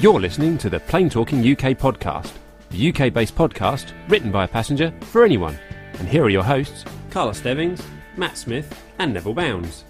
[0.00, 2.32] You're listening to the Plane Talking UK podcast,
[2.70, 5.58] the UK based podcast written by a passenger for anyone.
[5.98, 7.82] And here are your hosts Carla Stebbings,
[8.16, 9.84] Matt Smith, and Neville Bounds.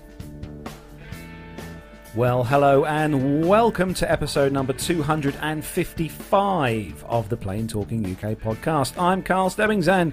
[2.16, 9.00] Well, hello and welcome to episode number 255 of the Plane Talking UK podcast.
[9.00, 10.12] I'm Carl Stebbings and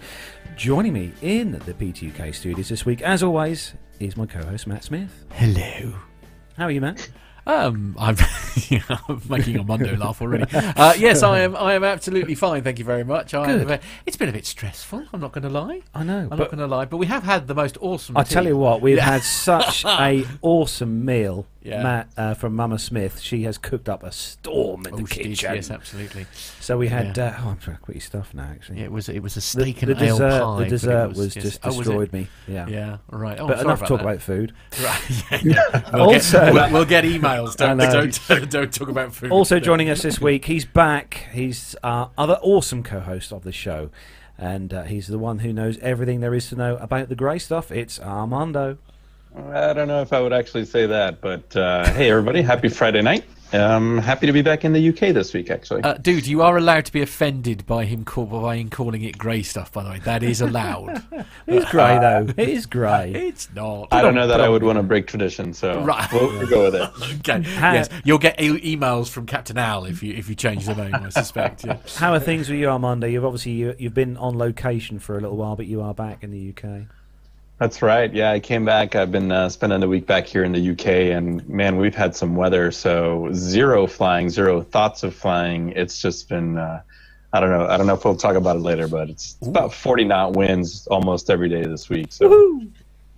[0.56, 4.84] joining me in the PTUK studios this week, as always, is my co host Matt
[4.84, 5.26] Smith.
[5.32, 5.96] Hello.
[6.56, 7.10] How are you, Matt?
[7.48, 8.18] Um, I'm,
[8.68, 10.46] yeah, I'm making Armando laugh already.
[10.54, 11.56] Uh, yes, I am.
[11.56, 12.62] I am absolutely fine.
[12.62, 13.34] Thank you very much.
[13.34, 13.72] I Good.
[13.72, 15.06] Am, it's been a bit stressful.
[15.14, 15.82] I'm not going to lie.
[15.96, 16.84] I know, I'm not going to lie.
[16.84, 18.18] But we have had the most awesome.
[18.18, 21.46] I tell you what, we've had such a awesome meal.
[21.68, 21.84] Yeah.
[21.84, 25.24] Matt uh, from Mama Smith, she has cooked up a storm in Oh, the she
[25.24, 25.56] did, kitchen.
[25.56, 26.26] Yes, absolutely.
[26.62, 27.18] So we had.
[27.18, 27.26] Yeah.
[27.26, 28.44] Uh, oh, I'm trying to quit your stuff now.
[28.44, 29.10] Actually, Yeah, it was.
[29.10, 30.58] It was a the, steak the and ale dessert, pie.
[30.64, 32.28] the dessert was, was, just oh, was destroyed me.
[32.48, 32.68] Yeah.
[32.68, 32.98] Yeah.
[33.12, 33.38] Right.
[33.40, 34.06] Oh, but enough about talk that.
[34.06, 34.54] about food.
[34.82, 35.44] Right.
[35.44, 35.90] Yeah.
[35.94, 37.56] We'll Also- get, we'll, we'll get emails.
[37.58, 39.32] Don't, don't, don't talk about food.
[39.32, 41.28] Also joining us this week, he's back.
[41.34, 43.90] He's our other awesome co-host of the show,
[44.38, 47.40] and uh, he's the one who knows everything there is to know about the grey
[47.40, 47.72] stuff.
[47.72, 48.78] It's Armando.
[49.36, 53.02] I don't know if I would actually say that, but uh, hey, everybody, happy Friday
[53.02, 53.24] night.
[53.54, 55.82] Um, happy to be back in the UK this week, actually.
[55.82, 59.18] Uh, dude, you are allowed to be offended by him call, by him calling it
[59.18, 59.72] grey stuff.
[59.72, 61.02] By the way, that is allowed.
[61.48, 62.28] It's grey though.
[62.38, 63.14] It is grey.
[63.14, 63.88] it's not.
[63.92, 66.12] I don't know that I would want to break tradition, so Right.
[66.12, 66.90] we'll, we'll go with it.
[67.20, 67.42] Okay.
[67.48, 70.94] yes, you'll get e- emails from Captain Al if you if you change the name.
[70.94, 71.64] I suspect.
[71.66, 71.78] Yeah.
[71.96, 73.08] How are things with you, Armando?
[73.08, 76.22] You've obviously you, you've been on location for a little while, but you are back
[76.24, 76.88] in the UK.
[77.60, 78.14] That's right.
[78.14, 78.96] Yeah, I came back.
[78.96, 80.86] I've been uh, spending the week back here in the UK,
[81.16, 82.72] and man, we've had some weather.
[82.72, 85.72] So zero flying, zero thoughts of flying.
[85.72, 86.58] It's just been.
[86.58, 86.82] Uh,
[87.34, 87.66] I don't know.
[87.68, 90.88] I don't know if we'll talk about it later, but it's about 40 knot winds
[90.88, 92.12] almost every day this week.
[92.14, 92.62] So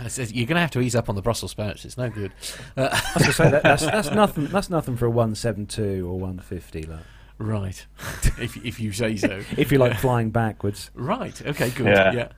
[0.00, 1.84] It's- it's- You're going to have to ease up on the Brussels sprouts.
[1.84, 2.32] It's no good.
[2.76, 4.46] Uh, I say that, that's that's nothing.
[4.48, 6.82] That's nothing for a one seven two or one fifty.
[6.82, 7.00] Like,
[7.38, 7.86] right.
[8.40, 9.42] if if you say so.
[9.56, 10.90] if you like flying backwards.
[10.94, 11.40] Right.
[11.46, 11.70] Okay.
[11.70, 11.86] Good.
[11.86, 12.12] Yeah.
[12.12, 12.28] yeah.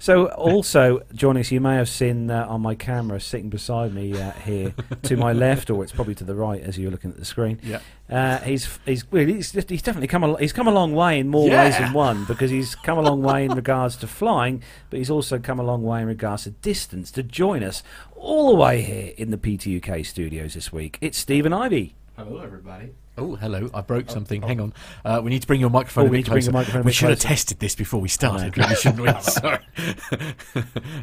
[0.00, 4.16] So, also joining us, you may have seen uh, on my camera sitting beside me
[4.16, 4.72] uh, here,
[5.02, 7.58] to my left, or it's probably to the right as you're looking at the screen.
[7.64, 7.80] Yeah.
[8.08, 11.18] Uh, he's he's well, he's, just, he's definitely come a, he's come a long way
[11.18, 11.64] in more Yeah.
[11.64, 15.10] ways than one because he's come a long way in regards to flying, but he's
[15.10, 17.82] also come a long way in regards to distance to join us
[18.14, 20.98] all the way here in the PTUK studios this week.
[21.00, 21.96] It's Stephen Ivy.
[22.16, 22.94] Hello, everybody.
[23.18, 23.68] Oh, hello.
[23.74, 24.42] I broke something.
[24.42, 24.72] Hang on.
[25.04, 26.52] Uh, we need to bring your microphone Oh, a we bit need to bring the
[26.52, 28.66] microphone we bit should have tested this before we started, Right.
[28.68, 29.20] really, shouldn't we?
[29.22, 29.58] Sorry.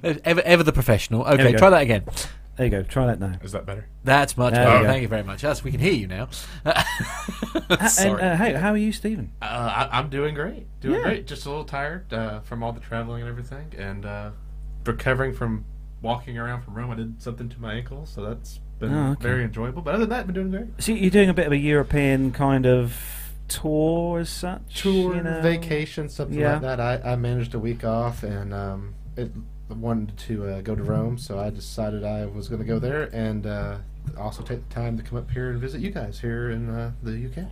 [0.23, 1.25] ever, ever the professional.
[1.25, 2.05] Okay, try that again.
[2.57, 2.83] There you go.
[2.83, 3.33] Try that now.
[3.43, 3.85] Is that better?
[4.05, 4.81] That's much There better.
[4.83, 4.87] we.
[4.87, 5.43] Thank you very much.
[5.43, 6.29] Yes, we can hear you now.
[7.69, 8.21] and Sorry.
[8.21, 9.33] uh, how, how are you, Stephen?
[9.41, 9.45] Uh,
[9.91, 10.65] I, I'm doing great.
[10.79, 11.03] Doing Yeah.
[11.03, 11.27] great.
[11.27, 14.29] Just a little tired uh, from all the traveling and everything, and uh,
[14.85, 15.65] recovering from
[16.01, 16.91] walking around from Rome.
[16.91, 19.23] I did something to my ankle, so that's been Oh, okay.
[19.23, 19.81] very enjoyable.
[19.81, 20.65] But other than that, I've been doing great.
[20.83, 22.97] So you're doing a bit of a European kind of
[23.47, 24.81] tour as such?
[24.81, 25.41] tour, you know?
[25.41, 26.53] vacation, something Yeah.
[26.53, 26.79] like that.
[26.79, 29.31] I, I managed a week off and um, it
[29.69, 33.03] wanted to uh, go to Rome, so I decided I was going to go there
[33.13, 33.77] and uh,
[34.17, 36.91] also take the time to come up here and visit you guys here in uh,
[37.03, 37.47] the UK.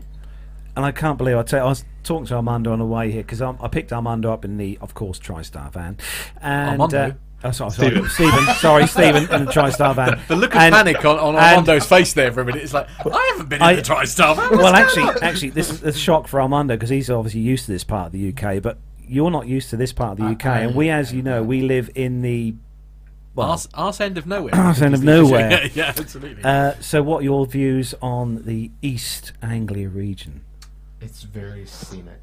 [0.76, 3.12] And I can't believe I tell you, I was talking to Armando on the way
[3.12, 5.98] here because I picked Armando up in the, of course, TriStar van.
[6.42, 7.16] And, Armando?
[7.46, 8.46] Oh, sorry, sorry, Stephen.
[8.56, 10.20] sorry, Stephen, in the TriStar van.
[10.28, 12.64] The look of And- panic on, on Armando's face there for a minute.
[12.64, 14.38] It's like, I haven't been in I- the TriStar.
[14.38, 14.58] man.
[14.58, 15.22] Well, actually, on?
[15.24, 18.12] actually, this is a shock for Armando because he's obviously used to this part of
[18.14, 20.46] the UK, but you're not used to this part of the UK.
[20.46, 22.56] I- and we, as you know, we live in the.
[23.36, 24.54] Well, Arse, arse end of nowhere.
[24.56, 25.50] Arse end of nowhere.
[25.50, 26.44] Yeah, yeah, absolutely.
[26.44, 30.42] uh, so, what are your views on the East Anglia region?
[31.02, 32.22] It's very scenic.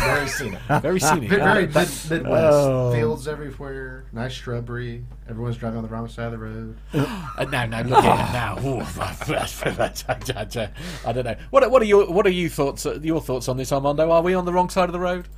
[0.00, 0.60] Very scenic.
[0.82, 1.28] very scenic.
[1.28, 2.10] Very, very mid- Midwest.
[2.10, 2.92] Oh.
[2.92, 5.04] Fields everywhere, nice shrubbery.
[5.28, 6.76] Everyone's driving on the wrong side of the road.
[7.38, 8.58] Uh, now, now, look at it now.
[8.66, 8.80] Ooh,
[11.06, 11.36] I don't know.
[11.50, 12.84] What, what are your what are you thoughts?
[12.84, 14.10] Uh, your thoughts on this, Armando?
[14.10, 15.28] Are we on the wrong side of the road?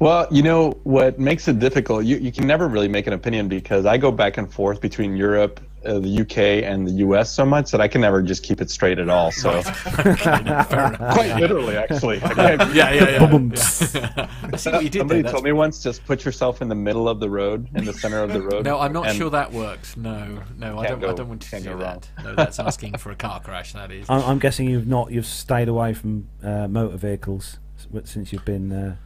[0.00, 2.04] Well, you know what makes it difficult?
[2.06, 5.14] You you can never really make an opinion because I go back and forth between
[5.14, 8.62] Europe, uh, the UK, and the US so much that I can never just keep
[8.62, 9.30] it straight at all.
[9.30, 9.62] So
[10.32, 12.16] quite literally, actually.
[12.30, 14.28] Yeah, yeah, yeah.
[14.52, 15.32] I see what you did Somebody there.
[15.32, 18.22] told me once, just put yourself in the middle of the road, in the center
[18.22, 18.64] of the road.
[18.64, 19.98] No, I'm not and- sure that works.
[19.98, 21.10] No, no, I Can't don't.
[21.10, 22.08] I don't want to can't do that.
[22.24, 23.74] No, that's asking for a car crash.
[23.74, 24.08] That is.
[24.08, 27.58] I'm, I'm guessing you've not you've stayed away from uh, motor vehicles
[28.04, 28.96] since you've been uh,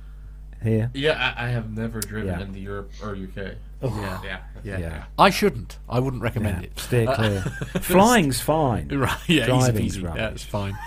[0.64, 0.90] here.
[0.94, 2.40] Yeah, I, I have never driven Yeah.
[2.44, 3.54] in the Europe or UK.
[3.82, 4.20] Yeah.
[4.24, 4.78] Yeah, Yeah.
[4.78, 5.04] Yeah.
[5.18, 5.78] I shouldn't.
[5.88, 6.78] I wouldn't recommend Yeah, it.
[6.78, 7.40] steer clear.
[7.80, 8.88] Flying's fine.
[8.98, 9.16] Right.
[9.28, 9.42] Yeah.
[9.42, 10.04] Easy Driving's peasy.
[10.04, 10.20] rubbish.
[10.20, 10.78] Yeah, it's fine.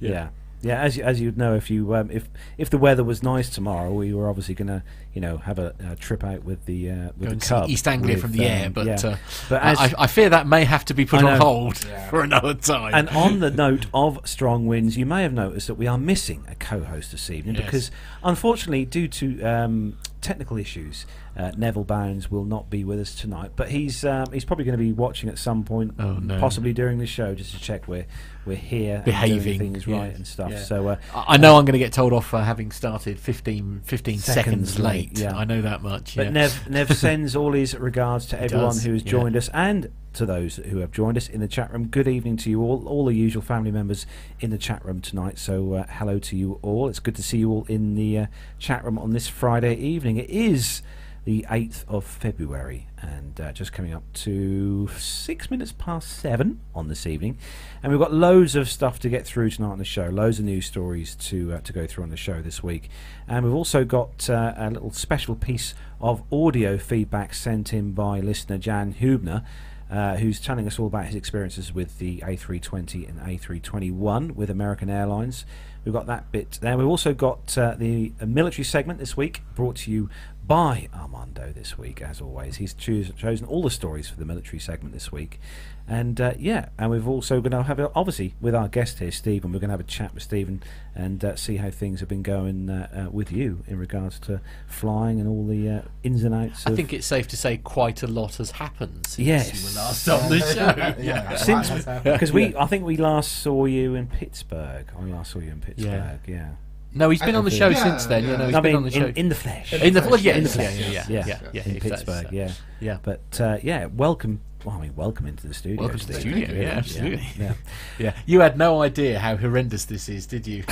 [0.00, 0.28] Yeah.
[0.62, 2.28] Yeah, as you, as you'd know, if you um, if
[2.58, 4.82] if the weather was nice tomorrow, we were obviously going to
[5.14, 7.48] you know have a, a trip out with the uh, with Go the and see
[7.48, 8.94] Cub East Anglia with, from the air, um, but, yeah.
[9.02, 9.16] uh,
[9.48, 11.38] but I, as, I- I fear that may have to be put on know.
[11.38, 11.78] hold
[12.10, 12.92] for another time.
[12.94, 16.44] And on the note of strong winds, you may have noticed that we are missing
[16.46, 17.64] a co-host this evening Yes.
[17.64, 17.90] because,
[18.22, 23.52] unfortunately, due to um, technical issues, uh, Neville Bounds will not be with us tonight.
[23.56, 26.38] But he's um, he's probably going to be watching at some point, Oh, no.
[26.38, 28.06] possibly during the show, just to check we're
[28.46, 30.50] we're here, and Behaving, doing things right yes, and stuff.
[30.50, 30.62] yeah.
[30.62, 33.82] So uh, I I know I'm going to get told off for having started 15,
[33.84, 35.18] 15 seconds, Seconds late, late.
[35.18, 35.36] yeah.
[35.36, 36.16] I know that much.
[36.16, 36.32] But yeah.
[36.32, 39.10] Nev, Nev sends all his regards to everyone does, who has yeah.
[39.10, 41.86] joined us and to those who have joined us in the chat room.
[41.86, 44.06] Good evening to you all, all the usual family members
[44.40, 45.38] in the chat room tonight.
[45.38, 46.88] So, uh, hello to you all.
[46.88, 48.26] It's good to see you all in the uh,
[48.58, 50.16] chat room on this Friday evening.
[50.16, 50.82] It is
[51.24, 56.88] the 8th of February and uh, just coming up to six minutes past seven on
[56.88, 57.38] this evening.
[57.82, 60.46] And we've got loads of stuff to get through tonight on the show, loads of
[60.46, 62.88] news stories to uh, to go through on the show this week.
[63.28, 68.20] And we've also got uh, a little special piece of audio feedback sent in by
[68.20, 69.44] listener Jan Hubner.
[69.90, 74.88] Uh, who's telling us all about his experiences with the A320 and A321 with American
[74.88, 75.44] Airlines.
[75.84, 76.76] We've got that bit there.
[76.78, 80.08] We've also got uh, the military segment this week, brought to you
[80.46, 82.56] by Armando this week, as always.
[82.56, 85.38] He's choos- chosen all the stories for the military segment this week.
[85.86, 89.10] And uh, yeah, and we've also going to have, a, obviously, with our guest here,
[89.10, 90.62] Stephen, we're going to have a chat with Stephen
[90.94, 94.40] and uh, see how things have been going uh, uh, with you in regards to
[94.68, 98.02] flying and all the uh, ins and outs I think it's safe to say quite
[98.04, 99.52] a lot has happened since Yes.
[99.62, 101.02] you were last on the show.
[101.02, 102.14] yeah, Since- a lot has happened.
[102.14, 104.86] Because we, I think we last saw you in Pittsburgh.
[104.96, 106.20] I last saw you in Pittsburgh.
[106.26, 106.50] Yeah.
[106.92, 108.24] No, he's been on the show yeah, since then.
[108.24, 108.30] yeah.
[108.32, 109.72] You know, he's I been mean, on the show in, in the flesh.
[109.72, 112.26] In the well, yeah, In the flesh, yeah, yeah, yeah, yeah, yeah, in it Pittsburgh.
[112.26, 112.34] so.
[112.34, 112.52] Yeah.
[112.80, 112.98] yeah.
[113.02, 114.40] But uh, yeah, welcome.
[114.64, 115.80] Well, I mean, welcome into the studio.
[115.80, 116.32] Welcome to the Steve.
[116.46, 117.26] studio, yeah, absolutely.
[117.38, 117.54] Yeah.
[117.98, 120.64] Yeah, you had no idea how horrendous this is, did you?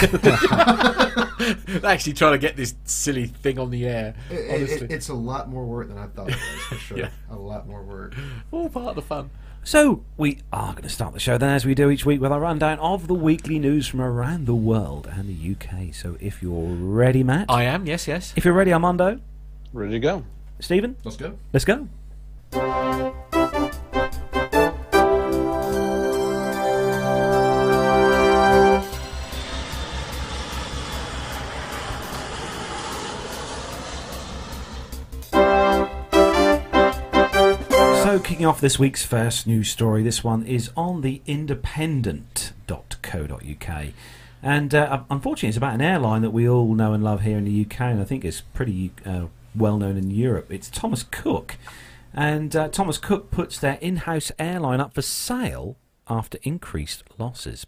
[1.84, 4.14] Actually, trying to get this silly thing on the air.
[4.30, 6.74] It- it- honestly, it- it's a lot more work than I thought it was, for
[6.78, 6.98] sure.
[6.98, 7.10] Yeah.
[7.30, 8.14] A lot more work.
[8.50, 9.30] all part of the fun.
[9.68, 12.32] So we are going to start the show then, as we do each week, with
[12.32, 15.92] our rundown of the weekly news from around the world and the UK.
[15.94, 17.50] So if you're ready, Matt.
[17.50, 18.32] I am, yes, yes.
[18.34, 19.20] if you're ready, Armando.
[19.74, 20.24] Ready to go.
[20.58, 20.96] Stephen.
[21.04, 21.36] Let's go.
[21.52, 21.86] Let's go.
[38.08, 43.86] So, kicking off this week's first news story, this one is on the independent.co.uk.
[44.42, 47.44] And uh, unfortunately, it's about an airline that we all know and love here in
[47.44, 50.50] the UK, and I think it's pretty uh, well known in Europe.
[50.50, 51.58] It's Thomas Cook.
[52.14, 55.76] And uh, Thomas Cook puts their in house airline up for sale
[56.08, 57.66] after increased losses.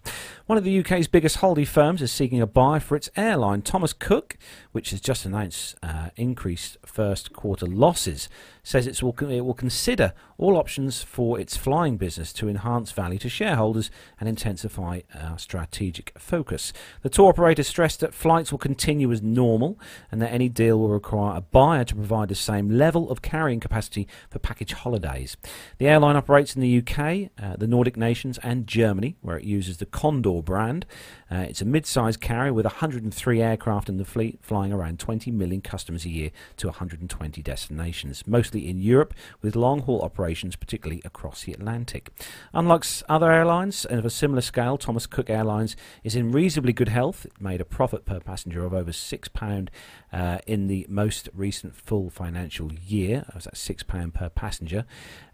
[0.50, 3.92] One of the UK's biggest holiday firms is seeking a buy for its airline, Thomas
[3.92, 4.36] Cook,
[4.72, 8.28] which has just announced uh, increased first quarter losses,
[8.64, 13.20] says it will, it will consider all options for its flying business to enhance value
[13.20, 16.72] to shareholders and intensify our strategic focus.
[17.02, 19.78] The tour operator stressed that flights will continue as normal
[20.10, 23.60] and that any deal will require a buyer to provide the same level of carrying
[23.60, 25.36] capacity for package holidays.
[25.78, 29.76] The airline operates in the UK, uh, the Nordic nations, and Germany, where it uses
[29.76, 30.86] the Condor brand.
[31.30, 35.30] Uh, it's a mid sized carrier with 103 aircraft in the fleet, flying around 20
[35.30, 41.00] million customers a year to 120 destinations, mostly in Europe, with long haul operations, particularly
[41.04, 42.10] across the Atlantic.
[42.52, 46.88] Unlike other airlines and of a similar scale, Thomas Cook Airlines is in reasonably good
[46.88, 47.26] health.
[47.26, 49.68] It made a profit per passenger of over £6
[50.12, 53.24] uh, in the most recent full financial year.
[53.26, 54.84] That was at £6 per passenger.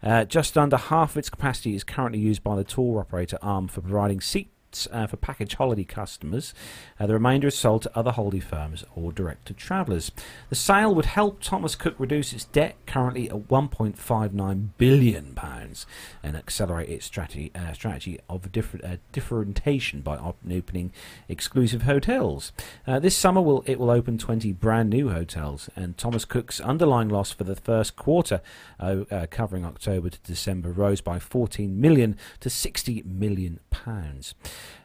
[0.03, 3.67] Uh, just under half of its capacity is currently used by the tour operator arm
[3.67, 4.51] for providing seat
[4.91, 6.53] uh, for package holiday customers.
[6.99, 10.11] Uh, the remainder is sold to other holiday firms or direct to travellers.
[10.49, 15.85] The sale would help Thomas Cook reduce its debt, currently at 1.59 billion pounds,
[16.21, 20.91] and accelerate its strategy uh, strategy of different uh, differentiation by opening
[21.29, 22.51] exclusive hotels.
[22.85, 27.09] Uh, this summer, will it will open 20 brand new hotels, and Thomas Cook's underlying
[27.09, 28.41] loss for the first quarter,
[28.79, 34.35] uh, covering October to December, rose by 14 million to 60 million pounds.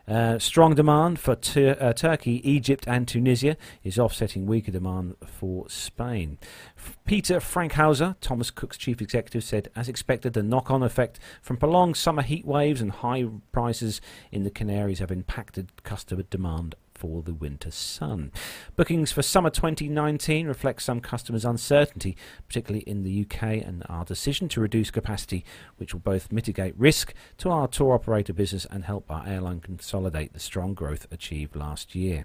[0.06, 5.68] Uh, strong demand for Tur- uh, Turkey, Egypt, and Tunisia is offsetting weaker demand for
[5.68, 6.38] Spain.
[6.76, 11.56] F- Peter Fankhauser, Thomas Cook's chief executive, said, as expected, the knock on effect from
[11.56, 14.00] prolonged summer heat waves and high prices
[14.32, 18.30] in the Canaries have impacted customer demand for the winter sun.
[18.76, 22.16] Bookings for summer 2019 reflect some customers' uncertainty,
[22.46, 25.44] particularly in the UK, and our decision to reduce capacity,
[25.78, 30.32] which will both mitigate risk to our tour operator business and help our airline consolidate
[30.32, 32.24] the strong growth achieved last year.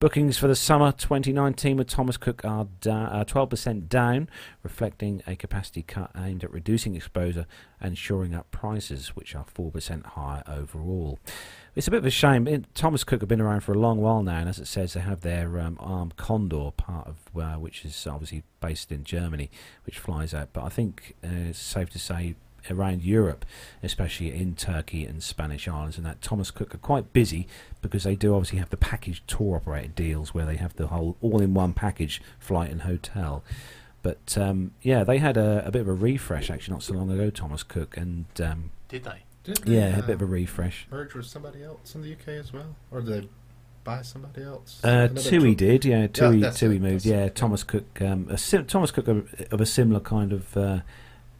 [0.00, 4.28] Bookings for the summer 2019 with Thomas Cook are da- uh, 12% down,
[4.64, 7.46] reflecting a capacity cut aimed at reducing exposure
[7.80, 11.20] and shoring up prices, which are 4% higher overall.
[11.76, 12.48] It's a bit of a shame.
[12.48, 14.94] It, Thomas Cook have been around for a long while now, and as it says,
[14.94, 19.50] they have their um, arm Condor part of uh, which is obviously based in Germany,
[19.86, 20.48] which flies out.
[20.52, 22.34] But I think uh, it's safe to say
[22.68, 23.44] around Europe,
[23.82, 27.46] especially in Turkey and Spanish islands, and that Thomas Cook are quite busy
[27.80, 31.16] because they do obviously have the package tour operator deals where they have the whole
[31.20, 33.44] all-in-one package flight and hotel.
[34.02, 37.10] But um, yeah, they had a, a bit of a refresh actually not so long
[37.10, 39.22] ago, Thomas Cook, and um, Did they?
[39.54, 40.86] Did they, yeah, a uh, bit of a refresh.
[40.90, 43.28] merge with somebody else in the UK as well, or did they
[43.84, 44.80] buy somebody else?
[44.84, 46.06] Uh, Another Tui tr- did, yeah.
[46.06, 47.16] Tui, that's Tui it, moved, yeah.
[47.16, 47.28] it, yeah.
[47.30, 50.80] Thomas Cook, um, a sim- Thomas Cook of, of a similar kind of uh,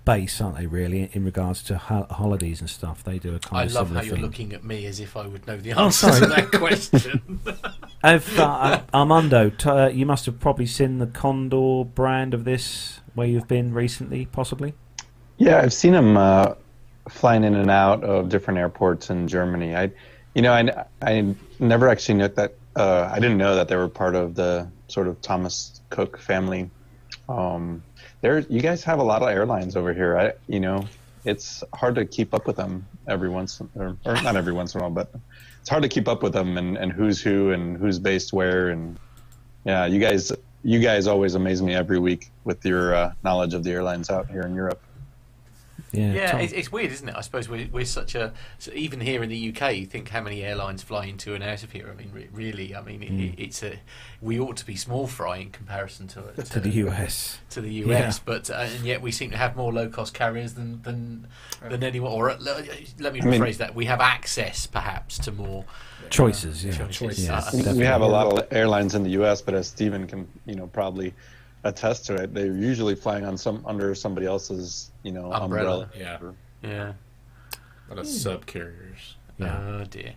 [0.04, 0.66] base, aren't they?
[0.66, 3.74] Really, in regards to ho- holidays and stuff, they do a kind I of I
[3.80, 4.24] love similar how you're thing.
[4.24, 6.20] looking at me as if I would know the Oh, answer sorry.
[6.20, 7.40] to that question.
[8.02, 13.00] Have, uh, Armando, t- uh, you must have probably seen the Condor brand of this
[13.14, 14.72] where you've been recently, possibly.
[15.36, 16.54] Yeah, I've seen them uh,
[17.09, 19.75] flying in and out of different airports in Germany.
[19.75, 19.90] I,
[20.35, 22.54] you know, I, I never actually knew that.
[22.76, 26.71] Uh, I didn't know that they were part of the sort of Thomas Cook family.
[27.28, 27.83] Um,
[28.21, 30.16] there, you guys have a lot of airlines over here.
[30.16, 30.87] I, you know,
[31.25, 34.80] it's hard to keep up with them every once, or, or not every once in
[34.80, 35.12] a while, but
[35.61, 38.69] it's hard to keep up with them and, and who's who and who's based where.
[38.69, 38.99] And
[39.64, 43.64] yeah, you guys, you guys always amaze me every week with your uh, knowledge of
[43.64, 44.80] the airlines out here in Europe.
[45.92, 47.14] Yeah, Yeah, it's, it's weird, isn't it?
[47.16, 49.75] I suppose we're, we're such a so even here in the UK.
[49.76, 51.88] You think how many airlines fly into and out of here?
[51.92, 53.35] I mean, re- really, I mean, it, Mm.
[53.38, 53.80] it's a
[54.20, 57.38] we ought to be small fry in comparison to to, to the US.
[57.50, 60.54] to the US, but uh, and yet we seem to have more low cost carriers
[60.54, 61.26] than than
[61.68, 62.12] than anyone.
[62.12, 62.68] Or uh, let,
[63.00, 65.64] let me I mean- rephrase that: we have access, perhaps, to more
[66.09, 66.73] Choices, yeah.
[66.88, 67.26] Choices.
[67.26, 70.09] Yeah, Uh, We- we have a lot of airlines in the U.S., but as Stephen
[70.09, 71.14] can, you know, probably
[71.64, 75.88] attest to it, they're usually flying on some under somebody else's, you know, Umbrella.
[75.90, 76.34] umbrella.
[76.62, 76.92] Yeah, Yeah.
[77.52, 79.16] a lot of sub carriers.
[79.38, 79.58] Yeah.
[79.60, 80.12] Oh dear.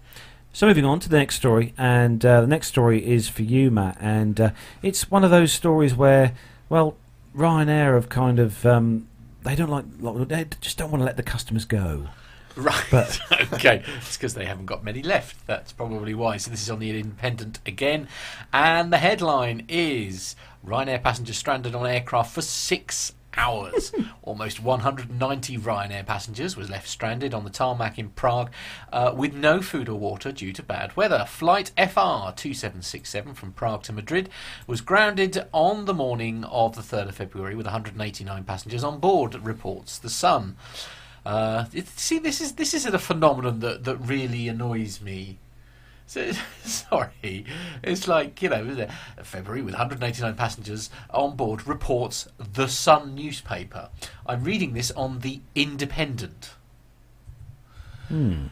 [0.55, 3.71] So moving on to the next story, and uh, the next story is for you,
[3.71, 4.49] Matt, and uh,
[4.83, 6.33] it's one of those stories where,
[6.69, 6.95] well,
[7.35, 9.07] Ryanair have kind of um,
[9.41, 12.07] they don't like, like they just don't want to let the customers go.
[12.55, 12.85] Right.
[12.91, 13.19] But-
[13.53, 13.81] okay.
[13.97, 15.47] It's because they haven't got many left.
[15.47, 16.37] That's probably why.
[16.37, 18.07] So this is on the Independent again,
[18.53, 20.35] and the headline is
[20.65, 23.91] Ryanair passengers stranded on aircraft for six hours.
[24.21, 28.51] Almost 190 Ryanair passengers was left stranded on the tarmac in Prague
[28.91, 31.25] uh, with no food or water due to bad weather.
[31.27, 34.29] Flight FR 2767 from Prague to Madrid
[34.67, 39.35] was grounded on the morning of the 3rd of February with 189 passengers on board,
[39.35, 40.55] reports The Sun.
[41.25, 45.37] Uh, it, see, this is this is a phenomenon that, that really annoys me.
[46.05, 46.31] So,
[46.63, 47.45] sorry,
[47.81, 48.87] it's like you know,
[49.23, 53.89] February with 189 passengers on board reports the Sun newspaper.
[54.25, 56.51] I'm reading this on the Independent.
[58.09, 58.47] Hmm.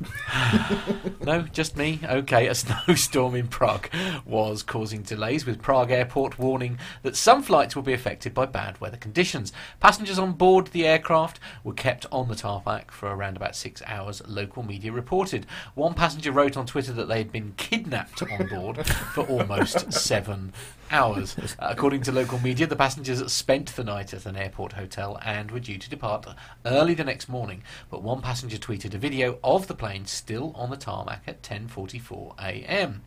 [1.20, 2.00] No, just me.
[2.02, 3.90] Okay, a snowstorm in Prague
[4.24, 8.80] was causing delays, with Prague Airport warning that some flights will be affected by bad
[8.80, 9.52] weather conditions.
[9.80, 14.22] Passengers on board the aircraft were kept on the tarmac for around about six hours,
[14.26, 15.44] local media reported.
[15.74, 20.52] One passenger wrote on Twitter that they had been kidnapped on board for almost seven
[20.90, 21.36] hours.
[21.58, 25.60] According to local media, the passengers spent the night at an airport hotel and were
[25.60, 26.26] due to depart
[26.64, 27.62] early the next morning.
[27.90, 32.34] But one passenger tweeted a video of the plane still on the tarmac at 10:44
[32.38, 33.02] a.m.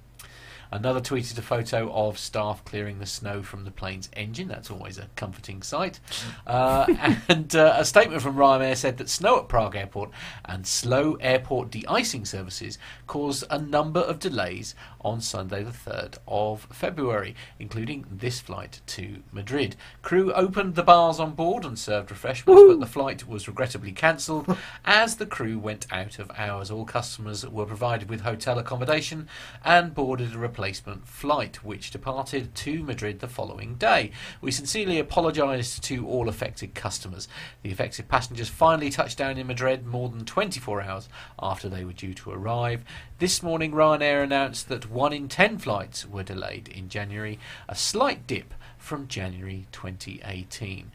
[0.73, 4.47] Another tweeted a photo of staff clearing the snow from the plane's engine.
[4.47, 5.99] That's always a comforting sight.
[6.47, 6.85] Uh,
[7.29, 10.11] and uh, a statement from Ryanair said that snow at Prague Airport
[10.45, 16.67] and slow airport de-icing services caused a number of delays on Sunday, the 3rd of
[16.71, 19.75] February, including this flight to Madrid.
[20.01, 24.57] Crew opened the bars on board and served refreshments, but the flight was regrettably cancelled
[24.85, 26.71] as the crew went out of hours.
[26.71, 29.27] All customers were provided with hotel accommodation
[29.63, 34.11] and boarded a replacement flight, which departed to Madrid the following day.
[34.41, 37.27] We sincerely apologise to all affected customers.
[37.63, 41.93] The affected passengers finally touched down in Madrid more than 24 hours after they were
[41.93, 42.83] due to arrive.
[43.21, 47.37] This morning, Ryanair announced that one in 10 flights were delayed in January,
[47.69, 50.91] a slight dip from January 2018.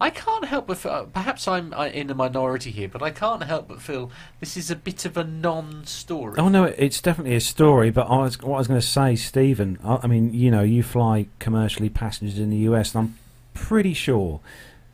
[0.00, 3.42] I can't help but feel, perhaps I'm uh, in the minority here, but I can't
[3.42, 6.38] help but feel this is a bit of a non-story.
[6.38, 7.90] Oh no, it's definitely a story.
[7.90, 9.80] But I was, what I was going to say, Stephen.
[9.82, 13.18] I, I mean, you know, you fly commercially passengers in the US, and I'm
[13.52, 14.38] pretty sure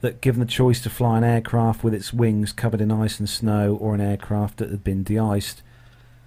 [0.00, 3.28] that given the choice to fly an aircraft with its wings covered in ice and
[3.28, 5.60] snow, or an aircraft that had been de-iced,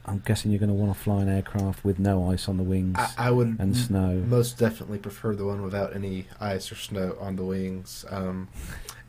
[0.10, 2.64] I'm guessing you're going to want to fly an aircraft with no ice on the
[2.64, 4.24] wings I, I would and snow.
[4.28, 8.06] most definitely prefer the one without any ice or snow on the wings.
[8.10, 8.48] Um,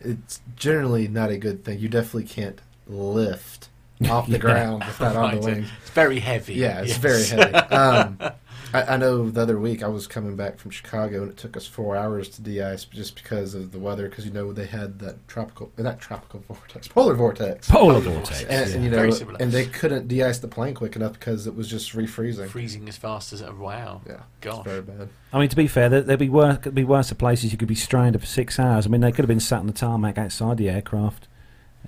[0.00, 1.78] it's generally not a good thing.
[1.78, 3.68] You definitely can't lift
[4.10, 4.38] off the Yeah.
[4.38, 5.68] ground with that on the Right, wings.
[5.80, 6.54] It's very heavy.
[6.54, 6.98] Yeah, it's yes.
[6.98, 7.54] very heavy.
[7.54, 8.18] Um,
[8.72, 11.56] I, I know the other week I was coming back from Chicago and it took
[11.56, 14.08] us four hours to de-ice just because of the weather.
[14.08, 18.00] Because you know they had that tropical, uh, not tropical vortex, polar vortex, Polar Polar
[18.00, 18.40] vortex.
[18.42, 18.50] vortex.
[18.50, 19.36] and, and, you Very know, similar.
[19.40, 22.48] and they couldn't de-ice the plane quick enough because it was just refreezing.
[22.48, 24.00] freezing as fast as it wow.
[24.06, 24.64] Yeah, Gosh.
[24.64, 25.08] very bad.
[25.32, 27.68] I mean, to be fair, there, there'd be worse, could be worse places you could
[27.68, 28.86] be stranded for six hours.
[28.86, 31.28] I mean, they could have been sat on the tarmac outside the aircraft.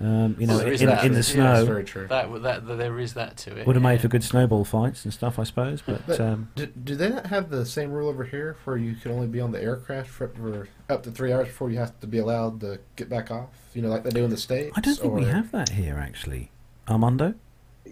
[0.01, 1.55] Um, you know, Well, there is in, in the Yeah, snow.
[1.55, 2.07] That's very true.
[2.09, 3.67] That, that, that there is that to it.
[3.67, 5.83] Would have made for good snowball fights and stuff, I suppose.
[5.83, 8.95] But, But- um, Do, do they not have the same rule over here where you
[8.95, 11.99] can only be on the aircraft for, for up to three hours before you have
[12.01, 13.51] to be allowed to get back off?
[13.75, 14.73] You know, like they do in the States?
[14.77, 16.51] I don't think we have that here, actually.
[16.89, 17.35] Armando?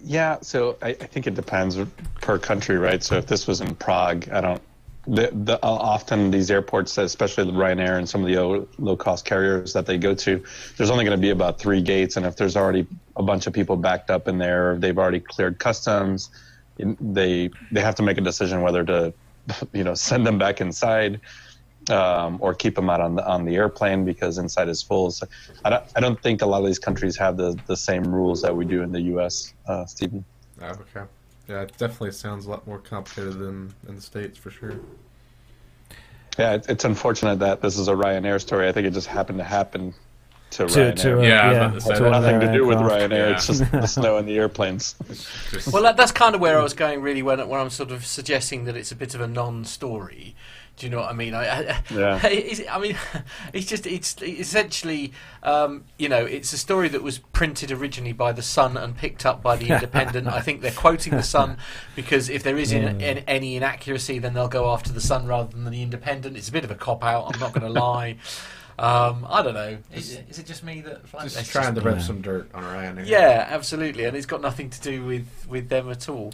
[0.03, 1.79] Yeah, so I, I think it depends
[2.21, 3.03] per country, right?
[3.03, 4.63] So if this was in Prague, I don't.
[5.11, 9.25] The, the, uh, often these airports, especially the Ryanair and some of the low cost
[9.25, 10.45] carriers that they go to,
[10.77, 12.87] there's only going to be about three gates, and if there's already
[13.17, 16.31] a bunch of people backed up in there, they've already cleared customs,
[16.79, 19.13] they they have to make a decision whether to,
[19.73, 21.21] you know, send them back inside,
[21.91, 25.11] um, or keep them out on the on the airplane because inside is full.
[25.11, 25.27] So
[25.65, 28.43] I don't I don't think a lot of these countries have the the same rules
[28.43, 29.55] that we do in the U.S.
[29.67, 30.25] Uh, Stephen.
[30.63, 31.03] Okay.
[31.51, 34.75] Yeah, it definitely sounds a lot more complicated than in the states for sure.
[36.39, 38.69] Yeah, it's unfortunate that this is a Ryanair story.
[38.69, 39.93] I think it just happened to happen
[40.51, 40.97] to, To, Ryanair.
[41.01, 42.01] to, uh, Yeah, yeah, to to that.
[42.03, 42.79] one of Nothing to do with.
[42.79, 43.11] Ryanair.
[43.11, 43.35] Yeah.
[43.35, 44.95] It's just the snow and the airplanes.
[45.51, 47.91] Just, Well, that, that's kind of where I was going really when, when I'm sort
[47.91, 50.37] of suggesting that it's a bit of a non-story.
[50.81, 51.35] Do you know what I mean?
[51.35, 52.19] I, I, Yeah.
[52.27, 52.97] it's, I mean,
[53.53, 58.33] it's just it's essentially, um, you know, it's a story that was printed originally by
[58.33, 60.27] the Sun and picked up by the Independent.
[60.27, 61.59] I think they're quoting the Sun
[61.95, 63.11] because if there is in, Yeah.
[63.11, 66.35] in, any inaccuracy, then they'll go after the Sun rather than the Independent.
[66.39, 67.31] It's a bit of a cop out.
[67.35, 68.17] I'm not going to lie.
[68.79, 69.77] Um, I don't know.
[69.93, 71.89] Is, it- is it just me that finds Just it's trying to yeah.
[71.89, 73.07] rip some dirt on Ryanair.
[73.07, 76.33] Yeah, absolutely, and it's got nothing to do with with them at all.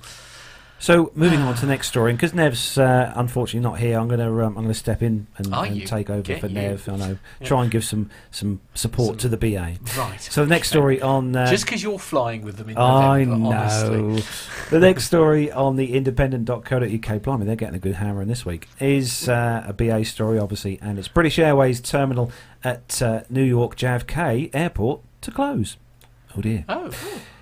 [0.78, 4.08] So, moving on to the next story, and because Nev's uh, unfortunately not here, I'm
[4.08, 6.54] going to um, I'm going to step in and, and take over Get for you.
[6.54, 6.86] Nev.
[6.88, 7.46] I know, Yeah.
[7.46, 9.76] try and give some some support Some- to the BA.
[9.96, 10.20] Right.
[10.20, 13.56] So the next story on uh, Just because you're flying with them in I November,
[13.56, 14.02] honestly.
[14.02, 14.20] know.
[14.70, 18.68] the next story on the independent.co.uk, blimey, they're getting a good hammer in this week,
[18.78, 22.30] is uh, a BA story, obviously, and it's British Airways terminal
[22.62, 25.78] at uh, New York JFK Airport to close.
[26.36, 26.66] Oh dear.
[26.68, 26.90] Oh,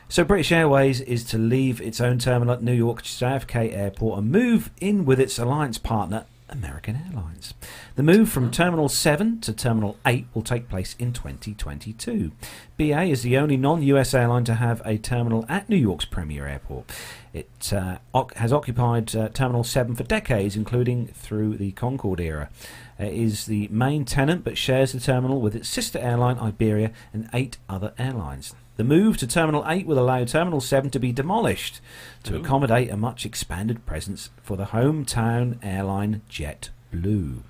[0.08, 4.30] So British Airways is to leave its own terminal at New York JFK Airport and
[4.30, 7.54] move in with its alliance partner, American Airlines.
[7.96, 12.32] The move from Terminal 7 to Terminal 8 will take place in 2022.
[12.76, 16.92] BA is the only non-US airline to have a terminal at New York's premier airport.
[17.32, 17.96] It uh,
[18.36, 22.50] has occupied uh, Terminal 7 for decades, including through the Concorde era.
[22.98, 27.28] It is the main tenant but shares the terminal with its sister airline Iberia and
[27.32, 28.54] eight other airlines.
[28.76, 31.80] The move to Terminal 8 will allow Terminal 7 to be demolished
[32.24, 32.40] to Ooh.
[32.40, 37.42] accommodate a much expanded presence for the hometown airline JetBlue.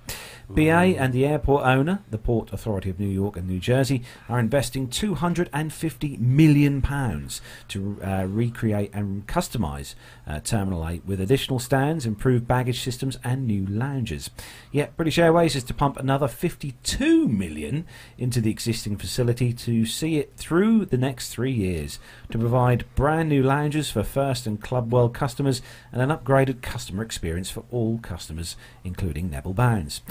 [0.49, 4.39] BA and the airport owner, the Port Authority of New York and New Jersey, are
[4.39, 9.95] investing 250 million pounds to uh, recreate and customize
[10.27, 14.29] uh, Terminal 8 with additional stands, improved baggage systems, and new lounges.
[14.71, 17.85] Yet British Airways is to pump another £52 million
[18.17, 21.99] into the existing facility to see it through the next three years
[22.31, 27.03] to provide brand new lounges for First and Club World customers and an upgraded customer
[27.03, 30.01] experience for all customers, including Neville Bounds.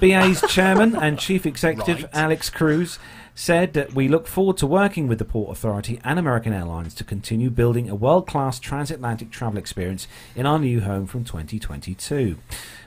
[0.00, 2.14] BA's chairman and chief executive Right.
[2.14, 2.98] Alex Cruz
[3.34, 7.04] said that we look forward to working with the Port Authority and American Airlines to
[7.04, 12.36] continue building a world-class transatlantic travel experience in our new home from 2022.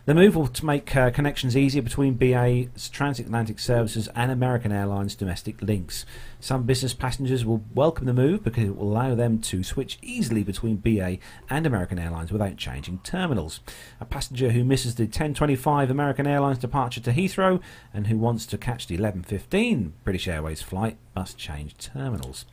[0.05, 5.59] The move will make uh, connections easier between BA's transatlantic services and American Airlines domestic
[5.63, 6.05] links.
[6.45, 10.43] Some business passengers will welcome the move because it will allow them to switch easily
[10.43, 11.17] between BA
[11.49, 13.61] and American Airlines without changing terminals.
[13.99, 18.59] A passenger who misses the 1025 American Airlines departure to Heathrow and who wants to
[18.59, 22.45] catch the 1115 British Airways flight must change terminals.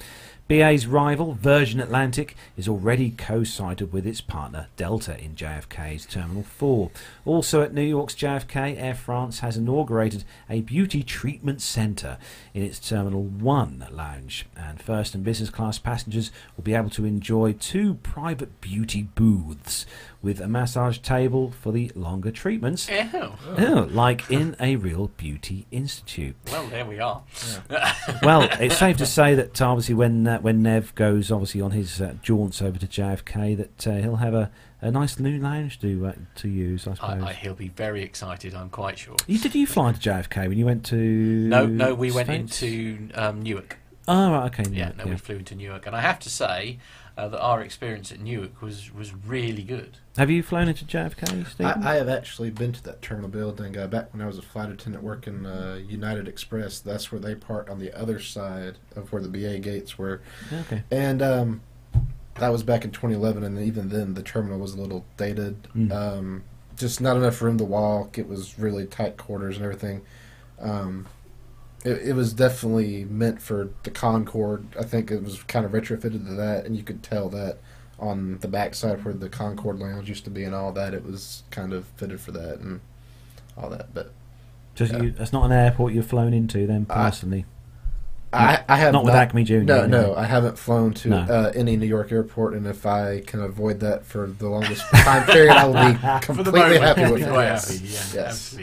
[0.49, 6.43] BA's rival, Virgin Atlantic, is already co sited with its partner Delta in JFK's Terminal
[6.43, 6.91] 4.
[7.25, 12.19] Also at New York's JFK, Air France has inaugurated a beauty treatment centre
[12.53, 17.05] in its Terminal 1 lounge, and first and business class passengers will be able to
[17.05, 19.87] enjoy two private beauty booths
[20.23, 22.89] with a massage table for the longer treatments.
[22.89, 23.33] Ew.
[23.59, 26.37] Oh, like in a real beauty institute.
[26.51, 27.23] Well, there we are.
[28.23, 31.73] Well, it's safe to say that uh, obviously when uh, when Nev goes obviously on
[31.73, 34.51] his uh, jaunts over to JFK, that uh, he'll have a,
[34.83, 36.87] a nice new lounge to uh, to use.
[36.87, 37.23] I I, suppose.
[37.23, 38.55] I, he'll be very excited.
[38.55, 39.17] I'm quite sure.
[39.27, 40.97] you, did you fly to JFK when you went to?
[40.97, 43.79] No, no, we went into um, Newark.
[44.09, 44.69] Oh, right, okay.
[44.71, 45.11] Yeah, no, yeah.
[45.11, 46.79] we flew into Newark, and I have to say
[47.17, 49.99] uh, that our experience at Newark was was really good.
[50.17, 51.83] Have you flown into JFK, Stephen?
[51.85, 54.43] I, I have actually been to that terminal building uh, back when I was a
[54.43, 56.81] flight attendant working uh, United Express.
[56.81, 60.21] That's where they parked on the other side of where the BA gates were,
[60.53, 60.83] okay.
[60.91, 61.61] and um,
[62.37, 63.45] that was back in 2011.
[63.45, 65.69] And even then, the terminal was a little dated.
[65.75, 65.93] Mm.
[65.93, 66.45] Um,
[66.77, 68.19] just not enough room to walk.
[68.19, 70.03] It was really tight quarters and everything.
[70.61, 71.07] Um,
[71.85, 74.67] it, it was definitely meant for the Concorde.
[74.79, 77.59] I think it was kind of retrofitted to that, and you could tell that
[77.99, 80.95] on the backside where the Concorde Lounge used to be and all that.
[80.95, 82.81] It was kind of fitted for that and
[83.57, 83.95] all that.
[83.95, 84.13] But
[84.75, 85.03] So yeah.
[85.03, 87.45] you, that's not an airport you've flown into then personally.
[88.33, 90.03] I, I have not with Acme Junior, No, no.
[90.09, 91.19] no, I haven't flown to No.
[91.19, 95.25] uh, any New York airport, and if I can avoid that for the longest time
[95.27, 97.33] period, I will be For the completely happy with you're it.
[97.33, 97.69] quite Yes.
[97.79, 98.57] happy, yeah, Yes.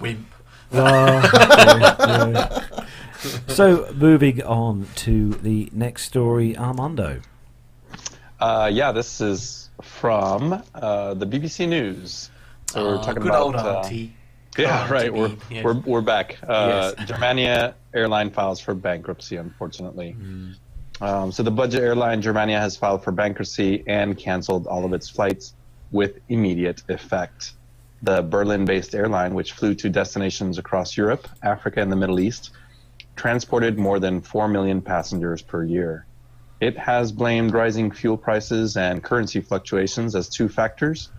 [0.00, 0.26] Wimp.
[0.72, 0.84] Oh,
[1.34, 2.84] yeah, yeah.
[3.48, 7.20] So moving on to the next story, Armando.
[8.40, 12.30] Uh, yeah, this is from uh, the BBC News.
[12.70, 14.12] So we're Ah, talking good about old uh, auntie.
[14.58, 15.12] Yeah, Oh, right.
[15.12, 15.64] We're, me, yes.
[15.64, 16.36] we're we're back.
[16.46, 17.08] Uh, Yes.
[17.08, 20.12] Germania airline files for bankruptcy, unfortunately.
[20.12, 20.52] Hmm.
[21.00, 25.08] Um, so the budget airline Germania has filed for bankruptcy and canceled all of its
[25.08, 25.54] flights
[25.90, 27.54] with immediate effect.
[28.02, 32.50] The Berlin-based airline, which flew to destinations across Europe, Africa, and the Middle East,
[33.16, 36.06] transported more than 4 million passengers per year.
[36.60, 41.10] It has blamed rising fuel prices and currency fluctuations as two factors.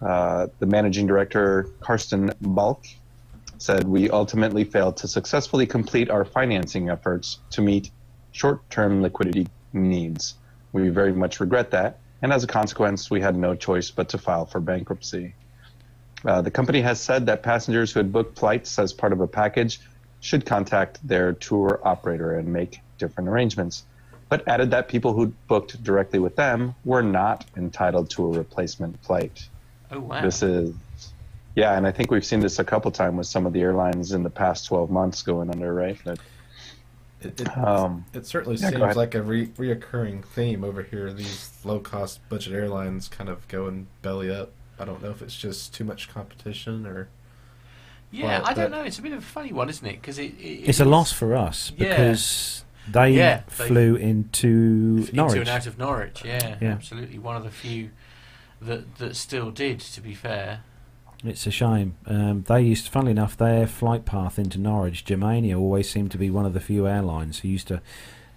[0.00, 2.96] Uh, the managing director, Karsten Balke,
[3.60, 7.90] said, We ultimately failed to successfully complete our financing efforts to meet
[8.32, 10.34] short term liquidity needs.
[10.72, 14.18] We very much regret that, and as a consequence, we had no choice but to
[14.18, 15.34] file for bankruptcy.
[16.24, 19.26] Uh, the company has said that passengers who had booked flights as part of a
[19.26, 19.80] package
[20.20, 23.84] should contact their tour operator and make different arrangements,
[24.28, 29.02] but added that people who booked directly with them were not entitled to a replacement
[29.02, 29.48] flight.
[29.90, 30.22] Oh wow.
[30.22, 30.74] This is,
[31.60, 33.60] yeah, and I think we've seen this a couple of times with some of the
[33.60, 35.98] airlines in the past 12 months going under, right?
[36.04, 36.18] But,
[37.20, 41.12] It, it, um, it certainly yeah, seems like a re- reoccurring theme over here.
[41.12, 44.52] These low cost budget airlines kind of going belly up.
[44.78, 47.08] I don't know if it's just too much competition or.
[48.10, 48.82] yeah, well, I don't know.
[48.82, 50.00] It's a bit of a funny one, isn't it?
[50.00, 51.88] Because it, it, It's a loss for us Yeah.
[51.90, 54.48] because they Yeah, they- flew into
[55.00, 55.38] into Norwich.
[55.40, 56.22] and out of Norwich.
[56.24, 56.68] Yeah, Yeah.
[56.72, 57.18] absolutely.
[57.18, 57.90] One of the few
[58.62, 59.80] that that still did.
[59.80, 60.62] To be fair.
[61.24, 61.96] It's a shame.
[62.06, 66.30] Um, they used, funnily enough, their flight path into Norwich, Germania, always seemed to be
[66.30, 67.82] one of the few airlines who used to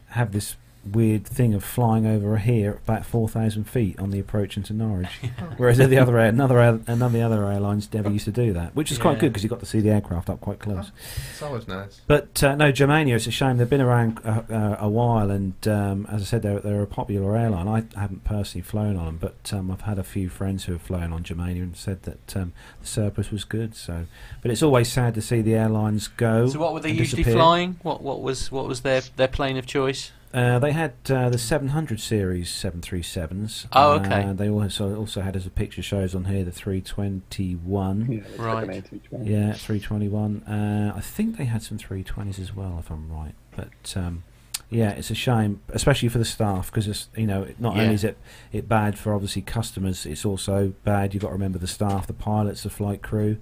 [0.09, 0.57] have this
[0.91, 4.73] weird thing of flying over here at about four thousand feet on the approach into
[4.73, 5.07] Norwich.
[5.57, 8.91] Whereas the other air, another air, another other airlines never used to do that, which
[8.91, 9.19] is quite Yeah.
[9.21, 10.91] good because you got to see the aircraft up quite close.
[11.31, 12.01] It's always nice.
[12.07, 13.15] But uh, no, Germania.
[13.15, 16.41] It's a shame they've been around uh, uh, a while, and um, as I said,
[16.41, 17.67] they're, they're a popular airline.
[17.67, 20.81] I haven't personally flown on them, but um, I've had a few friends who have
[20.81, 23.75] flown on Germania and said that um, the service was good.
[23.75, 24.05] So,
[24.41, 26.47] but it's always sad to see the airlines go.
[26.49, 27.39] So what were they and usually disappear.
[27.41, 27.79] flying?
[27.83, 30.11] What what was what was their their plane of choice?
[30.33, 33.67] Uh, they had uh, the 700 series 737s.
[33.71, 34.23] Oh, okay.
[34.23, 38.11] Uh, they also also had, as the picture shows on here, the 321.
[38.11, 38.67] yeah, Right.
[38.67, 39.27] like A320.
[39.29, 40.43] Yeah, 321.
[40.43, 43.35] Uh, I think they had some 320s as well, if I'm right.
[43.55, 44.23] But um,
[44.71, 47.83] yeah, it's a shame, especially for the staff, because it's you know not Yeah.
[47.83, 48.17] only is it
[48.51, 51.13] it bad for obviously customers, it's also bad.
[51.13, 53.37] You've got to remember the staff, the pilots, the flight crew,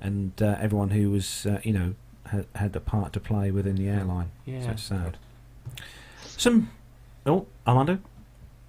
[0.00, 1.94] and uh, everyone who was uh, you know
[2.28, 4.30] had, had a part to play within the airline.
[4.46, 4.70] So Yeah.
[4.70, 5.18] it's sad.
[6.40, 6.70] Some.
[7.26, 7.98] Oh, Armando.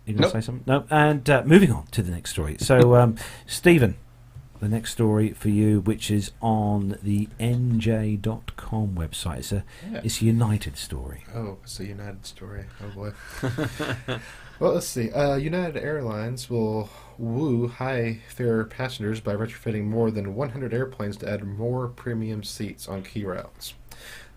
[0.06, 0.32] You going Nope.
[0.34, 0.64] to say something?
[0.68, 0.84] No.
[0.90, 2.58] And uh, moving on to the next story.
[2.60, 3.96] So, um, Stephen,
[4.60, 9.38] the next story for you, which is on the NJ.com website.
[9.38, 10.02] It's a Yeah.
[10.04, 11.24] it's a United story.
[11.34, 12.66] Oh, it's a United story.
[12.84, 13.12] Oh boy.
[14.60, 15.10] well, let's see.
[15.12, 21.30] Uh, United Airlines will woo high fare passengers by retrofitting more than 100 airplanes to
[21.30, 23.76] add more premium seats on key routes.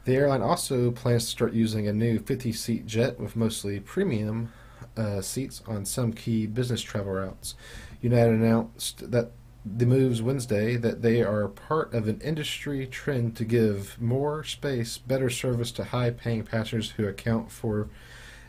[0.04, 4.52] The airline also plans to start using a new 50 seat jet with mostly premium
[4.96, 7.54] uh, seats on some key business travel routes.
[8.02, 9.32] United announced that
[9.64, 14.98] the moves Wednesday that they are part of an industry trend to give more space,
[14.98, 17.88] better service to high paying passengers who account for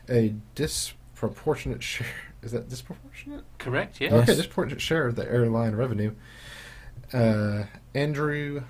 [0.08, 2.06] a disproportionate share.
[2.42, 3.44] Is that disproportionate?
[3.58, 3.98] Correct.
[4.00, 4.12] Yes.
[4.12, 6.14] Okay, disproportionate share of the airline revenue.
[7.12, 7.64] Uh,
[7.94, 8.62] Andrew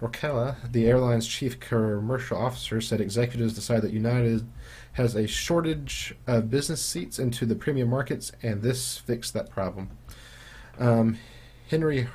[0.00, 4.46] Rocella, the airline's chief commercial officer, said executives decided that United
[4.92, 9.90] has a shortage of business seats into the premium markets, and this fixed that problem.
[10.78, 11.18] Um,
[11.68, 12.08] Henry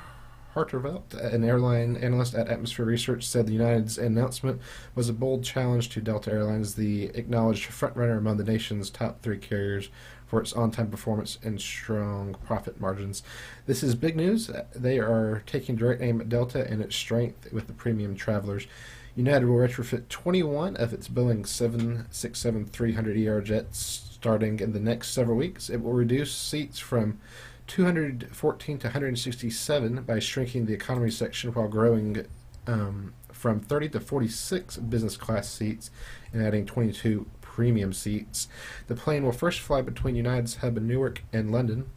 [0.54, 4.60] Harteveldt, an airline analyst at Atmosphere Research, said the United's announcement
[4.94, 9.38] was a bold challenge to Delta Airlines, the acknowledged frontrunner among the nation's top three
[9.38, 9.88] carriers
[10.32, 13.22] for its on-time performance and strong profit margins.
[13.66, 14.50] This is big news.
[14.74, 18.66] They are taking direct aim at Delta and its strength with the premium travelers.
[19.14, 25.36] United will retrofit 21 of its Boeing 767-300 ER jets starting in the next several
[25.36, 25.68] weeks.
[25.68, 27.20] It will reduce seats from
[27.66, 32.24] 214 to 167 by shrinking the economy section while growing
[32.66, 35.90] um, from 30 to 46 business class seats
[36.32, 38.48] and adding 22 premium seats.
[38.86, 41.90] The plane will first fly between United's hub in Newark and London.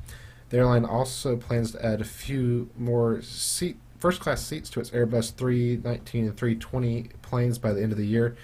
[0.49, 4.91] The airline also plans to add a few more seat first class seats to its
[4.91, 8.35] Airbus 319 and 320 planes by the end of the year.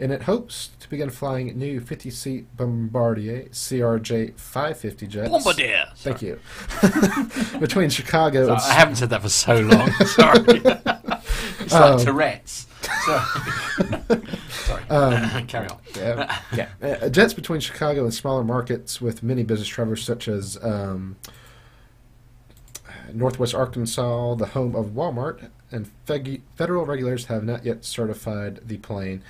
[0.00, 5.28] And it hopes to begin flying new 50 seat Bombardier CRJ 550 jets.
[5.30, 5.88] Bombardier.
[5.96, 6.38] Thank you.
[7.60, 9.90] Between Chicago So and I haven't said that for so long.
[10.06, 10.38] Sorry.
[11.60, 12.67] it's like Um, Tourette's.
[13.04, 14.20] Sorry.
[14.50, 14.82] Sorry.
[14.90, 15.78] Um, Carry on.
[15.96, 16.68] yeah, yeah.
[17.02, 21.16] Uh, jets between Chicago and smaller markets with many business travelers, such as um,
[23.12, 28.78] Northwest Arkansas, the home of Walmart, and feg- federal regulators have not yet certified the
[28.78, 29.22] plane.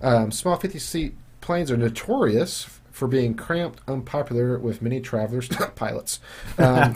[0.00, 5.76] Um, small 50 seat planes are notorious for being cramped, unpopular with many travelers, not
[5.76, 6.20] pilots.
[6.58, 6.94] Um,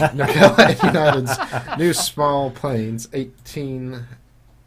[0.83, 1.37] United's
[1.79, 4.05] new small planes, 18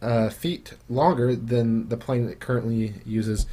[0.05, 3.47] uh, feet longer than the plane it currently uses,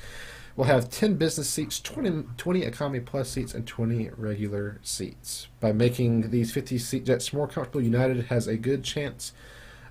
[0.55, 5.49] will have 10 business seats, 20, 20 economy plus seats, and 20 regular seats.
[5.61, 9.33] By making these 50 seat jets more comfortable, United has a good chance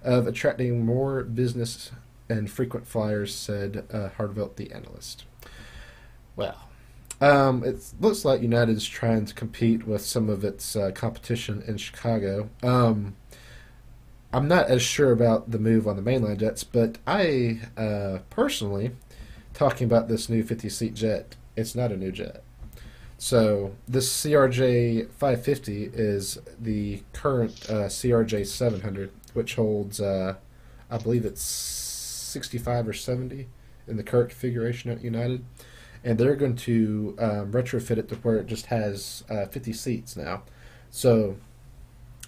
[0.04, 1.92] of attracting more business
[2.30, 5.26] and frequent flyers, said uh, Harteveldt, the analyst.
[6.36, 6.70] Well,
[7.20, 11.64] um, it looks like United is trying to compete with some of its uh, competition
[11.68, 12.50] in Chicago.
[12.64, 13.16] Um,
[14.34, 18.92] I'm not as sure about the move on the mainline jets, but I uh, personally,
[19.54, 22.44] talking about this new 50 seat jet, it's not a new jet.
[23.18, 30.36] So this CRJ 550 is the current uh, CRJ 700, which holds, uh,
[30.90, 33.48] I believe it's 65 or 70
[33.88, 35.44] in the current configuration at United,
[36.04, 40.16] and they're going to um, retrofit it to where it just has uh, 50 seats
[40.16, 40.44] now.
[40.90, 41.38] So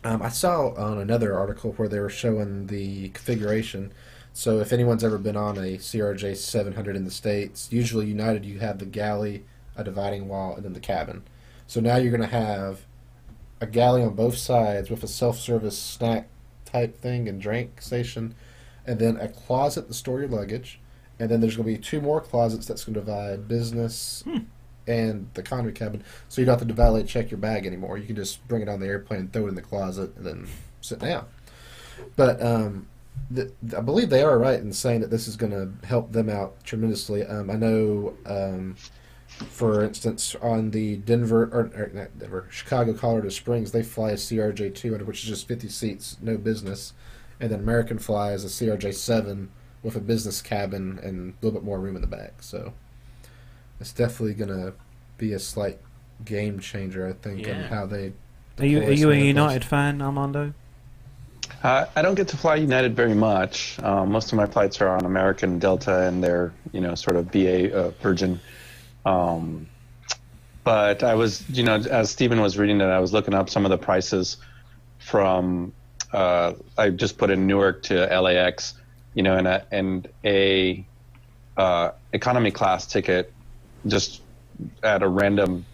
[0.04, 3.94] um, I saw on another article where they were showing the configuration.
[4.34, 8.60] So if anyone's ever been on a CRJ 700 in the states, usually United you
[8.60, 11.24] have the galley, a dividing wall, and then the cabin.
[11.68, 12.82] So now you're going to have
[13.62, 16.28] a galley on both sides with a self-service snack
[16.66, 18.36] type thing and drink station,
[18.86, 20.80] and then a closet to store your luggage,
[21.20, 24.24] and then there's going to be two more closets that's going to divide business
[24.88, 27.98] and the economy cabin, so you don't have to valet check your bag anymore.
[27.98, 30.48] You can just bring it on the airplane, throw it in the closet, and then
[30.82, 31.26] sit down.
[32.15, 32.88] But um,
[33.34, 36.30] th- I believe they are right in saying that this is going to help them
[36.30, 37.26] out tremendously.
[37.26, 38.76] Um, I know, um,
[39.28, 44.15] for instance, on the Denver or, or not Denver, Chicago, Colorado Springs, they fly a
[44.15, 46.93] CRJ 200, which is just 50 seats, no business,
[47.39, 49.50] and then American flies a CRJ 7
[49.82, 52.41] with a business cabin and a little bit more room in the back.
[52.41, 52.74] So
[53.84, 54.74] it's definitely going to
[55.17, 55.78] be a slight
[56.24, 57.67] game changer, I think, in Yeah.
[57.67, 58.13] how they.
[58.60, 59.69] Are you are you a United things.
[59.69, 60.54] fan, Armando?
[61.62, 63.78] Uh, I don't get to fly United very much.
[63.84, 67.30] Um, most of my flights are on American Delta and their, you know, sort of
[67.30, 68.39] BA uh, Virgin.
[69.06, 69.67] Um,
[70.63, 73.65] but I was, you know, as Stephen was reading it, I was looking up some
[73.65, 74.38] of the prices
[75.00, 75.74] from.
[76.13, 78.76] Uh, I just put in Newark to LAX,
[79.13, 80.86] you know, and a and a
[81.58, 83.34] uh, economy class ticket,
[83.88, 84.22] just
[84.84, 85.65] at a random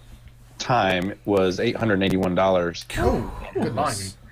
[0.58, 2.86] time was eight hundred eighty-one dollars.
[2.98, 4.16] Oh, goodness.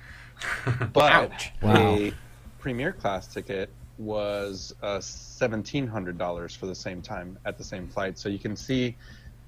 [0.93, 1.51] But Ouch.
[1.63, 1.95] Wow.
[1.95, 2.13] a
[2.59, 7.87] premier class ticket was uh, seventeen hundred dollars for the same time at the same
[7.87, 8.19] flight.
[8.19, 8.95] So you can see,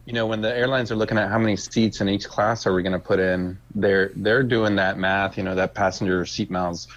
[0.06, 2.74] you know, when the airlines are looking at how many seats in each class are
[2.74, 5.38] we going to put in, they're they're doing that math.
[5.38, 6.88] You know, that passenger seat miles.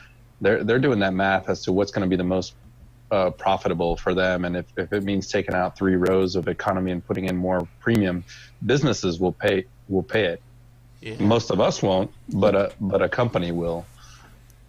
[0.41, 2.55] They're they're doing that math as to what's going to be the most
[3.13, 4.45] uh, profitable for them.
[4.45, 7.69] And if, if it means taking out three rows of economy and putting in more
[7.79, 8.25] premium,
[8.65, 10.43] businesses will pay will pay it.
[11.03, 11.17] Yeah.
[11.21, 13.85] Most of us won't, but a but a company will.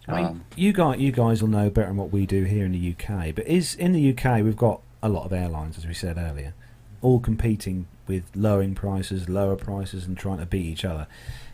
[0.07, 2.65] I mean, Um, you guys, you guys will know better than what we do here
[2.65, 3.33] in the UK.
[3.33, 6.53] But is in the UK we've got a lot of airlines, as we said earlier,
[7.01, 11.07] all competing with lowering prices, lower prices, and trying to beat each other.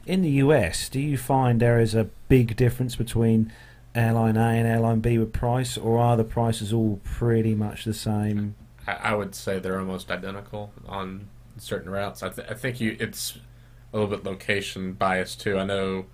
[0.07, 3.51] In the US, do you find there is a big difference between
[3.95, 7.93] airline A and airline B with price, or are the prices all pretty much the
[7.93, 8.55] same?
[8.87, 12.23] I, would say they're almost identical on certain routes.
[12.23, 13.37] I, th- I think you it's
[13.93, 15.57] a little bit location bias too.
[15.59, 16.05] I know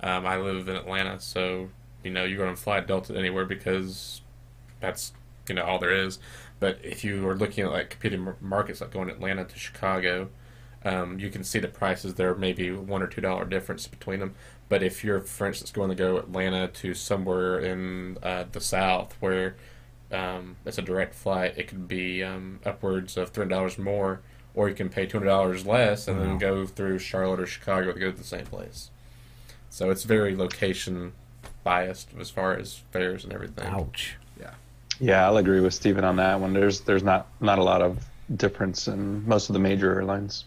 [0.00, 1.68] um, I live in Atlanta, so
[2.02, 4.22] you know you're going to fly Delta anywhere because
[4.80, 5.12] that's
[5.48, 6.18] you know all there is.
[6.60, 10.28] But if you are looking at like competing markets like going Atlanta to Chicago,
[10.84, 14.20] um, you can see the prices there may be one or two dollar difference between
[14.20, 14.34] them.
[14.68, 19.14] But if you're, for instance, going to go Atlanta to somewhere in uh, the South
[19.20, 19.56] where
[20.10, 24.20] um, it's a direct flight, it could be um, upwards of three hundred dollars more,
[24.54, 26.24] or you can pay two hundred dollars less and Wow.
[26.24, 28.90] then go through Charlotte or Chicago to go to the same place.
[29.70, 31.12] So it's very location
[31.62, 33.66] biased as far as fares and everything.
[33.66, 34.16] Ouch.
[34.40, 34.50] Yeah,
[35.00, 36.52] Yeah, I'll agree with Stephen on that one.
[36.52, 40.44] There's there's not not a lot of difference in most of the major airlines.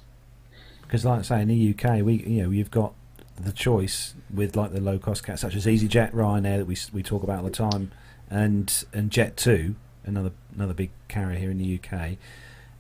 [0.82, 2.94] Because, like I say, in the UK, we you know you've got
[3.40, 7.04] the choice with like the low cost cats such as EasyJet, Ryanair that we we
[7.04, 7.92] talk about all the time,
[8.30, 12.18] and and Jet Two, another another big carrier here in the UK,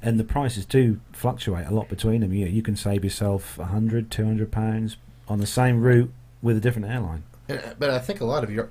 [0.02, 2.34] and the prices do fluctuate a lot between them.
[2.34, 6.88] You you can save yourself 100, 200 pounds on the same route with a different
[6.88, 7.24] airline.
[7.48, 8.70] But I think a lot of your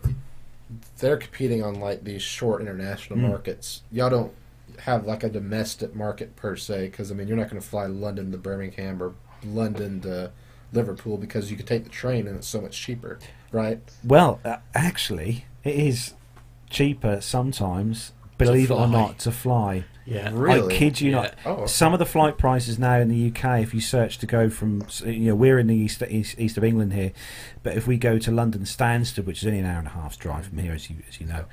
[0.99, 3.29] they're competing on like these short international Mm.
[3.29, 3.83] markets.
[3.92, 4.33] Y'all don't
[4.81, 7.87] have like a domestic market per se because I mean you're not going to fly
[7.87, 10.33] London to Birmingham or London to
[10.77, 13.19] Liverpool because you could take the train and it's so much cheaper,
[13.51, 13.81] right?
[14.05, 16.15] Well, uh, actually, it is
[16.71, 18.12] cheaper sometimes.
[18.39, 19.85] Believe it or not, to fly.
[20.05, 20.31] Yeah.
[20.33, 20.75] Really?
[20.75, 21.17] I kid you Yeah.
[21.17, 21.35] not.
[21.47, 24.51] Oh, Some of the flight prices now in the UK, if you search to go
[24.51, 27.12] from, you know, we're in the east, east, east of England here,
[27.62, 30.19] but if we go to London Stansted, which is only an hour and a half's
[30.19, 31.45] drive from here, as you as you know,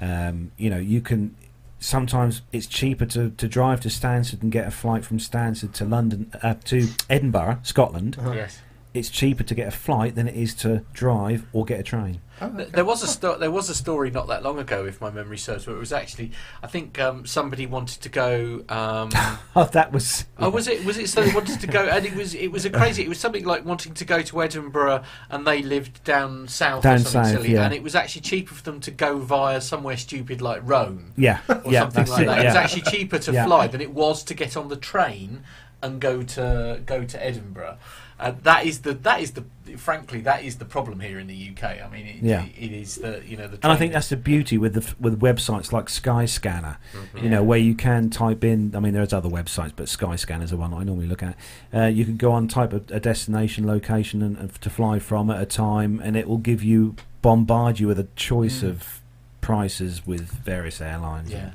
[0.00, 1.34] um, you know, you can.
[1.80, 5.84] Sometimes it's cheaper to, to drive to Stansted and get a flight from Stansted to
[5.84, 8.16] London uh, to Edinburgh, Scotland.
[8.20, 8.60] Oh, yes.
[8.94, 12.20] It's cheaper to get a flight than it is to drive or get a train.
[12.40, 12.64] Oh, okay.
[12.72, 15.36] There was a sto- there was a story not that long ago, if my memory
[15.38, 16.30] serves, where it was actually
[16.62, 18.64] I think um, somebody wanted to go.
[18.68, 19.10] Um,
[19.56, 20.24] Oh, that was.
[20.38, 20.84] oh, was it?
[20.84, 21.08] Was it?
[21.08, 23.02] So they wanted to go, and it was it was a crazy.
[23.02, 26.96] It was something like wanting to go to Edinburgh, and they lived down south Down
[26.96, 27.64] or something south, silly, yeah.
[27.64, 31.40] and it was actually cheaper for them to go via somewhere stupid like Rome Yeah,
[31.48, 32.38] or yeah, something like it, that.
[32.40, 33.44] It was actually cheaper to Yeah.
[33.46, 35.42] fly than it was to get on the train
[35.82, 37.78] and go to go to Edinburgh.
[38.20, 39.44] Uh, that is the that is the
[39.76, 41.62] frankly that is the problem here in the UK.
[41.84, 42.46] I mean, it, Yeah.
[42.46, 43.58] it is the you know the.
[43.62, 47.18] And I think that's the beauty with the with websites like Skyscanner, Mm-hmm.
[47.18, 48.74] you know, where you can type in.
[48.74, 51.36] I mean, there's other websites, but Skyscanner is the one I normally look at.
[51.72, 55.30] Uh, you can go on, type a, a destination, location, and, and to fly from
[55.30, 58.70] at a time, and it will give you bombard you with a choice Mm.
[58.70, 59.00] of
[59.40, 61.30] prices with various airlines.
[61.30, 61.50] Yeah.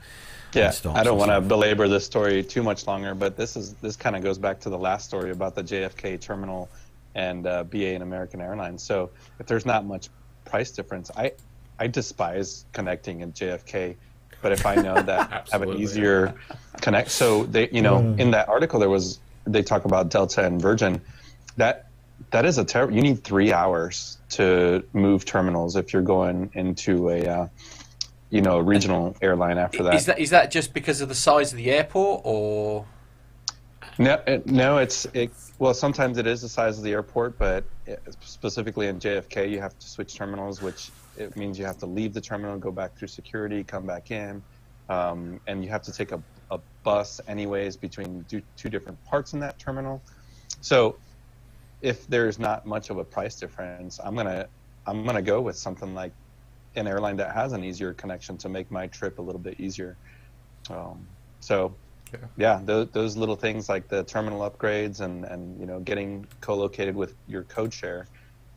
[0.53, 3.95] Yeah, I don't want to belabor this story too much longer, but this is this
[3.95, 6.69] kind of goes back to the last story about the JFK terminal
[7.15, 8.83] and uh, BA and American Airlines.
[8.83, 10.09] So if there's not much
[10.45, 11.33] price difference, I
[11.79, 13.95] I despise connecting at JFK,
[14.41, 16.35] but if I know that I have an easier
[16.81, 20.61] connect, so they you know in that article there was they talk about Delta and
[20.61, 21.01] Virgin,
[21.57, 21.87] that
[22.31, 22.95] that is a terrible.
[22.95, 27.47] You need three hours to move terminals if you're going into a uh,
[28.33, 29.93] you know a regional airline after that.
[29.93, 32.85] Is that is that just because of the size of the airport, or
[33.99, 35.31] No, it, no, it's it.
[35.59, 39.59] Well, sometimes it is the size of the airport, but it, specifically in JFK, you
[39.59, 42.97] have to switch terminals, which it means you have to leave the terminal, go back
[42.97, 44.41] through security, come back in,
[44.89, 46.19] um, and you have to take a,
[46.49, 50.01] a bus anyways between two, two different parts in that terminal.
[50.61, 50.95] So,
[51.83, 54.47] if there's not much of a price difference, I'm gonna
[54.87, 56.13] I'm gonna go with something like
[56.75, 59.95] an airline that has an easier connection to make my trip a little bit easier.
[60.69, 61.05] Um,
[61.39, 61.75] so
[62.13, 62.19] Yeah.
[62.37, 66.95] yeah, those, those little things like the terminal upgrades and, and you know getting co-located
[66.95, 68.07] with your code share,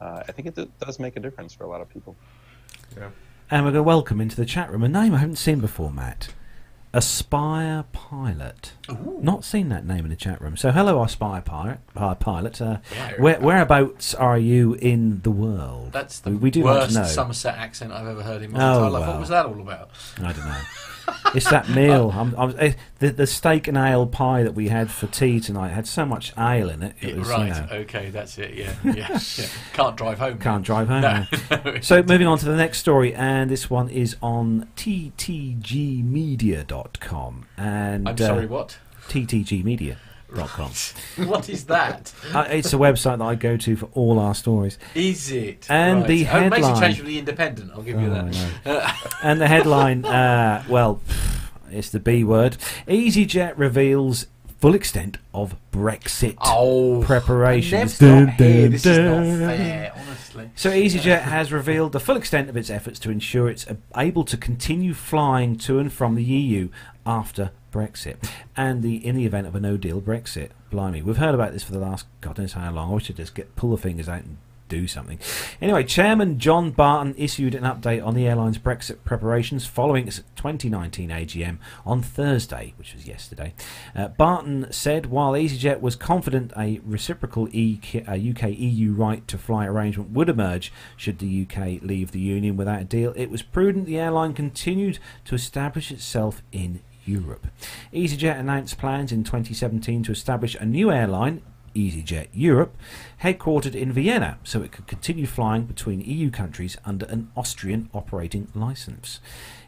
[0.01, 2.15] uh, I think it d- does make a difference for a lot of people.
[2.97, 3.11] Yeah.
[3.51, 5.91] And we're going to welcome into the chat room a name I haven't seen before,
[5.93, 6.29] Matt.
[6.97, 8.73] Aspire Pilot.
[9.21, 10.57] Not seen that name in the chat room.
[10.57, 11.79] So, hello, Aspire Pilot.
[11.95, 12.63] Uh, pilot.
[12.63, 13.21] Uh, Yeah.
[13.21, 15.93] where, whereabouts are you in the world?
[15.93, 16.95] that's the we, we do worst.
[17.15, 19.01] Somerset accent I've ever heard in my Oh, entire life.
[19.03, 19.11] well.
[19.11, 19.91] What was that all about?
[20.23, 20.57] I don't know.
[21.35, 22.11] it's that meal.
[22.15, 25.69] I'm, I'm, eh, the, the steak and ale pie that we had for tea tonight
[25.69, 26.95] had so much ale in it.
[27.01, 27.49] It was, right.
[27.49, 28.55] you know, Okay, that's it.
[28.55, 28.75] Yeah.
[28.85, 29.19] Yeah.
[29.37, 29.47] yeah.
[29.73, 30.39] Can't drive home.
[30.39, 31.03] can't drive home.
[31.03, 31.25] No.
[31.83, 37.47] So moving on to the next story, and this one is on ttgmedia.com.
[37.57, 38.47] And I'm sorry.
[38.47, 38.79] What?
[39.09, 39.11] Uh,
[41.17, 42.13] what is that?
[42.35, 44.79] uh, it's a website that I go to for all our stories.
[44.95, 45.67] Is it?
[45.71, 46.09] And right.
[46.09, 47.71] the oh, it makes it headline- change from the Independent.
[47.73, 48.67] I'll give you Oh, I that.
[48.67, 48.87] know.
[49.23, 51.01] And the headline, uh, well,
[51.71, 52.57] it's the B word.
[52.89, 54.27] EasyJet reveals
[54.61, 57.99] full extent of Brexit Oh, preparations.
[57.99, 60.51] Dun, dun, This is not fair, honestly.
[60.57, 63.67] So EasyJet has revealed the full extent of its efforts to ensure it's
[63.97, 66.69] able to continue flying to and from the EU
[67.05, 68.17] after Brexit,
[68.57, 70.51] and the in the event of a no-deal Brexit.
[70.71, 72.91] Blimey, we've heard about this for the last God knows how long.
[72.91, 75.19] I wish I'd just get pull the fingers out and do something.
[75.61, 81.11] Anyway, Chairman John Barton issued an update on the airline's Brexit preparations following its 2019
[81.11, 83.55] AGM on Thursday, which was yesterday.
[83.95, 89.39] Uh, Barton said while EasyJet was confident a reciprocal E- uh, UK EU right to
[89.39, 93.43] fly arrangement would emerge should the UK leave the Union without a deal, it was
[93.43, 97.47] prudent the airline continued to establish itself in Europe.
[97.93, 101.43] EasyJet announced plans in 2017 to establish a new airline,
[101.77, 102.75] EasyJet Europe,
[103.23, 108.49] headquartered in Vienna, so it could continue flying between EU countries under an Austrian operating
[108.55, 109.21] license.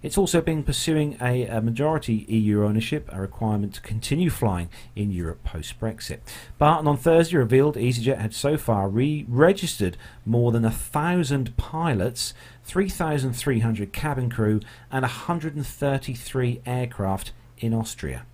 [0.02, 5.10] It's also been pursuing a, a majority EU ownership, a requirement to continue flying in
[5.10, 6.20] Europe post Brexit.
[6.56, 12.32] Barton on Thursday revealed EasyJet had so far re registered more than a thousand pilots,
[12.68, 14.60] 3,300 cabin crew,
[14.92, 18.26] and 133 aircraft in Austria.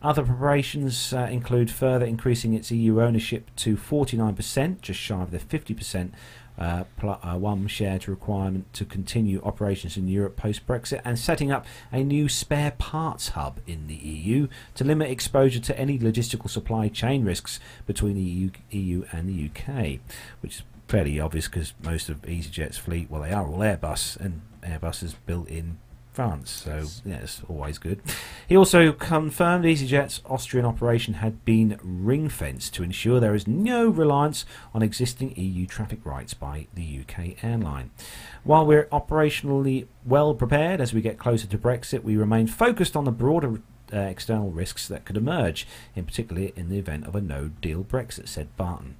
[0.00, 5.38] Other preparations uh, include further increasing its EU ownership to 49%, just shy of the
[5.38, 6.12] 50%
[6.58, 11.18] uh, pl- uh, one share to requirement to continue operations in Europe post Brexit, and
[11.18, 15.98] setting up a new spare parts hub in the EU to limit exposure to any
[15.98, 19.98] logistical supply chain risks between the EU, EU and the UK,
[20.40, 20.62] which is
[20.92, 25.14] fairly obvious because most of EasyJet's fleet, well, they are all Airbus, and Airbus is
[25.14, 25.78] built in
[26.12, 28.02] France, so yeah, it's always good.
[28.46, 33.88] He also confirmed EasyJet's Austrian operation had been ring fenced to ensure there is no
[33.88, 37.90] reliance on existing EU traffic rights by the UK airline.
[38.44, 43.06] While we're operationally well prepared as we get closer to Brexit, we remain focused on
[43.06, 43.62] the broader
[43.92, 48.28] uh, external risks that could emerge, in particular in the event of a no-deal Brexit,
[48.28, 48.96] said Barton.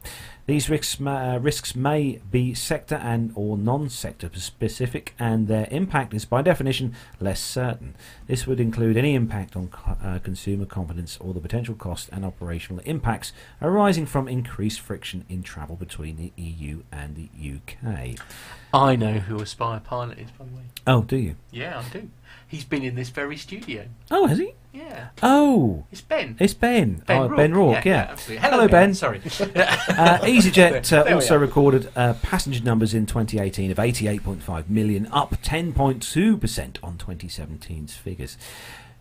[0.47, 6.24] These risks, uh, risks may be sector and or non-sector specific, and their impact is
[6.24, 7.95] by definition less certain.
[8.26, 12.24] This would include any impact on co- uh, consumer confidence or the potential cost and
[12.24, 18.18] operational impacts arising from increased friction in travel between the EU and the UK.
[18.74, 20.62] I know who Aspire Pilot is, by the way.
[20.86, 21.36] Oh, do you?
[21.51, 22.09] Yeah, I do.
[22.53, 23.86] He's been in this very studio.
[24.11, 24.53] Oh, has he?
[24.74, 25.09] Yeah.
[25.22, 26.36] Oh, It's Ben.
[26.38, 27.03] it's Ben.
[27.09, 27.36] oh, Rourke.
[27.38, 27.84] Ben Rourke.
[27.86, 28.09] Yeah.
[28.11, 28.46] absolutely.
[28.46, 28.92] Hello, Ben.
[28.92, 29.22] Sorry.
[29.32, 36.76] Uh, EasyJet uh, also recorded uh, passenger numbers in 2018 of 88.5 million, up 10.2%
[36.82, 38.36] on 2017's figures.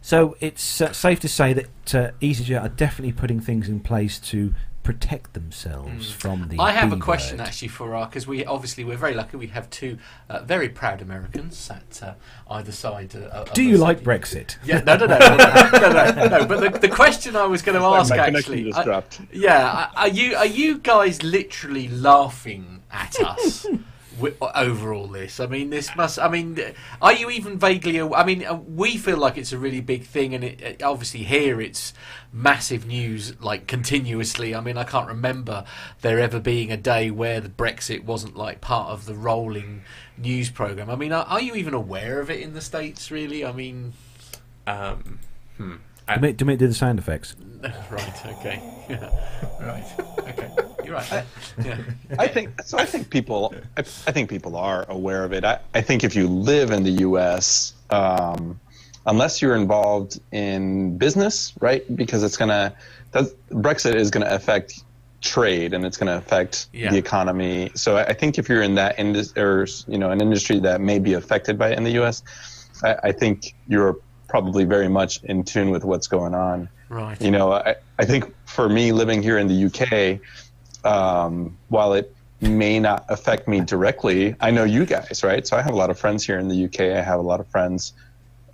[0.02, 4.18] So it's uh, safe to say that uh, EasyJet are definitely putting things in place
[4.20, 4.54] to
[4.84, 6.14] protect themselves mm.
[6.14, 6.60] from the.
[6.60, 7.48] I have B a question word.
[7.48, 9.38] actually for our because we obviously we're very lucky.
[9.38, 9.98] We have two
[10.30, 12.14] uh, very proud Americans at uh,
[12.50, 13.16] either side.
[13.16, 14.58] Uh, Do you like Brexit?
[14.64, 17.80] Yeah, no, no, no, no, no, no, no, But the, the question I was going
[17.80, 23.68] to ask actually, I, yeah, are you are you guys literally laughing at us?
[24.22, 26.20] wi- Over all this, I mean, this must.
[26.20, 26.58] I mean,
[27.02, 28.00] are you even vaguely?
[28.02, 31.24] I mean, uh, we feel like it's a really big thing, and it, it, obviously
[31.24, 31.94] here it's
[32.32, 34.56] massive news, like continuously.
[34.56, 35.66] I mean, I can't remember
[36.02, 39.82] there ever being a day where the Brexit wasn't like part of the rolling
[40.18, 40.90] news program.
[40.90, 43.12] I mean, are, are you even aware of it in the states?
[43.12, 43.44] Really?
[43.46, 43.94] I mean,
[44.68, 45.20] Um,
[45.58, 45.76] hmm.
[46.14, 47.36] Do me, do me do the sound effects.
[47.90, 48.26] right?
[48.26, 48.62] Okay.
[49.62, 49.86] Right.
[50.20, 50.50] Okay.
[50.86, 51.24] You're right.
[51.66, 51.78] Yeah.
[52.18, 52.78] I think so.
[52.78, 53.54] I think people.
[53.78, 55.44] I, I think people are aware of it.
[55.44, 58.60] I, I think if you live in the U.S., um,
[59.06, 61.84] unless you're involved in business, right?
[61.96, 62.74] Because it's gonna.
[63.52, 64.84] Brexit is gonna affect
[65.22, 66.90] trade and it's gonna affect Yeah.
[66.92, 67.72] the economy.
[67.76, 70.82] So I, I think if you're in that industry, or you know, an industry that
[70.82, 72.24] may be affected by it in the U.S.,
[72.84, 77.22] I, I think you're probably very much in tune with what's going on Right.
[77.22, 80.22] you know I, I think for me living here in the uk
[80.84, 85.62] um, while it may not affect me directly i know you guys right so i
[85.62, 87.94] have a lot of friends here in the uk i have a lot of friends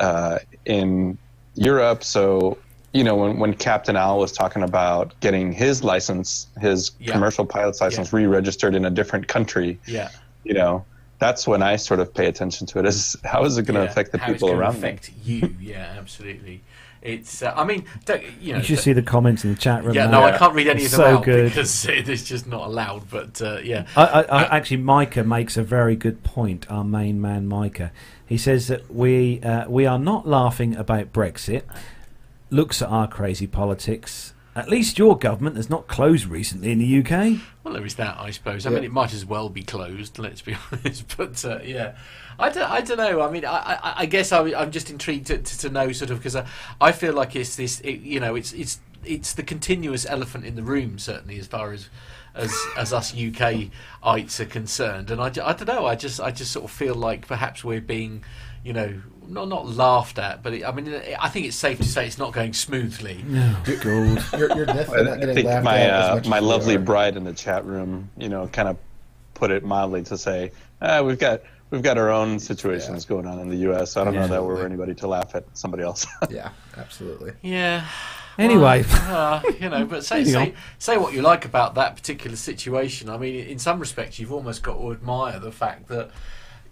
[0.02, 1.18] uh, in
[1.56, 2.58] europe so
[2.94, 7.14] you know when, when captain al was talking about getting his license his Yeah.
[7.14, 10.10] commercial pilot's license re-registered in a different country Yeah.
[10.44, 10.86] you know
[11.20, 12.86] that's when I sort of pay attention to it.
[12.86, 14.90] Is how is it going to Yeah, affect the how people around me?
[14.90, 15.56] affect you?
[15.60, 16.62] Yeah, absolutely.
[17.08, 17.42] It's.
[17.42, 18.60] Uh, I mean, don't, you know.
[18.60, 19.96] You should see the comments in the chat room.
[19.96, 20.20] yeah, now.
[20.20, 21.46] no, I can't read any of them So out good.
[21.50, 23.10] because it is just not allowed.
[23.10, 26.70] But uh, yeah, I, I, I, actually, Micah makes a very good point.
[26.72, 27.92] Our main man, Micah,
[28.26, 31.64] he says that we uh, we are not laughing about Brexit.
[32.50, 34.34] Looks at our crazy politics.
[34.56, 37.40] At least your government has not closed recently in the UK.
[37.64, 38.66] Well, there is that, I suppose.
[38.66, 38.76] I Yeah.
[38.78, 40.18] mean, it might as well be closed.
[40.18, 41.16] Let's be honest.
[41.16, 41.96] But uh, yeah,
[42.40, 43.22] I don't, I don't know.
[43.22, 46.12] I mean, I, I, I guess I, I'm just intrigued to, to, to know sort
[46.12, 46.46] of because I,
[46.80, 47.80] I feel like it's this.
[47.82, 51.00] It, you know, it's it's it's the continuous elephant in the room.
[51.00, 51.90] Certainly, as far as
[52.36, 55.86] as as us UKites are concerned, and I, I don't know.
[55.86, 58.24] I just I just sort of feel like perhaps we're being,
[58.64, 61.84] you know, not not laughed at, but it, I mean, I think it's safe to
[61.84, 63.24] say it's not going smoothly.
[63.30, 64.24] Oh, God.
[64.40, 66.46] You're, you're definitely not I getting think laughed my at as uh, much my we
[66.46, 66.80] lovely are.
[66.80, 68.78] bride in the chat room, you know, kind of
[69.34, 73.40] put it mildly to say, ah, we've got we've got our own situations going on
[73.40, 73.98] in the U.S.
[73.98, 74.66] I don't know that we're Absolutely.
[74.66, 76.06] anybody to laugh at somebody else.
[76.30, 77.34] Yeah, absolutely.
[77.42, 77.86] Yeah.
[78.38, 78.84] Anyway.
[78.88, 83.10] Well, uh, you know, but say say, say what you like about that particular situation.
[83.10, 86.12] I mean, in some respects, you've almost got to admire the fact that,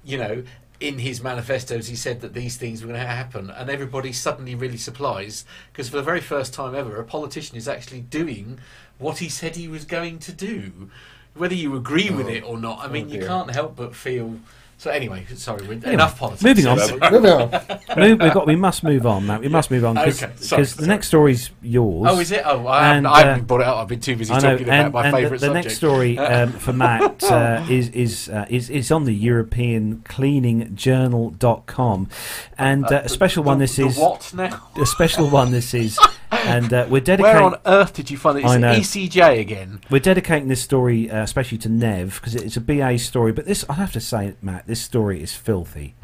[0.03, 0.43] you know,
[0.79, 4.55] in his manifestos, he said that these things were going to happen, and everybody suddenly
[4.55, 8.59] really supplies because for the very first time ever, a politician is actually doing
[8.97, 10.89] what he said he was going to do,
[11.33, 12.31] whether you agree with Oh.
[12.31, 12.79] it or not.
[12.79, 14.39] I mean, you can't help but feel.
[14.77, 16.43] So anyway, sorry, we're, enough politics.
[16.43, 16.77] moving on.
[17.11, 17.49] Moving on.
[17.97, 19.39] Move, we've got, we must move on, Matt.
[19.39, 22.07] We must move on because Okay, the next story's yours.
[22.09, 22.43] Oh, is it?
[22.45, 23.77] Oh, I haven't, And, I haven't uh, brought it out.
[23.77, 25.65] I've been too busy know, talking about and, my and the, favourite the subject.
[25.65, 30.75] next story um, for Matt uh, is is, uh, is is on the European Cleaning
[30.75, 32.09] Journal.com,
[32.57, 33.59] and uh, a special one.
[33.59, 34.67] This the is what now?
[34.75, 35.51] a special one.
[35.51, 35.97] This is,
[36.31, 37.23] and uh, we're dedicating.
[37.23, 38.43] Where dedicating on earth did you find it?
[38.43, 38.73] It's I know.
[38.73, 39.81] ECJ again.
[39.89, 43.31] we're dedicating this story uh, especially to Nev because it's a BA story.
[43.31, 45.95] But this, I have to say, Matt, this story is filthy.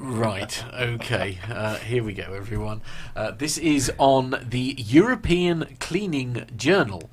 [0.00, 0.64] Right.
[0.72, 1.38] Okay.
[1.50, 2.82] Uh, here we go, everyone.
[3.16, 7.10] Uh, this is on the European Cleaning Journal.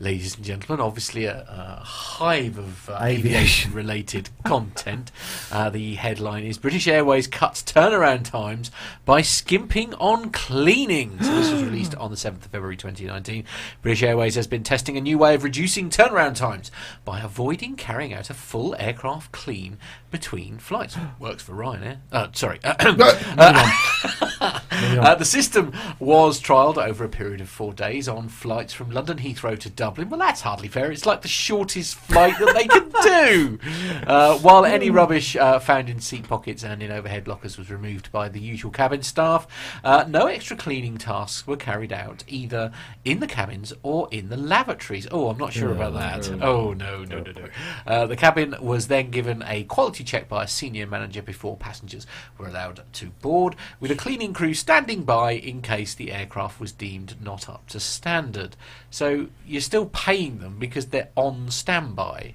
[0.00, 3.26] Ladies and gentlemen, obviously a, a hive of uh, Aviation.
[3.26, 5.10] aviation-related content.
[5.50, 8.70] Uh, the headline is British Airways cuts turnaround times
[9.04, 11.20] by skimping on cleaning.
[11.20, 13.42] So this was released on the 7th of February 2019.
[13.82, 16.70] British Airways has been testing a new way of reducing turnaround times
[17.04, 19.78] by avoiding carrying out a full aircraft clean
[20.10, 20.96] between flights.
[21.18, 21.98] Works for Ryanair.
[22.12, 22.60] Uh, sorry.
[24.80, 29.18] Uh, the system was trialled over a period of four days on flights from London
[29.18, 30.08] Heathrow to Dublin.
[30.08, 30.92] Well, that's hardly fair.
[30.92, 33.58] It's like the shortest flight that they can do.
[34.06, 38.10] Uh, while any rubbish uh, found in seat pockets and in overhead lockers was removed
[38.10, 39.46] by the usual cabin staff,
[39.84, 42.72] uh, no extra cleaning tasks were carried out either
[43.04, 45.06] in the cabins or in the lavatories.
[45.10, 46.30] Oh, I'm not sure about that.
[46.42, 47.48] Oh, no, no, no, no.
[47.86, 52.06] Uh, the cabin was then given a quality check by a senior manager before passengers
[52.36, 56.72] were allowed to board, with a cleaning crew standing by in case the aircraft was
[56.72, 58.56] deemed not up to standard.
[58.90, 62.34] So you're still paying them because they're on standby.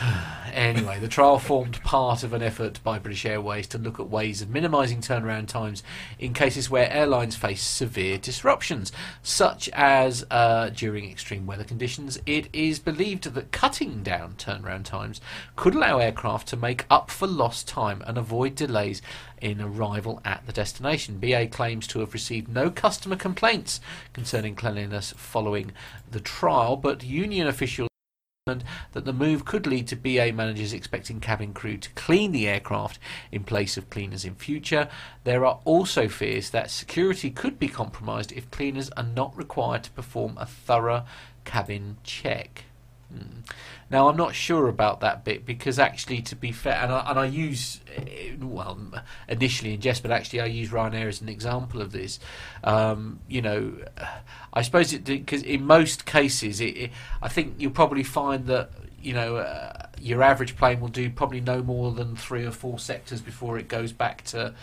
[0.52, 4.42] Anyway, the trial formed part of an effort by British Airways to look at ways
[4.42, 5.82] of minimising turnaround times
[6.18, 12.18] in cases where airlines face severe disruptions, such as uh, during extreme weather conditions.
[12.26, 15.22] It is believed that cutting down turnaround times
[15.56, 19.00] could allow aircraft to make up for lost time and avoid delays
[19.40, 21.18] in arrival at the destination.
[21.18, 23.80] BA claims to have received no customer complaints
[24.12, 25.72] concerning cleanliness following
[26.10, 27.88] the trial, but union officials
[28.44, 32.98] that the move could lead to BA managers expecting cabin crew to clean the aircraft
[33.30, 34.88] in place of cleaners in future.
[35.22, 39.92] There are also fears that security could be compromised if cleaners are not required to
[39.92, 41.04] perform a thorough
[41.44, 42.64] cabin check.
[43.14, 43.42] Hmm.
[43.92, 47.18] Now, I'm not sure about that bit because actually, to be fair, and I, and
[47.18, 48.78] I use, eh, well,
[49.28, 52.18] initially in jest, but actually I use Ryanair as an example of this.
[52.64, 53.74] Um, you know,
[54.54, 56.90] I suppose it because in most cases, it, it,
[57.20, 58.70] I think you'll probably find that
[59.02, 62.78] you know uh, your average plane will do probably no more than three or four
[62.78, 64.54] sectors before it goes back to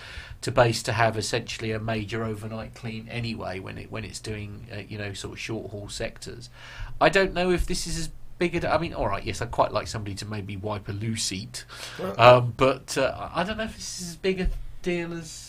[0.42, 4.66] to base to have essentially a major overnight clean anyway when it when it's doing
[4.74, 6.50] uh, you know sort of short haul sectors.
[7.00, 8.10] I don't know if this is
[8.42, 8.74] as big a.
[8.74, 11.66] I mean, all right, yes, I'd quite like somebody to maybe wipe a loose seat,
[12.18, 14.50] um, but uh, I don't know if this is as big a
[14.82, 15.46] deal as.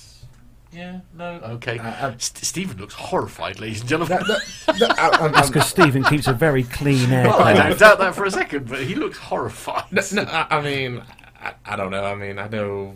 [0.72, 1.80] Yeah, no, okay.
[1.80, 4.18] I- I- St- Stephen looks horrified, ladies and gentlemen.
[4.28, 7.76] That- that- that- I- I'm- That's because Stephen keeps a very clean well, I don't
[7.78, 9.84] doubt that for a second, but he looks horrified.
[9.90, 11.02] No, no, I, I mean,
[11.40, 12.04] I, I don't know.
[12.04, 12.94] I mean, I know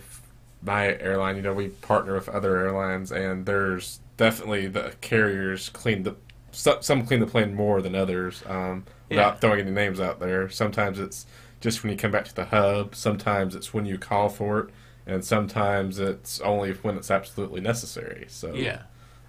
[0.62, 1.34] my airline.
[1.34, 6.14] You know, we partner with other airlines, and there's definitely the carriers clean the
[6.52, 8.44] some, some clean the plane more than others.
[8.46, 8.84] Um,
[9.14, 9.38] without Yeah.
[9.40, 11.26] throwing any names out there, sometimes it's
[11.60, 12.94] just when you come back to the hub.
[12.94, 14.70] Sometimes it's when you call for it,
[15.06, 18.26] and sometimes it's only when it's absolutely necessary.
[18.28, 18.82] So Yeah.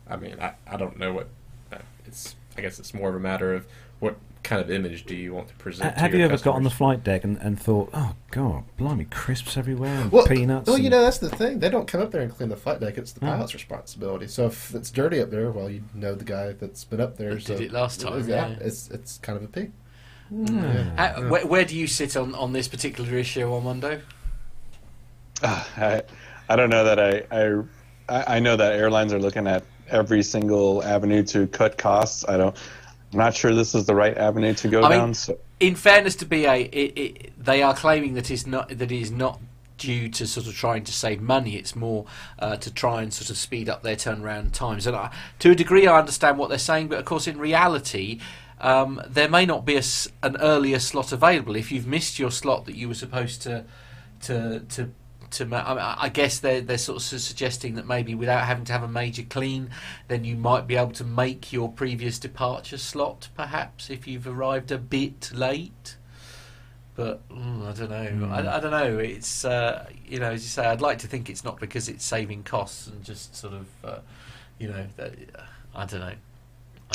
[0.07, 1.29] I mean, I, I don't know what
[1.71, 2.35] uh, it's.
[2.57, 3.67] I guess it's more of a matter of
[4.45, 5.89] kind of image do you want to present.
[5.89, 8.15] Ha- to Have your you ever got on the flight deck and, and thought, oh
[8.31, 10.67] god, blimey, crisps everywhere, and Well, peanuts?
[10.69, 11.59] well, you know that's the thing.
[11.59, 12.97] They don't come up there and clean the flight deck.
[12.97, 13.25] It's the Hmm.
[13.27, 14.27] pilot's responsibility.
[14.27, 17.39] So if it's dirty up there, well, you know the guy that's been up there.
[17.39, 18.55] So did it last time, Yeah, yeah.
[18.61, 19.71] it's it's kind of a pig.
[20.31, 24.01] Uh, where, where do you sit on, on this particular issue, Armando?
[25.43, 26.01] Ah, I,
[26.49, 27.63] I don't know that I, I
[28.09, 32.25] I I know that airlines are looking at every single avenue to cut costs.
[32.27, 32.55] I don't.
[33.13, 35.13] I'm not sure this is the right avenue to go I mean- down.
[35.13, 38.91] So In fairness to BA, it, it, they are claiming that it's not that it
[38.91, 39.39] is not
[39.77, 41.55] due to sort of trying to save money.
[41.55, 42.05] It's more
[42.39, 44.87] uh, to try and sort of speed up their turnaround times.
[44.87, 48.19] And I, to a degree, I understand what they're saying, but of course, in reality.
[48.61, 49.81] Um, there may not be a
[50.23, 53.65] an earlier slot available if you've missed your slot that you were supposed to
[54.21, 54.91] to to
[55.35, 58.65] to ma- I, mean, I guess they're they're sort of suggesting that maybe without having
[58.65, 59.69] to have a major clean,
[60.07, 64.71] then you might be able to make your previous departure slot, perhaps if you've arrived
[64.71, 65.97] a bit late.
[66.95, 68.27] But mm, I don't know.
[68.29, 68.97] I, I don't know.
[68.99, 72.05] It's uh, you know, as you say, I'd like to think it's not because it's
[72.05, 73.99] saving costs and just sort of uh,
[74.59, 75.13] you know, that,
[75.73, 76.13] I don't know.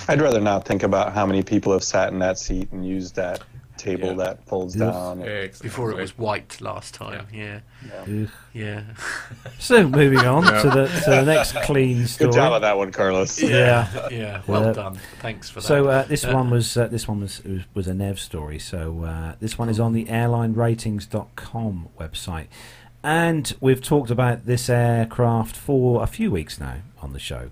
[0.08, 3.16] I'd rather not think about how many people have sat in that seat and used
[3.16, 3.42] that
[3.80, 4.14] table Yeah.
[4.24, 4.92] that folds Yes.
[4.94, 5.22] down.
[5.22, 5.68] Exactly.
[5.68, 7.26] Before it was wiped last time.
[7.32, 7.60] Yeah,
[8.02, 8.28] Ugh.
[8.52, 8.82] yeah.
[9.58, 10.62] So moving on Yeah.
[10.62, 12.30] to the to the next clean story.
[12.30, 13.40] Good job on that one, Carlos.
[13.42, 14.08] Yeah.
[14.10, 14.42] yeah.
[14.46, 14.72] Well Yeah.
[14.72, 14.98] done.
[15.20, 15.66] Thanks for that.
[15.66, 18.58] So uh, this Uh, one was uh, this one was, was was a Nev story.
[18.58, 22.46] So uh, this one is on the airlineratings.com website,
[23.02, 27.50] and we've talked about this aircraft for a few weeks now on the show,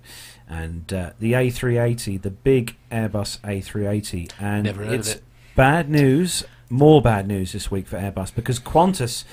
[0.48, 5.22] and uh, the A380, the big Airbus A380, and Never heard of it's it.
[5.58, 9.24] Bad news, more bad news this week for Airbus because Qantas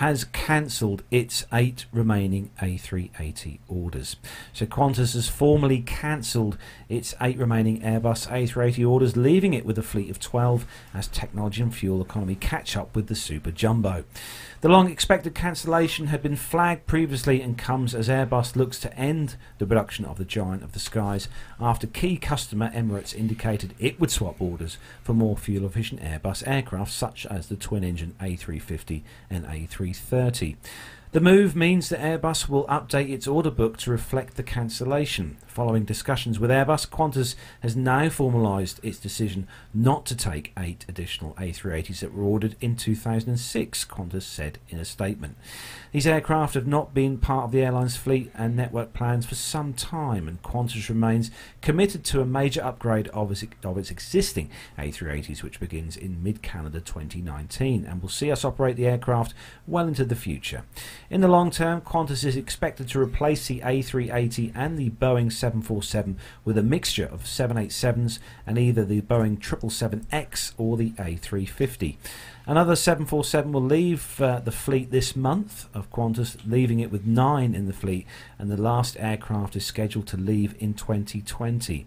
[0.00, 4.16] has cancelled its eight remaining A380 orders.
[4.52, 6.58] So Qantas has formally cancelled
[6.90, 11.62] its eight remaining Airbus A380 orders, leaving it with a fleet of 12 as technology
[11.62, 14.04] and fuel economy catch up with the Super Jumbo.
[14.62, 19.34] The long expected cancellation had been flagged previously and comes as Airbus looks to end
[19.58, 21.26] the production of the giant of the skies
[21.58, 26.92] after key customer Emirates indicated it would swap orders for more fuel efficient Airbus aircraft
[26.92, 30.54] such as the twin engine A350 and A330.
[31.12, 35.36] The move means that Airbus will update its order book to reflect the cancellation.
[35.46, 41.34] Following discussions with Airbus, Qantas has now formalised its decision not to take eight additional
[41.34, 45.36] A380s that were ordered in 2006, Qantas said in a statement.
[45.92, 49.74] These aircraft have not been part of the airline's fleet and network plans for some
[49.74, 54.48] time, and Qantas remains committed to a major upgrade of its, of its existing
[54.78, 59.34] A380s, which begins in mid calendar 2019 and will see us operate the aircraft
[59.66, 60.64] well into the future.
[61.12, 66.16] In the long term, Qantas is expected to replace the A380 and the Boeing 747
[66.42, 71.96] with a mixture of 787s and either the Boeing 777X or the A350.
[72.46, 77.54] Another 747 will leave uh, the fleet this month of Qantas, leaving it with nine
[77.54, 78.06] in the fleet,
[78.38, 81.86] and the last aircraft is scheduled to leave in 2020.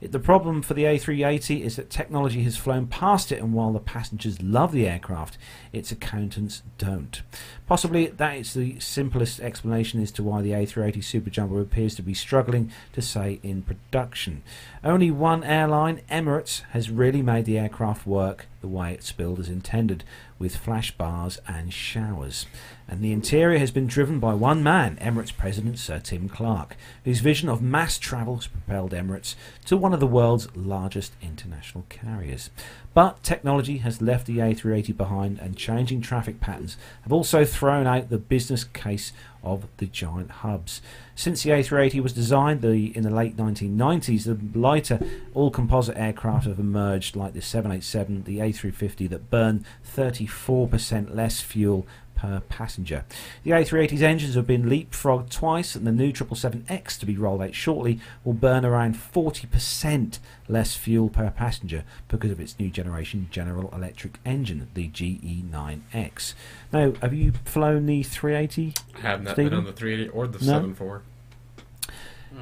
[0.00, 3.80] The problem for the A380 is that technology has flown past it, and while the
[3.80, 5.36] passengers love the aircraft,
[5.72, 7.22] its accountants don't.
[7.66, 12.02] Possibly that is the simplest explanation as to why the A380 Super Jumbo appears to
[12.02, 14.42] be struggling to stay in production.
[14.84, 19.48] Only one airline, Emirates, has really made the aircraft work the way its build is
[19.48, 20.04] intended,
[20.38, 22.46] with flash bars and showers.
[22.86, 27.20] And the interior has been driven by one man, Emirates President Sir Tim Clark, whose
[27.20, 29.34] vision of mass travel has propelled Emirates
[29.66, 32.50] to one of the world's largest international carriers.
[32.94, 38.08] But technology has left the A380 behind, and changing traffic patterns have also thrown out
[38.08, 39.12] the business case
[39.48, 40.80] of the giant hubs.
[41.14, 45.00] Since the A380 was designed the, in the late 1990s, the lighter
[45.34, 49.64] all composite aircraft have emerged like the 787, the A350 that burn
[49.96, 51.86] 34% less fuel
[52.18, 53.04] per passenger.
[53.44, 57.54] The A380's engines have been leapfrogged twice, and the new 777X to be rolled out
[57.54, 63.70] shortly will burn around 40% less fuel per passenger because of its new generation General
[63.72, 66.34] Electric engine, the GE9X.
[66.72, 68.74] Now, have you flown the 380?
[68.96, 69.50] I have not Stephen?
[69.50, 70.52] been on the 380 or the No?
[70.52, 71.02] 74.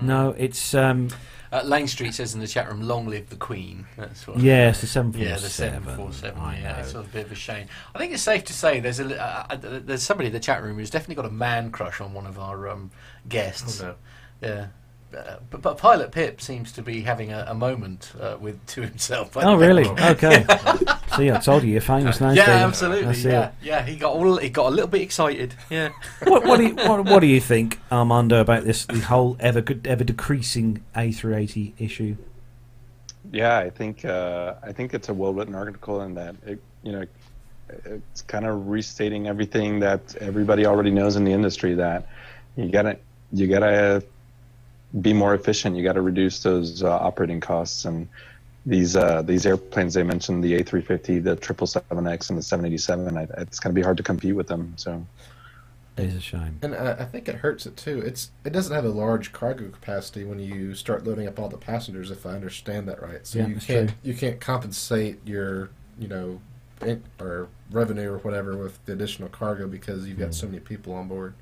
[0.02, 1.08] No, it's um,
[1.53, 4.38] Uh, Lane Street says in the chat room, "Long live the Queen." That's what.
[4.38, 5.42] yeah, it's the Yeah, 747.
[5.42, 6.40] the seven four seven.
[6.40, 7.66] I Yeah, it's sort of a bit of a shame.
[7.94, 10.62] I think it's safe to say there's a uh, uh, there's somebody in the chat
[10.62, 12.90] room who's definitely got a man crush on one of our um,
[13.28, 13.80] guests.
[13.80, 13.94] Oh,
[14.42, 14.49] no.
[14.49, 14.66] Yeah,
[15.16, 18.82] uh, but, but Pilot Pip seems to be having a, a moment uh, with to
[18.82, 19.36] himself.
[19.36, 19.86] Oh, really?
[19.86, 20.44] Okay.
[21.16, 22.32] See, I told you, you're famous now.
[22.32, 22.60] Yeah, Stephen.
[22.60, 23.06] absolutely.
[23.06, 23.30] That's it.
[23.30, 23.82] Yeah, yeah.
[23.82, 25.54] He got all, he got a little bit excited.
[25.70, 25.90] Yeah.
[26.24, 29.60] what, what, do you, what, what do you think, Armando, about this the whole ever
[29.60, 32.16] good, ever decreasing A380 issue?
[33.32, 36.92] Yeah, I think uh, I think it's a well written article, and that it, you
[36.92, 37.04] know
[37.84, 42.06] it's kind of restating everything that everybody already knows in the industry that
[42.56, 42.98] you gotta
[43.32, 44.04] you gotta
[45.01, 45.76] be more efficient.
[45.76, 48.09] You got to reduce those uh, operating costs and
[48.66, 53.16] these uh, these airplanes they mentioned the A350, the 777X, and the 787.
[53.16, 54.74] I, it's going to be hard to compete with them.
[54.76, 55.07] So
[55.97, 56.59] It's a shame.
[56.62, 58.01] And uh, I think it hurts it too.
[58.01, 61.57] It's it doesn't have a large cargo capacity when you start loading up all the
[61.57, 62.11] passengers.
[62.11, 63.99] If I understand that right, so Yeah, you can't true.
[64.03, 66.41] you can't compensate your you know
[67.20, 71.09] or revenue or whatever with the additional cargo because you've got so many people on
[71.09, 71.34] board.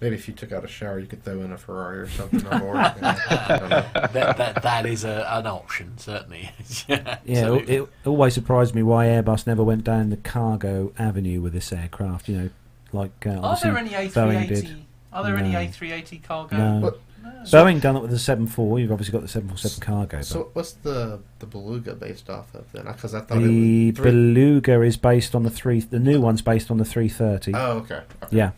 [0.00, 2.46] Maybe if you took out a shower, you could throw in a Ferrari or something
[2.48, 2.76] on board.
[2.76, 3.18] Yeah,
[3.48, 3.84] I don't know.
[4.12, 6.50] that, that that is a, an option certainly.
[6.86, 7.18] yeah.
[7.24, 7.74] Yeah, absolutely.
[7.76, 11.72] it, it always surprised me why Airbus never went down the cargo avenue with this
[11.72, 12.28] aircraft.
[12.28, 12.50] You know,
[12.92, 14.82] like uh, Are there any A380?
[15.14, 16.56] Are there any A380 cargo?
[16.56, 16.80] No.
[16.80, 17.30] But- No.
[17.50, 18.78] Boeing done it with the 74.
[18.78, 20.18] You've obviously got the 747 cargo.
[20.18, 22.84] But So what's the the Beluga based off of then?
[22.84, 25.80] Because I thought the it was three- Beluga is based on the three.
[25.80, 27.54] The new one's based on the 330.
[27.54, 27.94] Oh, okay.
[28.22, 28.36] okay.
[28.36, 28.50] Yeah,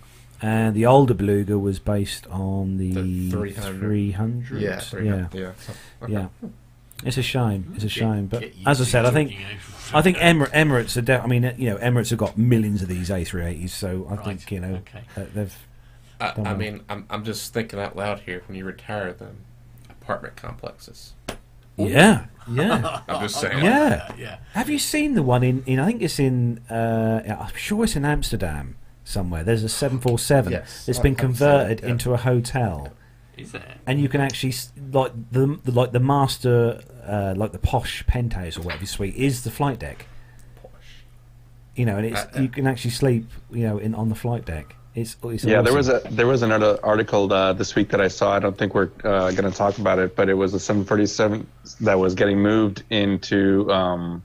[0.42, 3.80] and the older Beluga was based on the, The 300.
[3.80, 4.60] 300.
[4.62, 5.52] Yeah, three- yeah, yeah.
[5.58, 5.72] so-
[6.02, 6.12] okay.
[6.12, 6.28] yeah.
[7.04, 7.72] It's a shame.
[7.76, 8.26] It's a shame.
[8.26, 9.52] But Get as I said, I think talking, you
[9.92, 9.98] know.
[9.98, 11.00] I think Emir- Emirates are.
[11.00, 14.24] De- I mean, you know, Emirates have got millions of these A380s, so I Right,
[14.24, 15.02] think you know okay.
[15.14, 15.56] that they've.
[16.20, 18.42] I, I mean, I'm, I'm just thinking out loud here.
[18.48, 19.36] When you retire them,
[19.88, 21.12] apartment complexes.
[21.76, 23.02] Yeah, yeah.
[23.08, 23.62] I'm just saying.
[23.64, 24.12] Yeah.
[24.18, 24.38] yeah.
[24.54, 25.62] Have you seen the one in?
[25.66, 26.58] in I think it's in.
[26.68, 28.76] Uh, I'm sure it's in Amsterdam
[29.08, 29.42] somewhere.
[29.42, 31.88] There's a 747 Yes, that's I- been I've it, converted yeah.
[31.88, 32.92] into a hotel.
[33.36, 33.76] Is there?
[33.86, 34.52] and you can actually
[34.90, 39.44] like the, the like the master uh, like the posh penthouse or whatever suite is
[39.44, 40.06] the flight deck
[40.60, 40.70] Posh.
[41.76, 42.40] you know and it's Uh, uh.
[42.40, 45.72] you can actually sleep you know in on the flight deck it's, it's yeah, there
[45.72, 48.32] was a there was another article uh, this week that I saw.
[48.34, 51.46] I don't think we're uh, going to talk about it, but it was a 747
[51.82, 54.24] that was getting moved into um,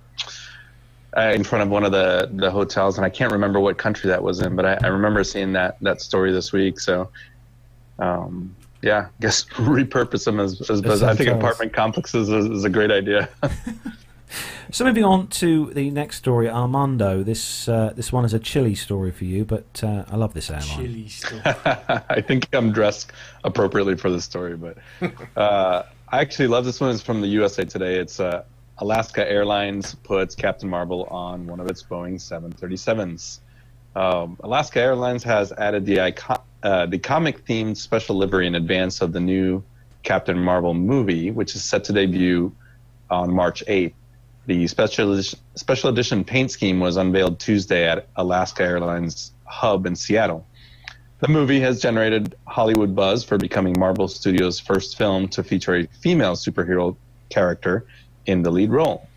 [1.15, 4.09] uh, in front of one of the the hotels, and I can't remember what country
[4.09, 6.79] that was in, but I, I remember seeing that that story this week.
[6.79, 7.09] So,
[7.99, 11.43] um, yeah, I guess repurpose them as, as, As I think hotels.
[11.43, 13.29] apartment complexes is, is a great idea.
[14.71, 18.73] so moving on to the next story Armando this uh, this one is a chilly
[18.73, 21.61] story for you but uh, I love this airline Chili stuff.
[22.09, 23.11] I think I'm dressed
[23.43, 24.77] appropriately for this story, but
[25.37, 26.91] uh, I actually love this one.
[26.91, 27.95] It's from the USA Today.
[27.97, 28.43] It's uh,
[28.83, 33.39] Alaska Airlines puts Captain Marvel on one of its Boeing 737s.
[33.95, 38.99] Um, Alaska Airlines has added the icon- uh, the comic themed special livery in advance
[38.99, 39.63] of the new
[40.03, 42.53] Captain Marvel movie, which is set to debut
[43.09, 43.93] on March 8th.
[44.47, 45.23] The special
[45.55, 50.45] special edition paint scheme was unveiled Tuesday at Alaska Airlines hub in Seattle.
[51.21, 55.87] The movie has generated Hollywood buzz for becoming Marvel Studios' first film to feature a
[56.01, 56.97] female superhero
[57.29, 57.87] character
[58.25, 59.07] in the lead role.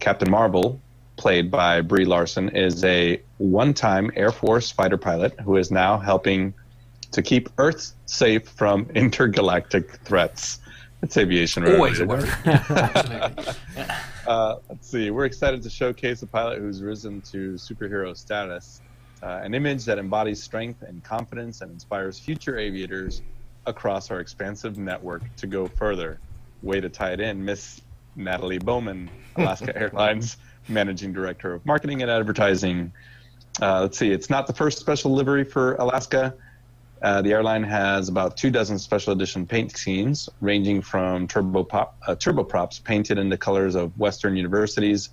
[0.00, 0.80] Captain Marvel,
[1.16, 5.98] played by Brie Larson, is a one time Air Force fighter pilot who is now
[5.98, 6.54] helping
[7.12, 10.60] to keep Earth safe from intergalactic threats.
[11.02, 12.28] It's aviation Always a related.
[12.46, 12.54] worry.
[12.54, 13.54] Absolutely.
[14.26, 15.10] Uh, let's see.
[15.10, 18.80] We're excited to showcase a pilot who's risen to superhero status,
[19.22, 23.20] uh, an image that embodies strength and confidence and inspires future aviators
[23.66, 26.20] across our expansive network to go further.
[26.62, 27.82] Way to tie it in, Miss
[28.16, 30.36] Natalie Bowman, Alaska Airlines
[30.68, 32.92] Managing Director of Marketing and Advertising.
[33.60, 34.10] Uh, let's see.
[34.10, 36.34] It's not the first special livery for Alaska.
[37.02, 42.14] Uh, the airline has about two dozen special edition paint schemes, ranging from turbopop, uh,
[42.14, 45.10] turboprops painted in the colors of Western universities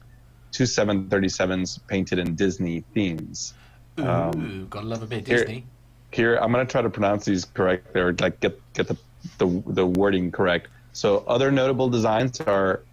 [0.53, 3.53] to 737s painted in Disney themes.
[3.99, 5.65] Ooh, gotta love a bit here- Disney.
[6.11, 8.97] Here, I'm going to try to pronounce these correct, or like get get the,
[9.37, 10.67] the the wording correct.
[10.91, 12.83] So, other notable designs are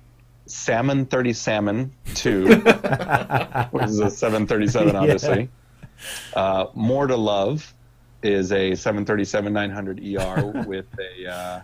[0.48, 2.46] Salmon 30 Salmon 2,
[3.70, 5.00] which is a 737, Yeah.
[5.00, 5.48] obviously.
[6.34, 7.74] Uh, More to Love
[8.22, 11.60] is a 737 900 ER with a, uh,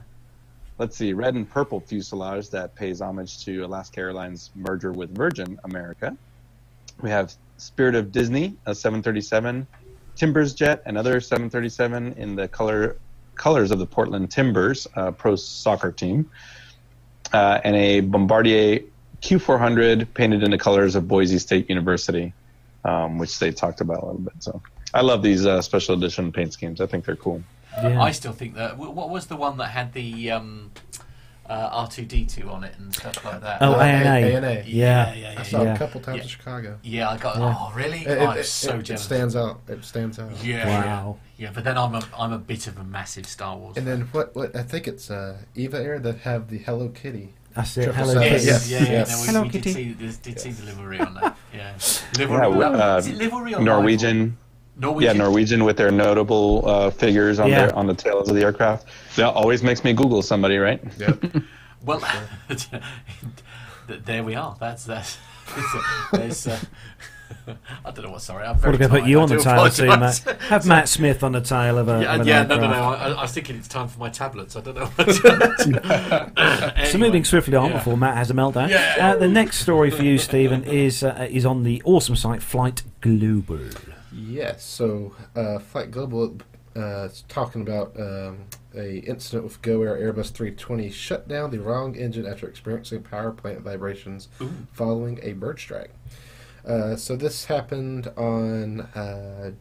[0.78, 5.58] let's see, red and purple fuselage that pays homage to Alaska Airlines' merger with Virgin
[5.64, 6.16] America.
[7.00, 9.66] We have Spirit of Disney, a 737,
[10.16, 12.96] Timbers Jet, another 737 in the color
[13.34, 16.30] colors of the Portland Timbers uh, pro soccer team,
[17.32, 18.80] uh, and a Bombardier
[19.22, 22.32] Q400 painted in the colors of Boise State University,
[22.84, 24.34] um, which they talked about a little bit.
[24.40, 24.60] So
[24.92, 26.80] I love these uh, special edition paint schemes.
[26.80, 27.42] I think they're cool.
[27.82, 28.00] Yeah.
[28.00, 28.76] I still think that.
[28.78, 30.70] What was the one that had the um,
[31.48, 33.58] uh, R2D2 on it and stuff like that?
[33.60, 34.26] Oh, Uh, ANA.
[34.26, 34.62] ANA.
[34.66, 35.12] Yeah.
[35.14, 35.40] yeah, yeah.
[35.40, 35.74] I saw it Yeah.
[35.74, 36.22] a couple times Yeah.
[36.22, 36.78] in Chicago.
[36.82, 37.36] Yeah, I got.
[37.38, 37.54] Yeah.
[37.58, 38.06] Oh, really?
[38.06, 39.60] It, I'm it- so it- it stands out.
[39.68, 40.30] It stands out.
[40.42, 41.18] Yeah, Wow.
[41.36, 41.50] yeah, yeah.
[41.54, 43.76] But then I'm a I'm a bit of a massive Star Wars.
[43.76, 43.98] And fan.
[44.00, 44.34] then what?
[44.34, 47.34] What I think it's uh, Eva Air that have the Hello Kitty.
[47.54, 47.94] That's it.
[47.94, 48.14] Hello.
[48.14, 48.30] Kitty.
[48.34, 48.90] Yes, Yes, yeah, yeah.
[48.92, 49.10] yes.
[49.10, 49.72] No, we, Hello, we Kitty.
[49.72, 51.36] did see did, did see the livery on that.
[51.54, 51.72] Yeah,
[52.18, 52.64] Yeah, livery.
[52.64, 54.38] uh, is it livery or Norwegian.
[54.76, 55.16] Norwegian.
[55.16, 57.66] Yeah, Norwegian with their notable uh, figures on Yeah.
[57.66, 58.86] their on the tails of the aircraft.
[59.16, 60.82] That always makes me Google somebody, right?
[60.98, 61.24] Yep.
[61.84, 62.00] Well,
[62.48, 62.66] th-
[64.06, 64.56] there we are.
[64.58, 65.18] That's that's.
[66.12, 66.58] There's, uh,
[67.84, 68.22] I don't know what.
[68.22, 69.86] Sorry, I'm What very are going to put you I on the tail too.
[69.88, 70.18] Matt?
[70.48, 72.00] Have Matt Smith on the tail of a.
[72.00, 72.74] Yeah, of an yeah, no, no, no.
[72.74, 74.56] I, I was thinking it's time for my tablets.
[74.56, 74.86] I don't know.
[74.86, 75.10] What
[76.88, 77.76] So moving swiftly on Yeah.
[77.78, 78.70] before Matt has a meltdown.
[78.70, 78.96] Yeah.
[78.98, 82.82] Uh, the next story for you, Stephen, is uh, is on the awesome site Flight
[83.02, 83.58] Global.
[84.14, 84.64] Yes.
[84.64, 86.36] So, uh, Flight Global
[86.76, 91.60] uh, is talking about um, a incident with Go Air Airbus 320 shut down the
[91.60, 94.28] wrong engine after experiencing power plant vibrations
[94.72, 95.92] following a bird strike.
[96.66, 99.52] Uh, so this happened on uh,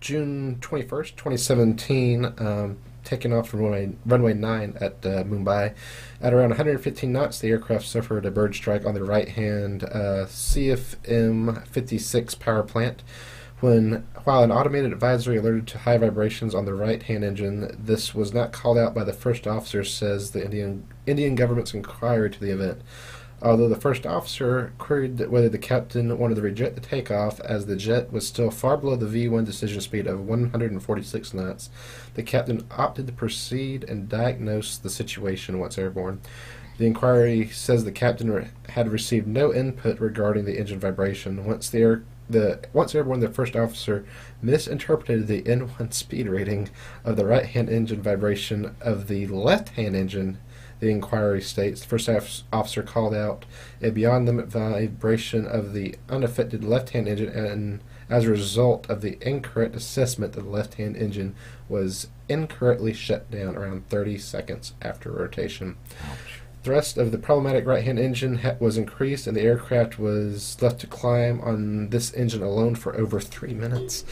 [0.00, 5.74] June 21st, 2017, um, taking off from runway, runway 9 at uh, Mumbai.
[6.20, 10.26] At around 115 knots, the aircraft suffered a bird strike on the right hand uh,
[10.26, 13.02] CFM 56 power plant.
[13.60, 18.34] When, while an automated advisory alerted to high vibrations on the right-hand engine, this was
[18.34, 22.50] not called out by the first officer, says the Indian Indian government's inquiry to the
[22.50, 22.82] event.
[23.42, 27.76] Although the first officer queried whether the captain wanted to reject the takeoff, as the
[27.76, 31.70] jet was still far below the V1 decision speed of 146 knots,
[32.14, 36.20] the captain opted to proceed and diagnose the situation once airborne.
[36.78, 41.44] The inquiry says the captain had received no input regarding the engine vibration.
[41.44, 44.04] Once the air, the once airborne, the first officer
[44.42, 46.70] misinterpreted the N1 speed rating
[47.04, 50.38] of the right-hand engine vibration of the left-hand engine.
[50.78, 53.46] The inquiry states the first officer called out
[53.80, 59.18] a beyond limit vibration of the unaffected left-hand engine, and as a result of the
[59.26, 61.34] incorrect assessment, the left-hand engine
[61.68, 65.76] was incorrectly shut down around 30 seconds after rotation.
[66.66, 70.88] Thrust of the problematic right-hand engine ha- was increased, and the aircraft was left to
[70.88, 74.04] climb on this engine alone for over three minutes.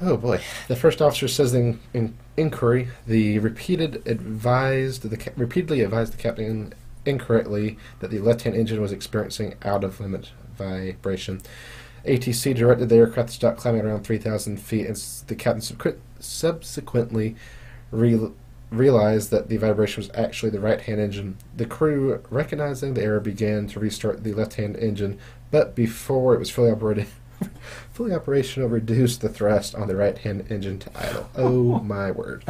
[0.00, 0.40] Oh boy!
[0.68, 6.72] The first officer says in, in inquiry, the repeated advised the repeatedly advised the captain
[7.04, 11.42] incorrectly that the left-hand engine was experiencing out of limit vibration.
[12.06, 14.96] ATC directed the aircraft to stop climbing around 3,000 feet, and
[15.26, 17.34] the captain subsequ- subsequently
[17.90, 18.30] re-
[18.70, 21.36] realized that the vibration was actually the right-hand engine.
[21.56, 25.18] The crew, recognizing the error, began to restart the left-hand engine,
[25.50, 27.08] but before it was fully operated,
[27.92, 31.30] fully operational, reduced the thrust on the right-hand engine to idle.
[31.36, 32.44] Oh my word!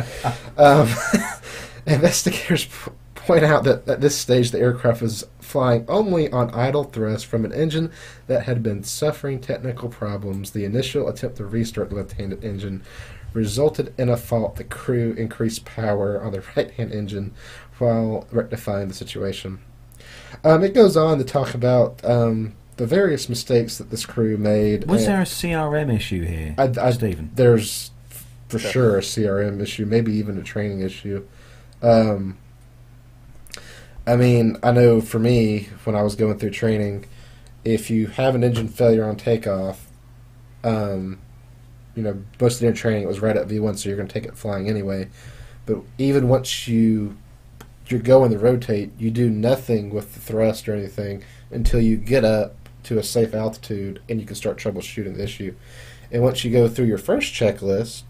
[0.59, 0.89] Um,
[1.87, 6.85] investigators p- point out that at this stage the aircraft was flying only on idle
[6.85, 7.91] thrust from an engine
[8.27, 10.51] that had been suffering technical problems.
[10.51, 12.83] The initial attempt to restart the left-hand engine
[13.33, 14.57] resulted in a fault.
[14.57, 17.33] The crew increased power on the right-hand engine
[17.79, 19.61] while rectifying the situation.
[20.45, 24.87] Um, it goes on to talk about um, the various mistakes that this crew made.
[24.87, 27.31] Was there a CRM issue here, I, I, Stephen?
[27.35, 27.91] There's
[28.49, 31.27] for sure a CRM issue, maybe even a training issue.
[31.83, 32.39] Um,
[34.07, 37.07] I mean, I know for me, when I was going through training,
[37.65, 39.87] if you have an engine failure on takeoff,
[40.65, 41.19] um,
[41.95, 44.13] you know, most of your training it was right at V1, so you're going to
[44.15, 45.09] take it flying anyway.
[45.67, 47.17] But even once you
[47.91, 52.25] you're going to rotate, you do nothing with the thrust or anything until you get
[52.25, 55.55] up to a safe altitude and you can start troubleshooting the issue.
[56.13, 58.03] And once you go through your first checklist,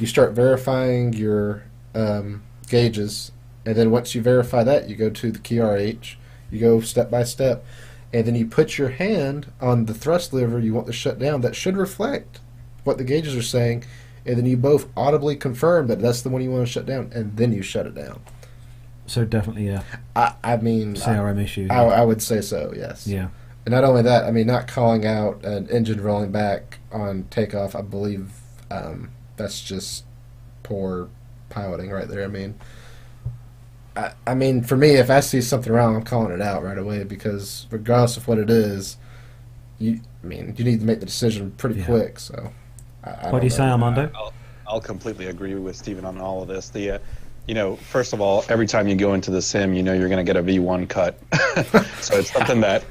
[0.00, 1.62] you start verifying your
[1.94, 3.32] um, gauges.
[3.64, 6.16] And then once you verify that, you go to the QRH,
[6.50, 7.64] you go step by step,
[8.12, 11.42] and then you put your hand on the thrust lever you want to shut down
[11.42, 12.40] that should reflect
[12.84, 13.84] what the gauges are saying.
[14.26, 17.10] And then you both audibly confirm that that's the one you want to shut down,
[17.14, 18.20] and then you shut it down.
[19.06, 19.82] So definitely a
[20.14, 21.68] I, I mean, I, CRM issue.
[21.70, 23.06] I, I would say so, yes.
[23.06, 23.28] yeah.
[23.64, 27.74] And not only that, I mean, not calling out an engine rolling back on takeoff,
[27.74, 28.30] I believe
[28.70, 30.04] um, that's just
[30.62, 31.08] poor
[31.48, 32.22] piloting right there.
[32.22, 32.54] I mean,
[33.96, 36.78] I, I mean, for me, if I see something wrong, I'm calling it out right
[36.78, 38.96] away because regardless of what it is,
[39.78, 41.86] you, I mean, you need to make the decision pretty Yeah.
[41.86, 42.18] quick.
[42.20, 42.52] So,
[43.04, 43.72] I, I What do don't you say, know.
[43.72, 44.10] Armando?
[44.14, 44.34] I'll,
[44.66, 46.70] I'll completely agree with Stephen on all of this.
[46.70, 46.98] The, uh,
[47.46, 50.08] you know, first of all, every time you go into the sim, you know you're
[50.08, 51.20] going to get a V1 cut.
[52.00, 52.84] so it's something that,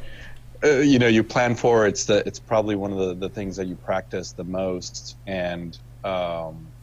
[0.64, 1.88] uh, you know, you plan for.
[1.88, 5.78] It's the, it's probably one of the, the things that you practice the most, and
[6.04, 6.74] um,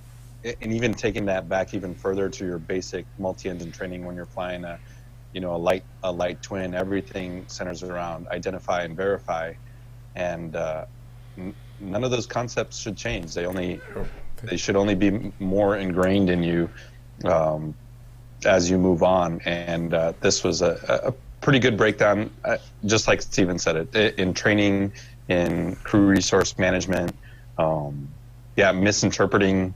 [0.44, 4.64] and even taking that back even further to your basic multi-engine training when you're flying
[4.64, 4.80] a,
[5.32, 9.52] you know, a light a light twin, everything centers around identify and verify,
[10.14, 10.84] and uh,
[11.38, 13.34] n- none of those concepts should change.
[13.34, 13.80] They only
[14.42, 16.68] they should only be more ingrained in you
[17.24, 17.74] um,
[18.44, 19.40] as you move on.
[19.44, 24.18] And uh, this was a, a pretty good breakdown, uh, just like Stephen said it,
[24.18, 24.92] in training,
[25.28, 27.14] in crew resource management.
[27.58, 28.08] Um,
[28.56, 29.74] yeah, misinterpreting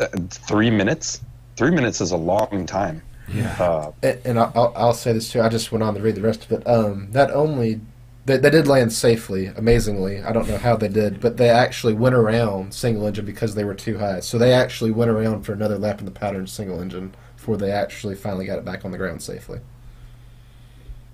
[0.00, 1.20] uh, three minutes.
[1.56, 3.02] Three minutes is a long time.
[3.28, 3.54] Yeah.
[3.58, 5.40] Uh, And, and I'll, I'll say this too.
[5.40, 6.66] I just went on to read the rest of it.
[6.66, 7.80] Um, not only
[8.26, 10.22] they, they did land safely, amazingly.
[10.22, 13.64] I don't know how they did, but they actually went around single engine because they
[13.64, 14.20] were too high.
[14.20, 17.70] So they actually went around for another lap in the pattern single engine before they
[17.72, 19.60] actually finally got it back on the ground safely.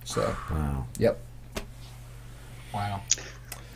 [0.05, 0.87] So, Wow.
[0.99, 1.21] yep.
[2.75, 3.01] Wow.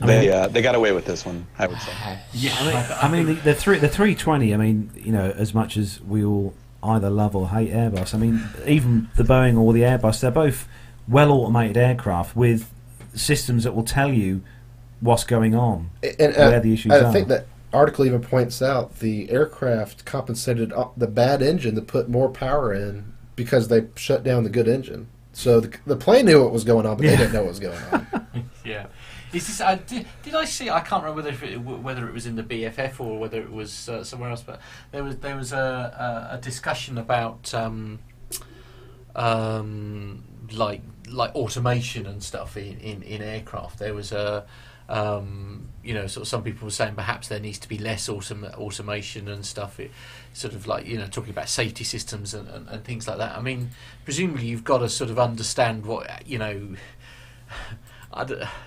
[0.01, 1.93] they uh, they got away with this one, I would say.
[2.33, 2.55] Yeah.
[2.59, 4.53] I mean, I mean the, the three the three twenty.
[4.55, 8.19] I mean, you know, as much as we all either love or hate Airbus, I
[8.19, 10.69] mean, even the Boeing or the Airbus, they're both
[11.09, 12.71] well automated aircraft with
[13.15, 14.43] systems that will tell you
[15.01, 15.91] what's going on.
[16.03, 17.13] And, uh, Where the issues I are.
[17.13, 22.29] think that article even points out the aircraft compensated the bad engine to put more
[22.29, 25.09] power in because they shut down the good engine.
[25.33, 27.13] So the, the plane knew what was going on, but Yeah.
[27.13, 28.07] they didn't know what was going on.
[28.65, 28.87] Yeah.
[29.33, 29.61] Is this?
[29.61, 30.69] Uh, did, did I see?
[30.69, 33.89] I can't remember whether it, whether it was in the BFF or whether it was
[33.89, 34.43] uh, somewhere else.
[34.43, 34.61] But
[34.93, 38.01] there was there was a, a, a discussion about um,
[39.17, 43.79] um, like like automation and stuff in, in, in aircraft.
[43.79, 44.45] There was a
[44.89, 48.09] um, you know sort of some people were saying perhaps there needs to be less
[48.09, 49.79] autom- automation and stuff.
[49.79, 49.91] It,
[50.33, 53.37] sort of like you know talking about safety systems and, and, and things like that.
[53.37, 53.71] I mean,
[54.05, 56.75] presumably you've got to sort of understand what you know.
[58.13, 58.23] I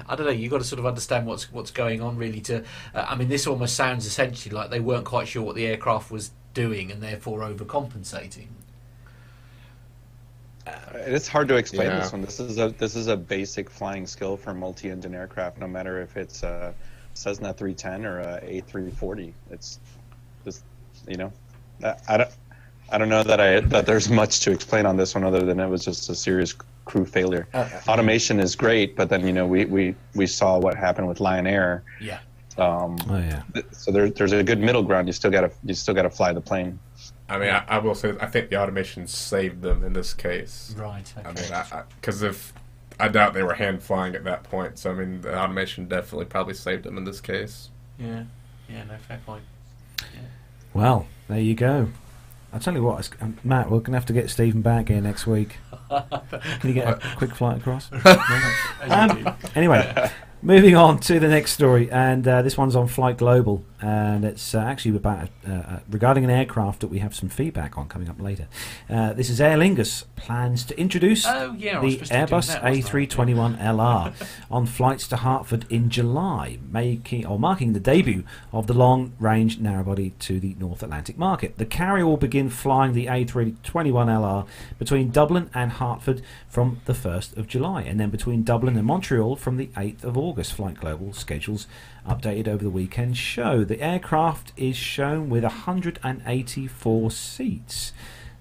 [0.08, 0.32] I don't know.
[0.32, 2.40] You've got to sort of understand what's what's going on, really.
[2.42, 2.64] To,
[2.96, 6.12] uh, I mean, this almost sounds essentially like they weren't quite sure what the aircraft
[6.12, 8.48] was doing, and therefore overcompensating.
[10.96, 12.00] It's hard to explain Yeah.
[12.00, 12.22] this one.
[12.22, 16.16] This is a this is a basic flying skill for multi-engine aircraft, no matter if
[16.18, 16.74] it's a
[17.14, 19.34] Cessna 310 or a A340.
[19.52, 19.80] It's
[20.46, 20.64] just
[21.08, 21.32] you know,
[21.84, 22.30] I, I don't
[22.92, 25.60] I don't know that I that there's much to explain on this one other than
[25.60, 26.54] it was just a serious
[26.86, 27.48] crew failure.
[27.54, 31.20] Uh, Automation is great, but then you know we we we saw what happened with
[31.20, 31.84] Lion Air.
[32.00, 32.20] Yeah.
[32.58, 33.42] Um, Oh yeah.
[33.54, 35.08] th- so there, there's a good middle ground.
[35.08, 36.80] You still gotta you still gotta fly the plane.
[37.30, 40.76] I mean, I, I will say, I think the automation saved them in this case.
[40.78, 41.12] Right.
[41.18, 41.28] Okay.
[41.28, 41.32] I
[41.76, 42.54] mean, because if
[43.00, 46.26] I doubt they were hand flying at that point, so I mean, the automation definitely
[46.26, 47.70] probably saved them in this case.
[48.00, 48.24] yeah.
[48.70, 48.84] Yeah.
[48.86, 49.44] No fair point.
[50.74, 51.90] Well, there you go.
[52.52, 55.02] I'll tell you what, um, Matt, we're going to have to get Stephen back here
[55.02, 55.58] next week.
[55.90, 56.10] Can
[56.64, 57.92] you get a quick flight across?
[57.92, 58.00] No?
[58.82, 60.12] As you Um, anyway,
[60.42, 64.56] moving on to the next story, and uh, this one's on Flight Global, and it's
[64.56, 68.08] uh, actually about uh, uh, regarding an aircraft that we have some feedback on coming
[68.08, 68.48] up later.
[68.90, 72.28] Uh, this is Aer Lingus plans to introduce Oh, yeah, the supposed to be doing
[72.28, 73.06] Airbus that, wasn't I?
[73.06, 78.24] A321LR on flights to Hartford in July, making or marking the debut
[78.54, 81.58] of the long-range narrowbody to the North Atlantic market.
[81.58, 84.48] The carrier will begin flying the A321LR
[84.80, 89.36] between Dublin and Hartford from the 1st of July, and then between Dublin and Montreal
[89.36, 90.54] from the 8th of August.
[90.54, 91.68] Flight Global schedules
[92.08, 97.94] updated over the weekend show the aircraft is shown with 184 seats.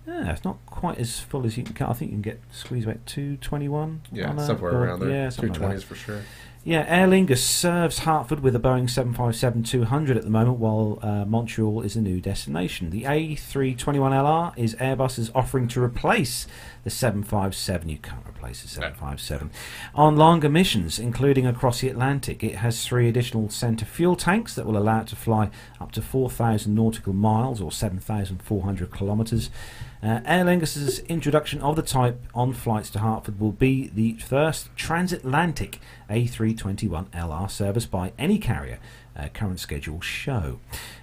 [0.07, 1.87] Yeah, it's not quite as full as you can.
[1.87, 4.03] I think you can get squeeze about 221.
[4.11, 5.11] Yeah, somewhere around there.
[5.11, 5.67] Yeah, Two something like that.
[5.67, 6.23] twenties for sure.
[6.65, 11.83] Yeah, Aer Lingus serves Hartford with a Boeing 757-200 at the moment, while uh, Montreal
[11.83, 12.91] is a new destination.
[12.91, 16.47] The A321LR is Airbus's offering to replace
[16.85, 17.89] the 757.
[17.89, 19.51] You can't replace the 757
[19.97, 22.45] on longer missions, including across the Atlantic.
[22.45, 25.51] It has three additional centre fuel tanks that will allow it to fly
[25.81, 29.51] up to 4,000 nautical miles or 7,400 kilometres.
[30.03, 34.69] Uh, Aer Lingus's introduction of the type on flights to Hartford will be the first
[34.75, 35.79] transatlantic
[36.11, 38.81] A321LR service by any carrier.
[39.15, 40.59] Uh, current schedule show.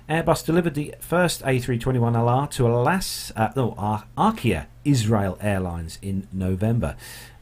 [0.10, 6.96] Airbus delivered the first A321LR to Alas, uh, no, Ar- Arkia Israel Airlines in November,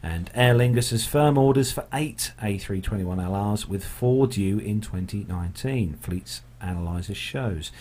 [0.03, 5.93] and Aer Lingus has firm orders for eight A321LRs, with four due in 2019.
[6.01, 7.71] Fleets analyzer shows.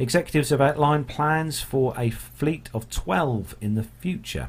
[0.00, 4.48] Executives have outlined plans for a fleet of 12 in the future.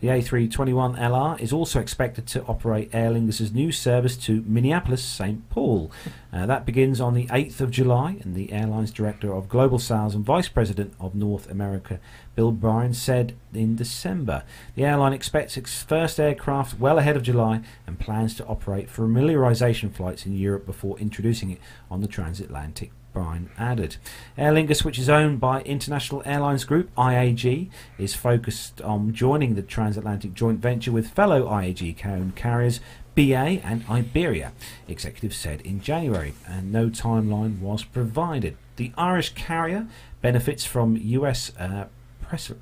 [0.00, 5.50] The A321LR is also expected to operate Aer Lingus' new service to Minneapolis St.
[5.50, 5.90] Paul.
[6.32, 10.14] Uh, that begins on the 8th of July, and the airline's director of global sales
[10.14, 11.98] and vice president of North America,
[12.36, 14.44] Bill Bryan, said in December.
[14.76, 19.92] The airline expects its first aircraft well ahead of July and plans to operate familiarization
[19.92, 21.58] flights in Europe before introducing it
[21.90, 23.96] on the transatlantic Brian added.
[24.36, 29.62] Aer Lingus, which is owned by International Airlines Group, IAG, is focused on joining the
[29.62, 31.96] transatlantic joint venture with fellow IAG
[32.34, 32.80] carriers
[33.14, 34.52] BA and Iberia,
[34.88, 38.56] executives said in January, and no timeline was provided.
[38.76, 39.86] The Irish carrier
[40.20, 41.86] benefits from US uh,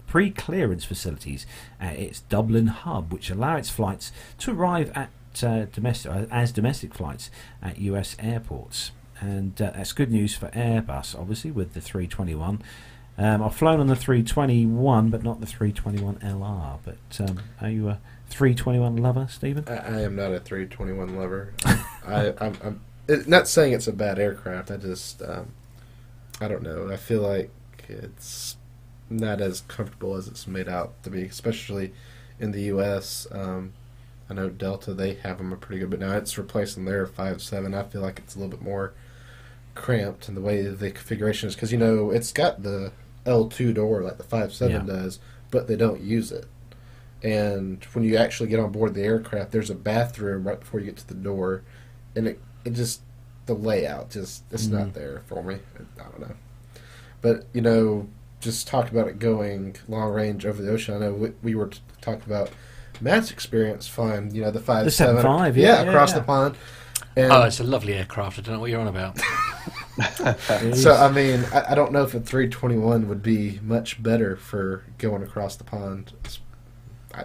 [0.07, 1.47] pre clearance facilities
[1.81, 5.09] at its Dublin hub, which allow its flights to arrive at
[5.43, 7.31] uh, domestic, uh, as domestic flights
[7.63, 8.93] at US airports
[9.23, 12.61] and uh, that's good news for Airbus, obviously, with the 321.
[13.19, 16.79] Um, I've flown on the 321, but not the 321 LR.
[16.85, 18.01] But um, are you a
[18.31, 19.65] 321 lover, Stephen?
[19.69, 21.55] I, I am not a 321 lover.
[22.05, 22.35] I,
[23.07, 24.73] it, not saying it's a bad aircraft.
[24.73, 25.53] I just, um,
[26.41, 26.91] I don't know.
[26.91, 27.51] I feel like
[27.89, 28.57] it's
[29.09, 31.93] not as comfortable as it's made out to be, especially
[32.41, 33.29] in the U.S.
[33.31, 33.73] Um,
[34.29, 37.41] I know Delta they have them a pretty good, but now it's replacing their five
[37.41, 37.73] seven.
[37.73, 38.95] I feel like it's a little bit more
[39.75, 42.93] cramped in the way the configuration is because you know it's got the
[43.25, 44.79] L2 door like the 5.7 yeah.
[44.81, 45.19] does,
[45.51, 46.47] but they don't use it.
[47.23, 50.87] And when you actually get on board the aircraft, there's a bathroom right before you
[50.87, 51.63] get to the door,
[52.17, 53.03] and it it just
[53.47, 54.79] the layout just it's mm-hmm.
[54.79, 55.59] not there for me.
[55.99, 56.35] I don't know,
[57.21, 58.09] but you know,
[58.41, 60.97] just talk about it going long range over the ocean.
[60.97, 61.71] I know we, we were
[62.01, 62.51] talking about
[63.01, 66.19] Matt's experience flying, you know, the five the seven, five, yeah, yeah across yeah.
[66.19, 66.57] the pond.
[67.17, 68.39] And oh, it's a lovely aircraft.
[68.39, 69.19] I don't know what you're on about.
[70.75, 74.85] so I mean, I, I, don't know if a 321 would be much better for
[74.97, 76.15] going across the pond.
[77.15, 77.25] I,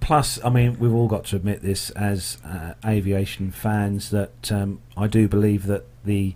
[0.00, 4.80] Plus, I mean, we've all got to admit this as uh, aviation fans that um,
[4.96, 6.34] I do believe that the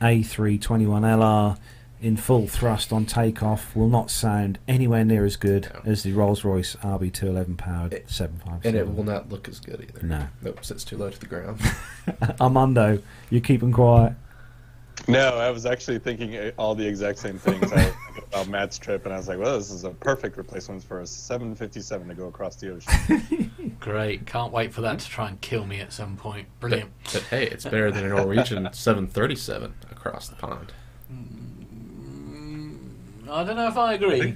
[0.00, 1.58] A321LR
[2.02, 5.92] in full thrust on takeoff will not sound anywhere near as good no.
[5.92, 8.60] as the Rolls Royce RB211 powered 757.
[8.64, 10.06] And it will not look as good either.
[10.06, 10.26] No.
[10.42, 11.60] Nope, sits too low to the ground.
[12.40, 13.00] Armando,
[13.30, 14.14] you keeping quiet.
[15.08, 17.92] No, I was actually thinking uh, all the exact same things I,
[18.28, 21.06] about Matt's trip, and I was like, well, this is a perfect replacement for a
[21.06, 23.50] 757 to go across the ocean.
[23.80, 24.26] Great.
[24.26, 26.46] Can't wait for that to try and kill me at some point.
[26.60, 26.90] Brilliant.
[27.04, 30.72] But, but hey, it's better than a Norwegian 737 across the pond.
[31.12, 31.41] Mm.
[33.32, 34.34] I don't know if I agree.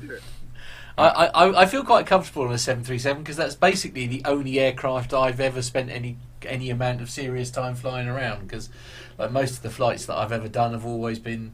[0.98, 5.12] I, I, I feel quite comfortable on a 737 because that's basically the only aircraft
[5.12, 8.48] I've ever spent any any amount of serious time flying around.
[8.48, 8.70] Because
[9.18, 11.52] like most of the flights that I've ever done have always been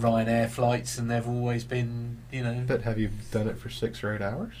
[0.00, 2.64] Ryanair flights, and they've always been you know.
[2.66, 4.54] But have you done it for six or eight hours?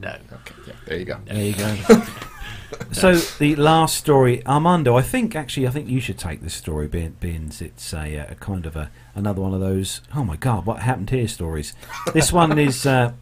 [0.00, 0.16] No.
[0.32, 0.54] Okay.
[0.66, 0.72] Yeah.
[0.86, 1.18] There you go.
[1.26, 2.02] There you go.
[2.92, 4.96] so the last story, Armando.
[4.96, 8.34] I think actually, I think you should take this story, being, being it's a, a
[8.36, 10.00] kind of a another one of those.
[10.14, 11.28] Oh my God, what happened here?
[11.28, 11.74] Stories.
[12.12, 13.12] This one is uh,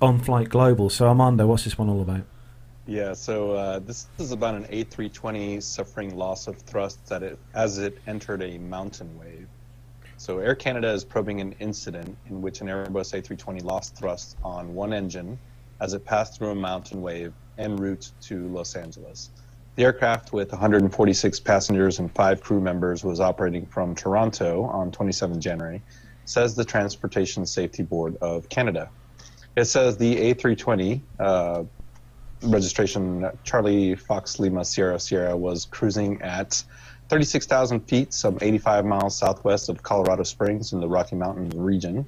[0.00, 0.90] on Flight Global.
[0.90, 2.22] So Armando, what's this one all about?
[2.86, 7.78] Yeah, so uh, this is about an A320 suffering loss of thrust that it, as
[7.78, 9.46] it entered a mountain wave.
[10.16, 14.74] So Air Canada is probing an incident in which an Airbus A320 lost thrust on
[14.74, 15.38] one engine
[15.80, 19.30] as it passed through a mountain wave en route to Los Angeles.
[19.76, 25.40] The aircraft, with 146 passengers and five crew members, was operating from Toronto on 27
[25.40, 25.82] January,
[26.24, 28.90] says the Transportation Safety Board of Canada.
[29.56, 31.64] It says the A320, uh,
[32.42, 36.62] registration Charlie Fox Lima Sierra Sierra, was cruising at
[37.08, 42.06] 36,000 feet, some 85 miles southwest of Colorado Springs in the Rocky Mountains region.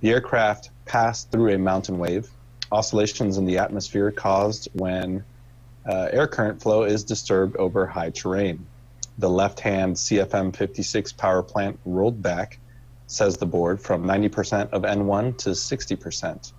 [0.00, 2.28] The aircraft passed through a mountain wave
[2.72, 5.24] oscillations in the atmosphere caused when
[5.86, 8.66] uh, air current flow is disturbed over high terrain.
[9.18, 12.58] The left hand CFM 56 power plant rolled back,
[13.06, 16.52] says the board, from 90% of N1 to 60%.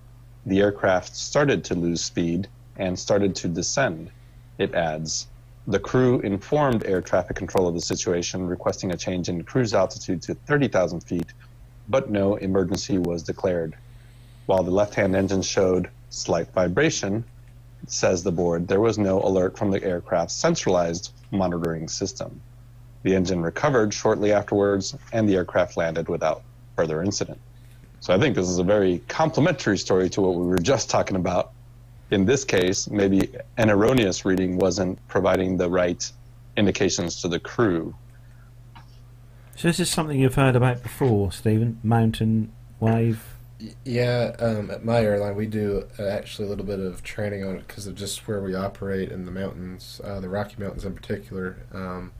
[0.46, 2.48] The aircraft started to lose speed
[2.78, 4.12] and started to descend,
[4.58, 5.28] it adds.
[5.68, 10.22] The crew informed air traffic control of the situation, requesting a change in cruise altitude
[10.24, 11.34] to 30,000 feet,
[11.90, 13.76] but no emergency was declared.
[14.46, 17.24] While the left hand engine showed slight vibration,
[17.88, 22.42] says the board, there was no alert from the aircraft's centralized monitoring system.
[23.04, 26.44] The engine recovered shortly afterwards, and the aircraft landed without
[26.76, 27.40] further incident.
[28.00, 31.16] So I think this is a very complementary story to what we were just talking
[31.16, 31.52] about.
[32.12, 36.12] In this case, maybe an erroneous reading wasn't providing the right
[36.56, 37.96] indications to the crew.
[39.56, 41.80] So this is something you've heard about before, Stephen?
[41.84, 43.35] Mountain wave
[43.86, 47.56] yeah, um, at my airline, we do uh, actually a little bit of training on
[47.56, 50.94] it because of just where we operate in the mountains, uh, the Rocky Mountains in
[50.94, 51.58] particular.
[51.74, 52.12] Um,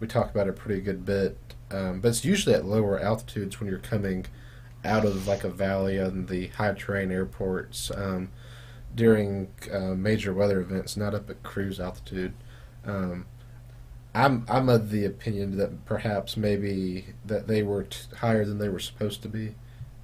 [0.00, 1.38] we talk about it pretty good bit,
[1.70, 4.26] um, but it's usually at lower altitudes when you're coming
[4.84, 8.30] out of like a valley on the high terrain airports um,
[8.94, 12.34] during uh, major weather events, not up at cruise altitude.
[12.84, 13.26] Um,
[14.14, 18.68] I'm I'm of the opinion that perhaps maybe that they were t- higher than they
[18.68, 19.54] were supposed to be,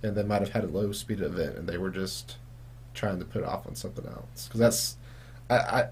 [0.02, 2.36] and they might have had a low speed event, and they were just
[2.94, 4.46] trying to put off on something else.
[4.46, 4.96] Because that's,
[5.50, 5.88] I, I,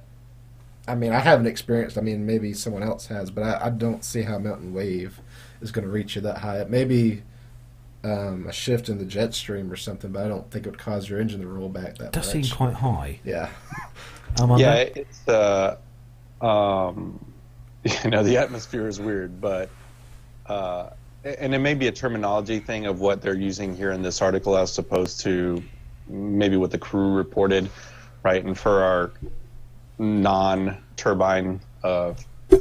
[0.89, 1.99] I mean, I haven't experienced.
[1.99, 5.21] I mean, maybe someone else has, but I, I don't see how Mountain Wave
[5.61, 6.61] is going to reach you that high.
[6.61, 7.23] it Maybe
[8.05, 10.79] um, a shift in the jet stream or something, but I don't think it would
[10.79, 12.45] cause your engine to roll back that It does much.
[12.47, 13.21] seem quite high.
[13.25, 13.51] yeah.
[14.41, 14.65] Armando?
[14.65, 15.77] Yeah, it's uh,
[16.41, 17.25] um,
[18.05, 19.71] you know, the atmosphere is weird, but
[20.47, 20.91] uh,
[21.27, 24.57] and it may be a terminology thing of what they're using here in this article
[24.57, 25.63] as opposed to
[26.09, 27.69] maybe what the crew reported,
[28.23, 28.45] right?
[28.45, 29.13] And for our
[29.99, 32.15] non-turbine uh,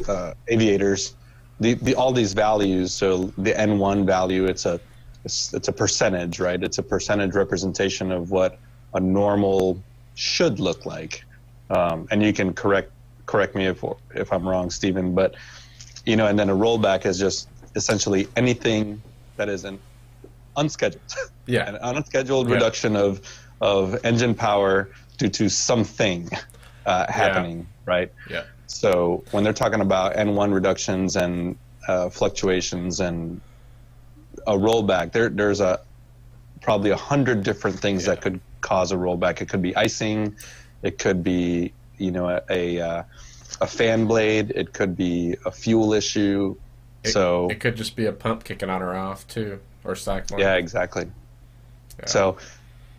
[0.08, 1.16] uh, aviators,
[1.60, 2.94] the, the all these values.
[2.94, 4.80] So the N1 value, it's a
[5.24, 6.62] it's, it's a percentage, right?
[6.62, 8.60] It's a percentage representation of what
[8.94, 9.82] a normal
[10.16, 11.24] should look like.
[11.70, 12.92] Um, and you can correct
[13.26, 13.84] correct me if
[14.16, 15.14] if I'm wrong, Stephen.
[15.14, 15.36] But
[16.06, 19.04] you know, and then a rollback is just essentially anything
[19.38, 19.80] that is an
[20.56, 21.02] unscheduled,
[21.48, 21.70] Yeah.
[21.70, 22.56] an unscheduled Yeah.
[22.56, 23.22] reduction of
[23.62, 26.30] of engine power due to something
[26.86, 28.10] uh, happening, right?
[28.30, 28.44] Yeah.
[28.68, 31.58] So when they're talking about N1 reductions and
[31.88, 33.42] uh, fluctuations and
[34.48, 35.80] a rollback, there there's a
[36.62, 39.42] probably a hundred different things that could cause a rollback.
[39.42, 40.36] It could be icing,
[40.84, 43.04] it could be you know a a, uh,
[43.62, 46.56] a fan blade, it could be a fuel issue.
[47.06, 50.40] It, so it could just be a pump kicking on or off too, or cycling.
[50.40, 51.06] yeah, exactly.
[52.00, 52.06] Yeah.
[52.08, 52.38] So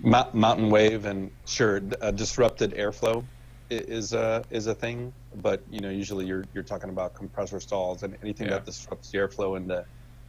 [0.01, 3.24] mou- mountain wave and sure, d- a disrupted airflow
[3.70, 5.12] is a is a thing,
[5.43, 8.55] but you know usually you're you're talking about compressor stalls and anything Yeah.
[8.55, 9.85] that disrupts the airflow in the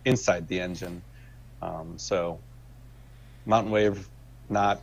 [0.05, 1.01] inside the engine.
[1.61, 2.39] Um, so
[3.45, 4.09] mountain wave,
[4.49, 4.81] not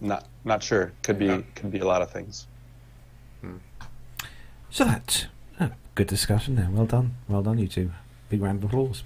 [0.00, 0.92] not not sure.
[1.02, 1.42] Could be Yeah.
[1.54, 2.46] could be a lot of things.
[4.70, 5.28] So that
[5.60, 6.68] oh, good discussion there.
[6.70, 7.92] Well done, well done, you two.
[8.34, 9.04] Big round of applause.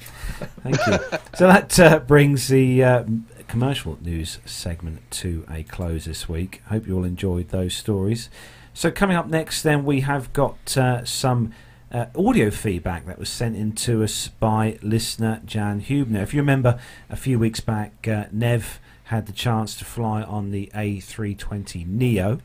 [0.63, 1.19] Thank you.
[1.35, 3.05] so that uh, brings the uh,
[3.47, 6.63] commercial news segment to a close this week.
[6.69, 8.31] Hope you all enjoyed those stories.
[8.73, 11.53] So coming up next, then we have got uh, some.
[11.91, 16.23] Uh, audio feedback that was sent in to us by listener Jan Hubner.
[16.23, 16.79] If you remember,
[17.09, 22.41] a few weeks back, uh, Nev had the chance to fly on the A320 Neo,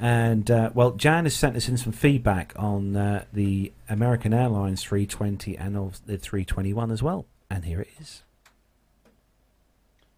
[0.00, 4.82] and uh, well, Jan has sent us in some feedback on uh, the American Airlines
[4.82, 7.26] 320 and of the 321 as well.
[7.50, 8.22] And here it is.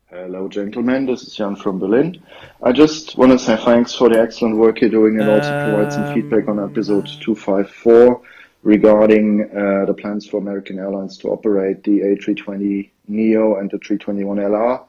[0.08, 1.04] Hello, gentlemen.
[1.04, 2.22] This is Jan from Berlin.
[2.62, 5.92] I just want to say thanks for the excellent work you're doing and also provide
[5.92, 8.22] some Um, feedback on episode 254
[8.62, 14.38] regarding uh, the plans for American Airlines to operate the A320 Neo and the 321
[14.38, 14.84] LR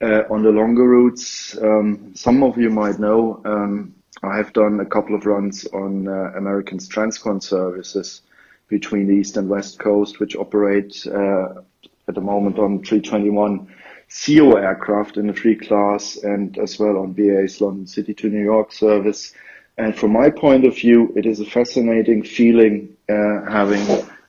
[0.00, 1.56] uh, on the longer routes.
[1.60, 6.06] Um, some of you might know um, I have done a couple of runs on
[6.06, 8.22] uh, American's Transcon services
[8.68, 11.60] between the East and West Coast, which operate uh,
[12.08, 13.66] at the moment on 321
[14.08, 18.44] CO aircraft in the free class and as well on BA's London City to New
[18.44, 19.34] York service.
[19.76, 23.80] And from my point of view, it is a fascinating feeling uh, having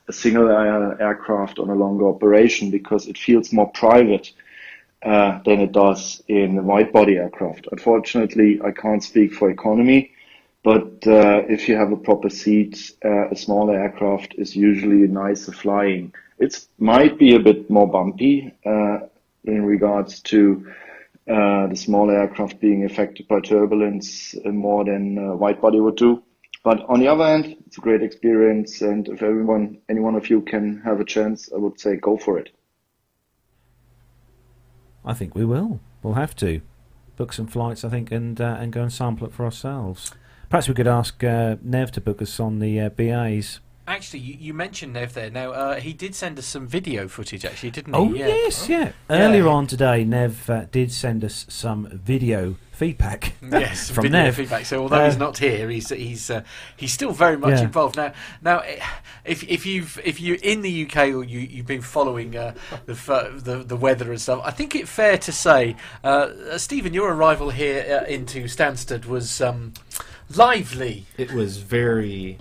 [0.08, 4.32] a single aircraft on a longer operation because it feels more private
[5.04, 7.68] uh, than it does in a wide body aircraft.
[7.70, 10.12] Unfortunately, I can't speak for economy,
[10.62, 15.52] but uh, if you have a proper seat, uh, a smaller aircraft is usually nicer
[15.52, 16.14] flying.
[16.38, 19.00] It might be a bit more bumpy uh,
[19.44, 20.66] in regards to
[21.28, 26.22] uh, the smaller aircraft being affected by turbulence more than uh, wide body would do.
[26.64, 30.30] But on the other hand, it's a great experience, and if everyone, any one of
[30.30, 32.50] you can have a chance, I would say go for it.
[35.04, 35.80] I think we will.
[36.02, 36.60] We'll have to
[37.16, 40.12] book some flights, I think, and uh, and go and sample it for ourselves.
[40.48, 43.60] Perhaps we could ask uh, Nev to book us on the uh, BAs.
[43.86, 45.30] Actually, you, you mentioned Nev there.
[45.30, 48.00] Now, uh, he did send us some video footage, actually, didn't he?
[48.00, 48.28] Oh Yeah.
[48.28, 48.92] yes, yeah.
[49.10, 53.34] Earlier on today, Nev uh, did send us some video feedback.
[53.42, 54.36] Yes, from video Nev.
[54.36, 54.64] feedback.
[54.64, 56.44] So although he's Uh, not here, he's he's uh,
[56.76, 57.64] he's still very much Yeah.
[57.64, 57.96] involved.
[57.96, 58.80] Now, now, eh,
[59.26, 62.54] if if you've if you're in the UK or you you've been following uh,
[62.86, 66.06] the, f- the the weather and stuff, I think it's fair to say, uh,
[66.52, 69.74] uh, Stephen, your arrival here uh, into Stansted was um,
[70.34, 72.38] lively, It was very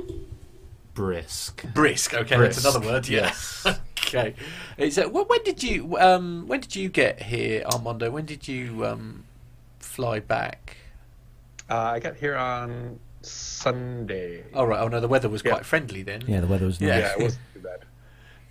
[0.94, 1.64] brisk.
[1.74, 2.14] brisk.
[2.14, 3.08] Okay, Brisk, that's another word.
[3.08, 3.22] Yeah.
[3.22, 3.66] yes.
[4.00, 4.36] okay.
[4.78, 8.10] Is that, wh- when did you um, when did you get here, Armando?
[8.12, 9.26] When did you um,
[9.80, 10.78] fly back?
[11.70, 14.44] Uh, I got here on Sunday.
[14.54, 14.80] Oh right.
[14.82, 15.52] Oh no, the weather was Yeah.
[15.52, 16.24] quite friendly then.
[16.28, 16.88] Yeah, the weather was nice.
[16.90, 16.98] Yeah.
[17.00, 17.80] yeah, it wasn't too bad.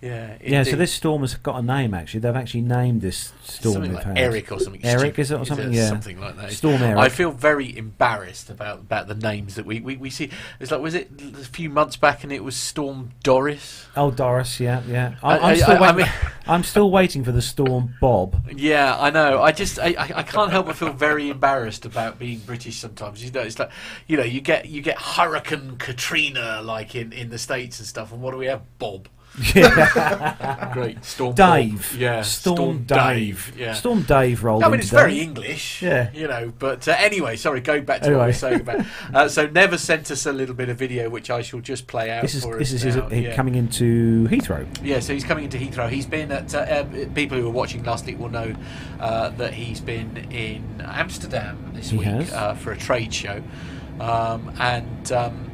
[0.03, 1.93] Yeah, Yeah, so this storm has got a name.
[1.93, 3.73] Actually, they've actually named this storm.
[3.75, 4.05] something like.
[4.17, 4.83] Erik or something.
[4.83, 5.71] Erik, is it, or something?
[5.71, 5.87] Yeah.
[5.87, 6.51] something like that.
[6.51, 6.97] Storm Erik.
[6.97, 10.29] I feel very embarrassed about about the names that we, we, we see.
[10.59, 13.85] It's like was it a few months back and it was Storm Doris.
[13.95, 14.59] Oh, Doris.
[14.59, 15.15] Yeah, yeah.
[15.23, 15.97] I, I- I'm still I- waiting.
[15.97, 16.07] mean-
[16.45, 18.35] I'm still waiting for the storm Bob.
[18.53, 19.41] Yeah, I know.
[19.41, 23.23] I just I, I, I can't help but feel very embarrassed about being British sometimes.
[23.23, 23.71] You know, it's like
[24.07, 28.11] you know you get you get Hurricane Katrina like in, in the states and stuff,
[28.11, 28.61] and what do we have?
[28.77, 29.07] Bob.
[30.73, 31.33] Great storm.
[31.35, 31.89] Dave.
[31.91, 31.99] Bob.
[31.99, 32.21] Yeah.
[32.21, 33.53] Storm, Dave.
[33.57, 33.73] Yeah.
[33.73, 35.01] Storm Dave rolled I mean, it's today.
[35.01, 36.11] very English, Yeah.
[36.13, 36.53] you know.
[36.59, 38.27] But uh, anyway, sorry, go back to what we Anyway.
[38.27, 38.85] were saying about.
[39.13, 42.11] Uh, so, Never sent us a little bit of video, which I shall just play
[42.11, 43.09] out This is for this us is his, now.
[43.09, 43.35] he yeah.
[43.35, 44.67] coming into Heathrow.
[44.83, 45.89] Yeah, so he's coming into Heathrow.
[45.89, 46.53] He's been at.
[46.53, 46.83] Uh, uh,
[47.13, 48.53] people who were watching last week will know
[48.99, 52.31] uh, that he's been in Amsterdam this He week.
[52.31, 53.41] Uh, for a trade show,
[53.99, 55.51] um, and um,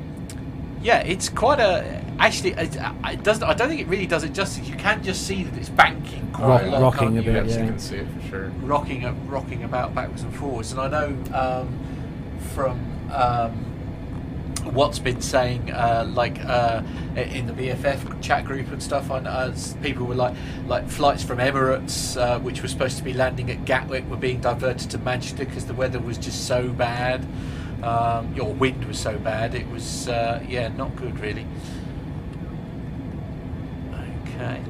[0.81, 2.03] yeah, it's quite a.
[2.19, 2.75] Actually, it,
[3.05, 3.43] it doesn't.
[3.43, 4.67] I don't think it really does it justice.
[4.67, 7.31] You can just see that it's banking quite Rock- a lot, rocking a you?
[7.31, 7.63] bit, Yes, yeah.
[7.63, 8.49] you can see it for sure.
[8.61, 10.71] rocking a- rocking about backwards and forwards.
[10.71, 11.79] And I know um,
[12.53, 12.79] from
[13.11, 13.51] um,
[14.73, 16.81] what's been saying, uh, like uh,
[17.15, 20.35] in the BFF chat group and stuff, I know uh, people were like,
[20.67, 24.41] like flights from Emirates, uh, which were supposed to be landing at Gatwick, were being
[24.41, 27.25] diverted to Manchester because the weather was just so bad.
[27.83, 29.55] Um, your wind was so bad.
[29.55, 31.45] It was, uh, yeah, not good really.
[34.27, 34.61] Okay.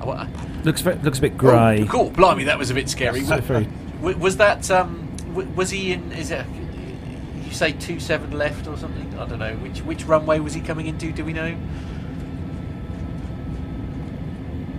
[0.00, 0.26] I wa-
[0.64, 1.82] Looks looks a bit grey.
[1.82, 3.22] Oh, cool, blimey, that was a bit scary.
[3.24, 3.68] So very-
[4.00, 5.08] W- was that um,
[5.56, 6.12] was he in?
[6.12, 6.44] Is it?
[7.44, 9.18] You say two seven left or something?
[9.18, 9.54] I don't know.
[9.56, 11.10] Which which runway was he coming into?
[11.12, 11.46] Do we know?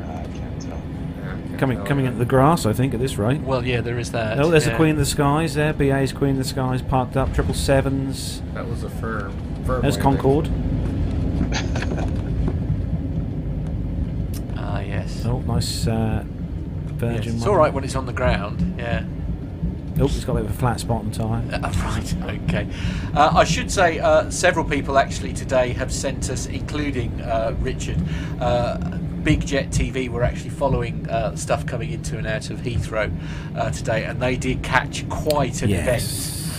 [0.03, 0.81] I can't tell.
[1.21, 2.13] Yeah, I can't Coming coming that.
[2.13, 3.41] into the grass, I think, at this rate.
[3.41, 4.39] Well, yeah, there is that.
[4.39, 4.71] Oh, there's yeah.
[4.71, 5.73] the Queen of the Skies there.
[5.73, 7.33] BA's Queen of the Skies parked up.
[7.33, 8.41] Triple sevens.
[8.53, 9.33] That was a firm.
[9.65, 10.21] firm There's landing.
[10.21, 10.49] Concorde.
[14.55, 15.25] Ah, yes.
[15.25, 16.23] Oh, nice uh,
[17.01, 17.35] Yes, Virgin.
[17.35, 18.75] It's all right when it's on the ground.
[18.77, 19.05] Yeah.
[19.99, 21.43] Oh, it's got a bit of a flat spot on tyre.
[21.51, 22.67] Uh, right, okay.
[23.13, 27.97] Uh, I should say uh, several people actually today have sent us, including uh, Richard.
[29.23, 33.11] Big Jet TV were actually following uh, stuff coming into and out of Heathrow
[33.55, 35.85] uh, today, and they did catch quite an Yes.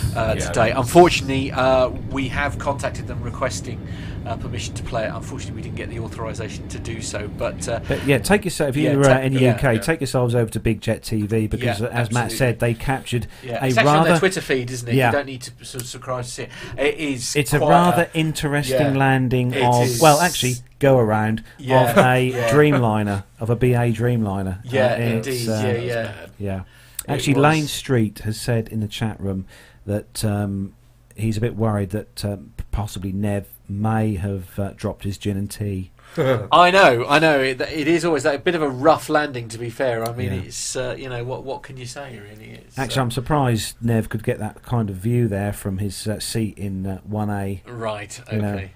[0.06, 0.70] event uh, Yeah, today.
[0.72, 3.80] Unfortunately, uh, we have contacted them requesting
[4.26, 5.12] uh, permission to play it.
[5.14, 7.66] Unfortunately, we didn't get the authorization to do so, but.
[7.68, 9.78] Uh, But yeah, take yourself if you're ta- uh, in the yeah, UK, yeah.
[9.78, 13.62] take yourselves over to Big Jet TV because, Yeah, as Matt said, they captured yeah,
[13.64, 14.94] a it's actually on their rather Twitter feed, isn't it?
[14.94, 15.06] Yeah.
[15.06, 16.50] You don't need to subscribe to see it.
[16.76, 17.34] It is.
[17.36, 20.00] it's a rather interesting yeah, landing it of is.
[20.02, 22.50] well, actually, go around Yeah, of a yeah.
[22.50, 24.60] Dreamliner of a BA Dreamliner.
[24.64, 25.48] Yeah, Uh, indeed.
[25.48, 26.26] uh, yeah, yeah.
[26.38, 26.62] Yeah.
[27.08, 29.46] Actually, Lane Street has said in the chat room
[29.86, 30.74] that um,
[31.16, 35.50] he's a bit worried that um, possibly Nev may have uh, dropped his gin and
[35.50, 35.90] tea.
[36.16, 37.38] I know, I know.
[37.40, 39.46] It, it is always that a bit of a rough landing.
[39.48, 40.40] To be fair, I mean, Yeah.
[40.40, 42.50] it's uh, you know what what can you say really?
[42.50, 46.08] It's, Actually, uh, I'm surprised Nev could get that kind of view there from his
[46.08, 47.60] uh, seat in uh, 1A.
[47.66, 48.20] right.
[48.32, 48.68] you know.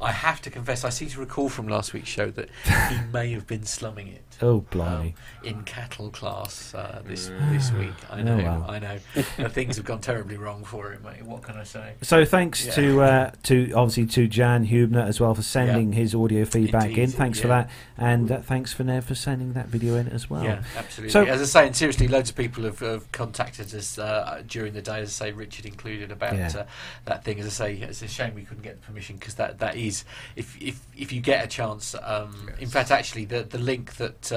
[0.00, 2.48] I have to confess, I seem to recall from last week's show that
[2.88, 4.22] he may have been slumming it.
[4.40, 5.08] Oh, blimey.
[5.08, 5.14] Um,
[5.48, 7.52] in cattle class uh, this Mm.
[7.52, 7.94] this week.
[8.10, 8.64] I Oh, know.
[8.68, 8.98] I know.
[9.38, 11.22] Uh, things have gone terribly wrong for him, mate.
[11.24, 11.94] What can I say?
[12.02, 12.72] So thanks Yeah.
[12.74, 17.02] to uh, to obviously to Jan Hubner as well for sending his audio feedback Indeed,
[17.02, 17.10] in.
[17.10, 20.42] Thanks for that, and uh, thanks for Nev for sending that video in as well.
[20.44, 21.10] Yeah, absolutely.
[21.12, 24.72] So- as I say, and seriously, loads of people have, have contacted us uh, during
[24.74, 26.50] the day, as I say, Richard included, about Yeah.
[26.56, 26.64] uh,
[27.04, 27.38] that thing.
[27.40, 30.04] As I say, it's a shame we couldn't get the permission because that, that is,
[30.36, 34.32] if if if you get a chance, um, in fact, actually, the the link that.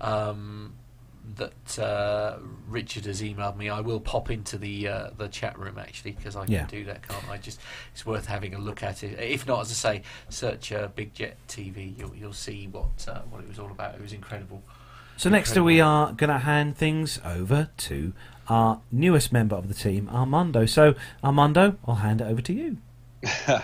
[0.00, 0.74] Um,
[1.36, 2.38] that uh,
[2.68, 3.68] Richard has emailed me.
[3.68, 6.66] I will pop into the uh, the chat room actually because I can Yeah.
[6.66, 7.36] do that, can't I?
[7.36, 7.60] Just
[7.92, 9.18] it's worth having a look at it.
[9.20, 11.96] If not, as I say, search uh, Big Jet TV.
[11.98, 13.94] You'll you'll see what uh, what it was all about.
[13.94, 14.62] It was incredible.
[15.18, 18.12] So next we are going to hand things over to
[18.48, 20.64] our newest member of the team, Armando.
[20.64, 22.78] So Armando, I'll hand it over to you.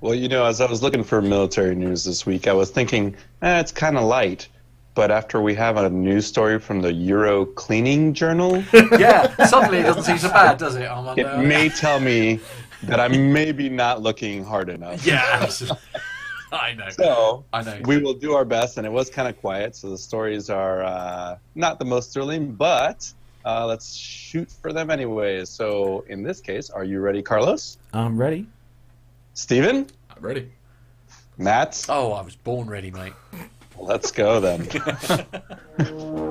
[0.00, 3.16] Well, you know, as I was looking for military news this week, I was thinking,
[3.40, 4.48] eh, it's kind of light.
[4.94, 8.62] But after we have a news story from the Euro Cleaning Journal,
[8.98, 11.40] yeah, suddenly it doesn't seem so bad, does it, Armando?
[11.40, 12.38] it may tell me
[12.84, 15.04] that I'm maybe not looking hard enough.
[15.04, 15.78] Yeah, absolutely.
[16.52, 16.88] I know.
[16.90, 17.80] So I know.
[17.86, 20.84] we will do our best, and it was kind of quiet, so the stories are
[20.84, 23.12] uh, not the most thrilling, but
[23.44, 25.48] uh, let's shoot for them anyways.
[25.48, 27.78] So in this case, are you ready, Carlos?
[27.92, 28.46] I'm ready.
[29.32, 29.88] Stephen?
[30.14, 30.52] I'm ready.
[31.36, 31.84] Matt?
[31.88, 33.12] Oh, I was born ready, mate.
[33.78, 34.68] Let's go then.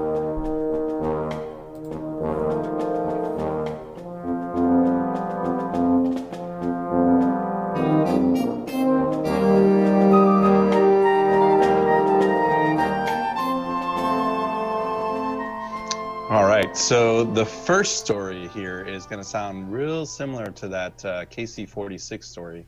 [16.33, 21.05] All right, so the first story here is going to sound real similar to that
[21.05, 22.65] uh, KC 46 story,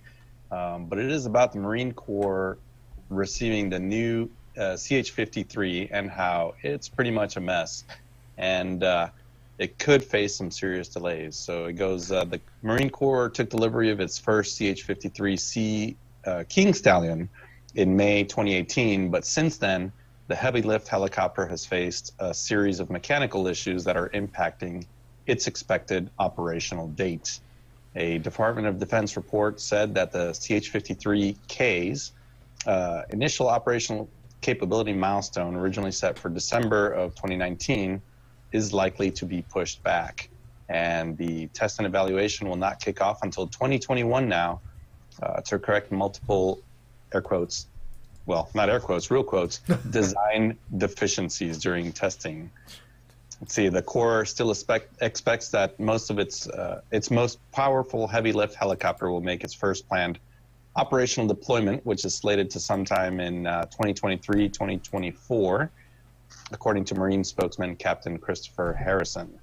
[0.51, 2.59] um, but it is about the Marine Corps
[3.09, 7.83] receiving the new uh, CH-53 and how it's pretty much a mess,
[8.37, 9.09] and uh,
[9.57, 11.35] it could face some serious delays.
[11.35, 15.95] So it goes: uh, the Marine Corps took delivery of its first CH-53C
[16.25, 17.29] uh, King Stallion
[17.75, 19.91] in May 2018, but since then
[20.27, 24.85] the heavy lift helicopter has faced a series of mechanical issues that are impacting
[25.27, 27.39] its expected operational date.
[27.95, 32.11] A Department of Defense report said that the CH 53K's
[32.65, 34.09] uh, initial operational
[34.45, 37.99] capability milestone, originally set for December of 2019,
[38.51, 40.29] is likely to be pushed back.
[40.69, 44.61] And the test and evaluation will not kick off until 2021 now
[45.23, 46.61] uh, to correct multiple
[47.11, 47.67] air quotes
[48.27, 49.59] well, not air quotes, real quotes,
[49.91, 52.49] design deficiencies during testing.
[53.39, 58.07] Let's see, the Corps still expect, expects that most of its uh, its most powerful
[58.07, 60.17] heavy lift helicopter will make its first planned
[60.75, 65.71] operational deployment, which is slated to sometime in uh, 2023 2024,
[66.51, 69.39] according to Marine spokesman Captain Christopher Harrison.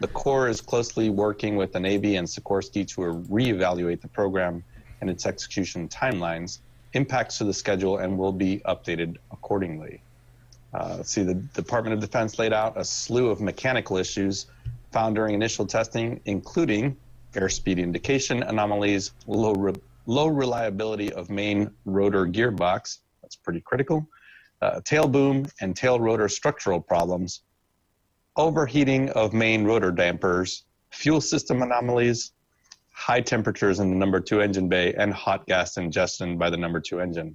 [0.00, 3.00] The Corps is closely working with the Navy and Sikorsky to
[3.30, 4.64] reevaluate the program
[5.00, 6.58] and its execution timelines
[6.94, 10.02] impacts to the schedule and will be updated accordingly.
[10.74, 14.46] Uh, see, the Department of Defense laid out a slew of mechanical issues
[14.90, 16.96] found during initial testing, including
[17.34, 19.74] airspeed indication anomalies, low, re-
[20.06, 24.06] low reliability of main rotor gearbox, that's pretty critical,
[24.60, 27.42] uh, tail boom and tail rotor structural problems,
[28.36, 32.32] overheating of main rotor dampers, fuel system anomalies,
[32.90, 36.80] high temperatures in the number two engine bay and hot gas ingestion by the number
[36.80, 37.34] two engine.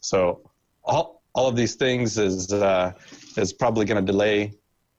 [0.00, 0.40] So
[0.84, 2.92] all, all of these things is, uh,
[3.36, 4.54] is probably going to delay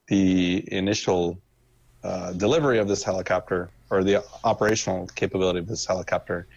[0.08, 1.40] the initial
[2.04, 6.48] uh, delivery of this helicopter or the operational capability of this helicopter.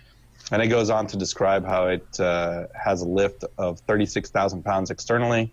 [0.53, 4.91] And it goes on to describe how it uh, has a lift of 36,000 pounds
[4.91, 5.53] externally,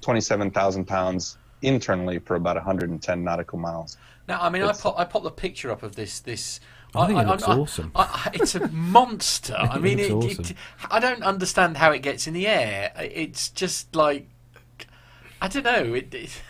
[0.00, 3.96] 27,000 pounds internally for about 110 nautical miles.
[4.28, 6.60] Now, I mean, I pop, I popped the picture up of this this
[6.94, 7.92] I think it looks I- awesome.
[7.94, 9.54] I- it's a monster.
[9.56, 10.56] I, think mean, it, looks it-
[10.90, 12.92] I don't understand how it gets in the air.
[12.96, 14.26] It's just like
[15.40, 15.94] I don't know.
[15.94, 16.42] It, it, it,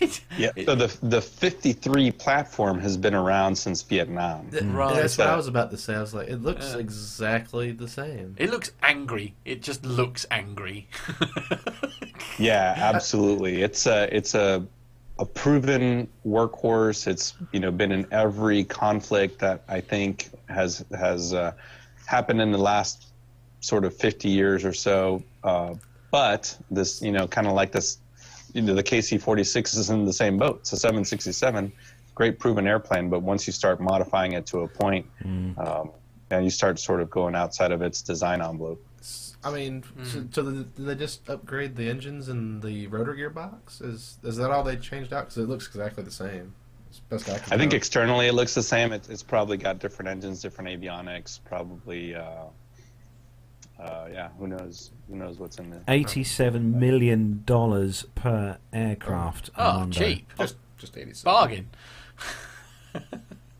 [0.38, 0.50] Yeah.
[0.66, 4.48] So the the 53 platform has been around since Vietnam.
[4.50, 4.74] th- Mm.
[4.74, 4.94] right.
[4.94, 5.94] That's what Uh, I was about to say.
[5.94, 6.80] I was like, it looks Yeah.
[6.80, 8.34] exactly the same.
[8.38, 9.34] It looks angry.
[9.46, 10.88] It just looks angry.
[12.38, 13.62] Yeah, absolutely.
[13.62, 14.64] It's a it's a
[15.18, 17.06] a proven workhorse.
[17.06, 21.52] It's you know been in every conflict that I think has has uh,
[22.06, 23.06] happened in the last
[23.60, 25.22] sort of 50 years or so.
[25.42, 25.74] Uh,
[26.10, 27.98] but this you know kind of like this,
[28.56, 30.60] you know the KC-46 is in the same boat.
[30.60, 31.70] It's a 767,
[32.14, 33.10] great proven airplane.
[33.10, 35.06] But once you start modifying it to a point,
[35.58, 35.90] um,
[36.30, 38.82] and you start sort of going outside of its design envelope.
[39.44, 43.82] I mean, so, so the, they just upgrade the engines and the rotor gearbox?
[43.84, 45.26] Is is that all they changed out?
[45.26, 46.54] Because it looks exactly the same.
[47.10, 48.90] Best I I think externally it looks the same.
[48.92, 51.38] It, it's probably got different engines, different avionics.
[51.44, 52.46] Probably, uh,
[53.78, 54.28] uh, yeah.
[54.38, 54.90] Who knows?
[55.08, 55.82] Who knows what's in there?
[55.88, 59.50] Eighty-seven million dollars per aircraft.
[59.56, 59.98] oh, Armando.
[59.98, 60.32] cheap.
[60.38, 61.12] just just eighty.
[61.24, 61.68] Bargain.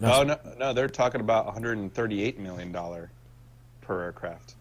[0.02, 3.10] Oh no, no, they're talking about 138 million dollar
[3.80, 4.54] per aircraft.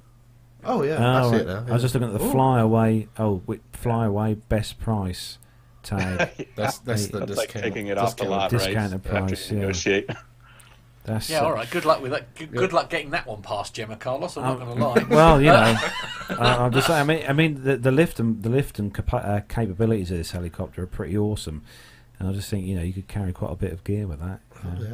[0.64, 1.42] Oh yeah, Oh, I see right.
[1.42, 1.66] it now.
[1.68, 2.32] I was just looking at the Ooh.
[2.32, 3.08] flyaway.
[3.18, 5.38] Oh, wi- flyaway best price
[5.84, 6.48] tag.
[6.56, 7.64] That's that's the That's like discount.
[7.66, 8.30] taking it off the discount.
[8.32, 8.66] lot, right?
[8.66, 9.60] Discounted price, yeah.
[9.60, 10.10] negotiate.
[11.06, 11.70] That's Yeah, uh, all right.
[11.70, 12.34] Good luck with that.
[12.36, 14.36] Good, good luck getting that one past Gemma Carlos.
[14.38, 15.16] I'm not Um, going to lie.
[15.16, 15.54] Well, you know,
[16.30, 17.00] I, I'm just saying.
[17.02, 20.18] I mean, I mean, the, the lift and the lift and capa- uh, capabilities of
[20.18, 21.62] this helicopter are pretty awesome,
[22.20, 24.20] and I just think you know you could carry quite a bit of gear with
[24.20, 24.40] that.
[24.64, 24.88] Oh, Yeah.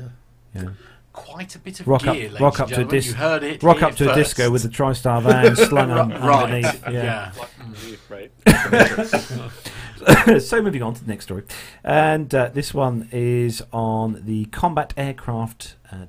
[0.55, 0.61] yeah.
[0.63, 0.69] yeah.
[1.13, 2.95] Quite a bit of Rock up, gear, ladies rock and up to a gentlemen.
[2.99, 3.63] dis- You heard it.
[3.63, 6.43] rock here up to a disco with the TriStar van slung on right.
[6.43, 6.83] underneath.
[6.89, 7.31] Yeah.
[7.35, 7.95] Yeah.
[8.09, 8.31] right.
[10.39, 11.43] so moving on to the next story,
[11.83, 16.05] and uh, this one is on the combat aircraft uh,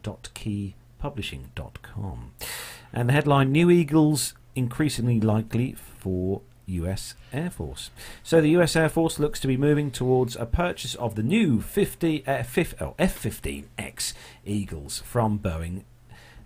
[2.93, 7.15] and the headline: New Eagles increasingly likely for U.S.
[7.33, 7.91] Air Force.
[8.23, 8.77] So the U.S.
[8.77, 12.45] Air Force looks to be moving towards a purchase of the new 50 uh,
[12.81, 14.13] oh, F-15X
[14.45, 15.83] Eagles from Boeing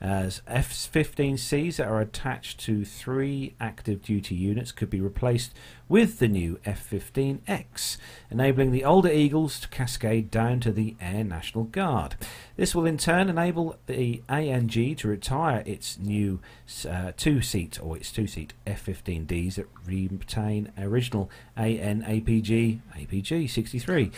[0.00, 5.54] as F-15Cs that are attached to three active duty units could be replaced
[5.88, 7.96] with the new F-15X,
[8.30, 12.16] enabling the older Eagles to cascade down to the Air National Guard.
[12.56, 16.40] This will in turn enable the ANG to retire its new
[16.88, 24.10] uh, two-seat or its two-seat F-15Ds that retain original AN APG APG 63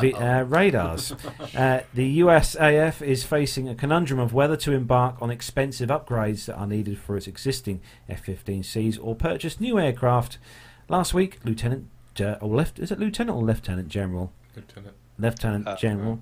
[0.00, 1.12] vi- uh, radars.
[1.56, 6.56] uh, the USAF is facing a conundrum of whether to embark on expensive upgrades that
[6.56, 10.38] are needed for its existing F-15Cs or purchase new aircraft.
[10.88, 11.88] Last week, Lieutenant
[12.20, 14.94] uh, or left is it Lieutenant or Lieutenant General Lieutenant.
[15.18, 16.20] Lieutenant Uh, General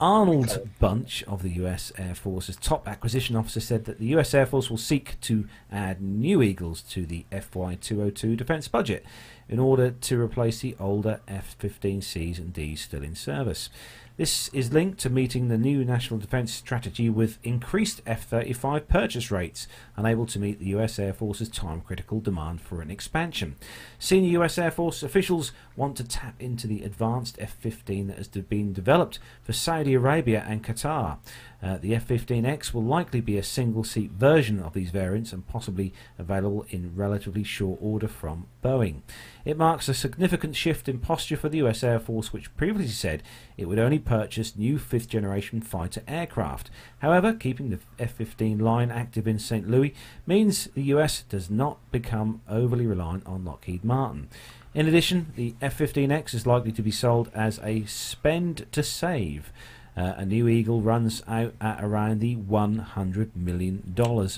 [0.00, 4.46] Arnold Bunch of the US Air Force's top acquisition officer said that the US Air
[4.46, 9.04] Force will seek to add new Eagles to the FY 202 defence budget
[9.48, 13.68] in order to replace the older F 15Cs and Ds still in service.
[14.16, 19.30] This is linked to meeting the new national defence strategy with increased F 35 purchase
[19.30, 19.66] rates,
[19.96, 23.56] unable to meet the US Air Force's time critical demand for an expansion.
[23.98, 28.28] Senior US Air Force officials want to tap into the advanced F 15 that has
[28.28, 31.18] been developed for Saudi Arabia and Qatar.
[31.62, 35.46] Uh, the F 15X will likely be a single seat version of these variants and
[35.46, 39.02] possibly available in relatively short order from Boeing.
[39.44, 43.22] It marks a significant shift in posture for the US Air Force, which previously said
[43.56, 46.68] it would only purchase new fifth generation fighter aircraft.
[46.98, 49.68] However, keeping the F 15 line active in St.
[49.70, 49.81] Louis
[50.26, 54.28] means the US does not become overly reliant on Lockheed Martin.
[54.74, 59.52] In addition, the F 15X is likely to be sold as a spend to save.
[59.96, 63.94] Uh, a new Eagle runs out at around the $100 million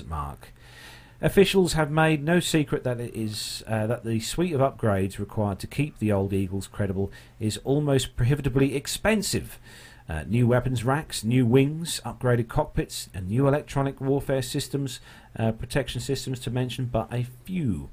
[0.07, 0.53] mark.
[1.21, 5.59] Officials have made no secret that it is uh, that the suite of upgrades required
[5.59, 9.57] to keep the old Eagles credible is almost prohibitively expensive.
[10.07, 14.99] Uh, new weapons racks, new wings, upgraded cockpits, and new electronic warfare systems,
[15.37, 17.89] uh, protection systems to mention but a few.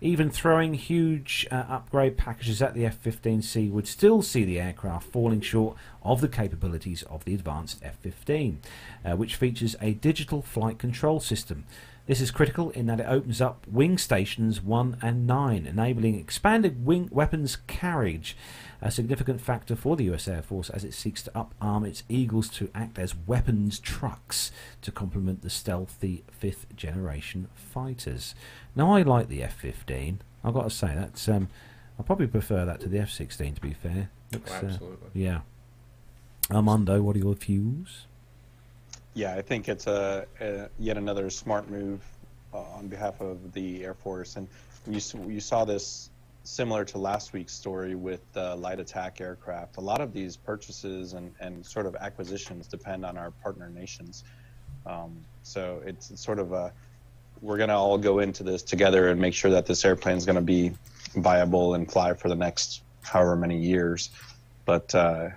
[0.00, 5.06] Even throwing huge uh, upgrade packages at the F 15C would still see the aircraft
[5.10, 8.60] falling short of the capabilities of the advanced F 15,
[9.04, 11.64] uh, which features a digital flight control system.
[12.06, 16.86] This is critical in that it opens up wing stations 1 and 9, enabling expanded
[16.86, 18.36] wing weapons carriage,
[18.80, 22.48] a significant factor for the US Air Force as it seeks to up-arm its Eagles
[22.50, 24.52] to act as weapons trucks
[24.82, 28.36] to complement the stealthy fifth generation fighters.
[28.76, 31.48] Now, I like the F 15, I've got to say, that's um,
[31.98, 34.10] I probably prefer that to the F 16 to be fair.
[34.32, 35.10] Looks, uh, Absolutely.
[35.12, 35.40] yeah.
[36.52, 38.06] Armando, what are your views?
[39.16, 42.02] Yeah, I think it's a, a yet another smart move
[42.52, 44.46] uh, on behalf of the Air Force, and
[44.86, 46.10] you you saw this
[46.44, 49.78] similar to last week's story with uh, light attack aircraft.
[49.78, 54.22] A lot of these purchases and, and sort of acquisitions depend on our partner nations.
[54.84, 56.70] Um, so it's, it's sort of a
[57.40, 60.26] we're going to all go into this together and make sure that this airplane is
[60.26, 60.72] going to be
[61.14, 64.10] viable and fly for the next however many years.
[64.66, 65.30] But uh,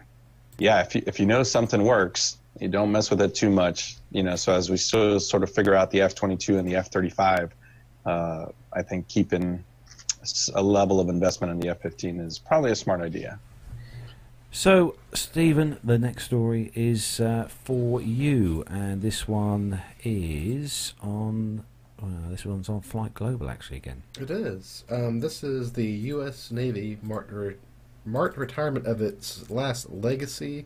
[0.58, 3.98] yeah, if you, if you know something works, you don't mess with it too much.
[4.12, 6.68] You know, so as we still sort of figure out the F twenty two and
[6.68, 7.54] the F thirty five,
[8.06, 9.64] uh, I think keeping
[10.54, 13.40] a level of investment in the F fifteen is probably a smart idea.
[14.52, 21.64] So, Stephen, the next story is uh, for you, and this one is on.
[22.02, 23.76] Uh, this one's on Flight Global, actually.
[23.76, 24.86] Again, It is.
[24.90, 26.50] Um, this is the U.S.
[26.50, 27.58] Navy marked, re-
[28.06, 30.66] marked retirement of its last legacy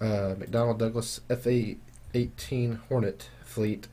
[0.00, 1.74] uh, McDonnell Douglas FA
[2.14, 3.88] 18 Hornet fleet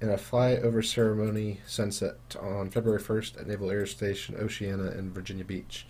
[0.00, 5.44] in a flyover ceremony sunset on February 1st at Naval Air Station Oceana in Virginia
[5.44, 5.86] Beach.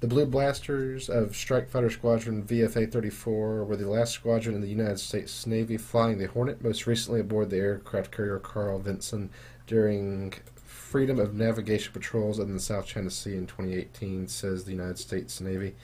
[0.00, 4.68] The Blue Blasters of Strike Fighter Squadron VFA 34 were the last squadron in the
[4.68, 9.30] United States Navy flying the Hornet, most recently aboard the aircraft carrier Carl Vinson
[9.66, 14.98] during freedom of navigation patrols in the South China Sea in 2018, says the United
[14.98, 15.74] States Navy.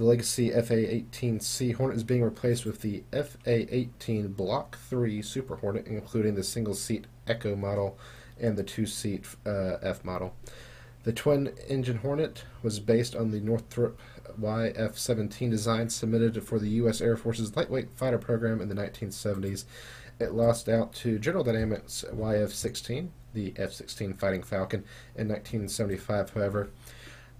[0.00, 5.56] The legacy FA 18C Hornet is being replaced with the FA 18 Block 3 Super
[5.56, 7.98] Hornet, including the single seat Echo model
[8.40, 10.34] and the two seat uh, F model.
[11.02, 14.00] The twin engine Hornet was based on the Northrop
[14.40, 17.02] YF 17 design submitted for the U.S.
[17.02, 19.66] Air Force's lightweight fighter program in the 1970s.
[20.18, 24.80] It lost out to General Dynamics YF 16, the F 16 Fighting Falcon,
[25.14, 26.70] in 1975, however.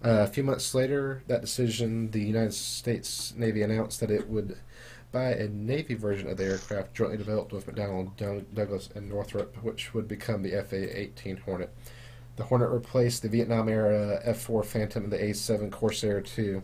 [0.03, 4.57] Uh, a few months later, that decision, the United States Navy announced that it would
[5.13, 9.93] buy a Navy version of the aircraft jointly developed with McDonnell Douglas and Northrop, which
[9.93, 11.75] would become the FA 18 Hornet.
[12.37, 16.63] The Hornet replaced the Vietnam era F 4 Phantom and the A 7 Corsair II.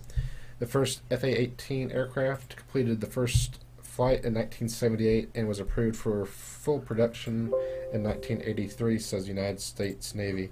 [0.58, 6.24] The first FA 18 aircraft completed the first flight in 1978 and was approved for
[6.24, 7.52] full production
[7.92, 10.50] in 1983, says the United States Navy.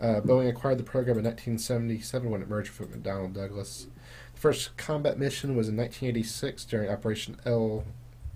[0.00, 3.86] Uh, Boeing acquired the program in 1977 when it merged with McDonnell Douglas.
[4.34, 7.84] The first combat mission was in 1986 during Operation El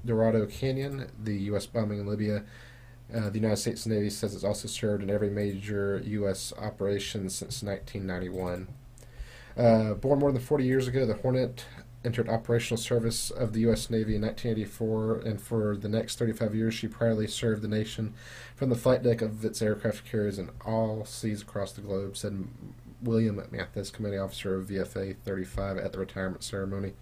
[0.05, 1.67] Dorado Canyon, the U.S.
[1.67, 2.45] bombing in Libya.
[3.15, 6.53] Uh, the United States Navy says it's also served in every major U.S.
[6.59, 8.69] operation since 1991.
[9.57, 11.65] Uh, born more than 40 years ago, the Hornet
[12.05, 13.91] entered operational service of the U.S.
[13.91, 18.15] Navy in 1984, and for the next 35 years, she proudly served the nation
[18.57, 22.49] from the flight deck of its aircraft carriers in all seas across the globe, said
[23.03, 26.93] William Mathis, commanding officer of VFA 35 at the retirement ceremony.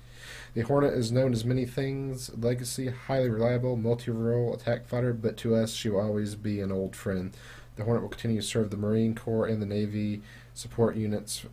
[0.55, 5.37] The Hornet is known as many things legacy, highly reliable, multi role attack fighter, but
[5.39, 7.37] to us, she will always be an old friend.
[7.77, 10.23] The Hornet will continue to serve the Marine Corps and the Navy
[10.55, 11.47] support units,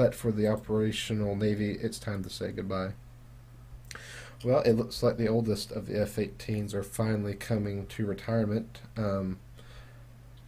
[0.00, 2.92] but for the operational Navy, it's time to say goodbye.
[4.42, 8.80] Well, it looks like the oldest of the F 18s are finally coming to retirement.
[8.96, 9.38] Um,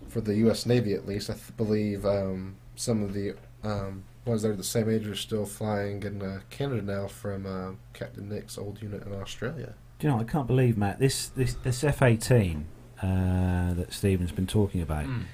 [0.09, 0.65] for the U.S.
[0.65, 1.29] Navy, at least.
[1.29, 5.15] I th- believe um, some of the um, ones that are the same age are
[5.15, 9.74] still flying in uh, Canada now from uh, Captain Nick's old unit in Australia.
[9.99, 10.20] Do you know?
[10.20, 10.99] I can't believe, Matt.
[10.99, 12.66] This this this F eighteen
[13.03, 15.24] uh, that Stephen's been talking about Mm.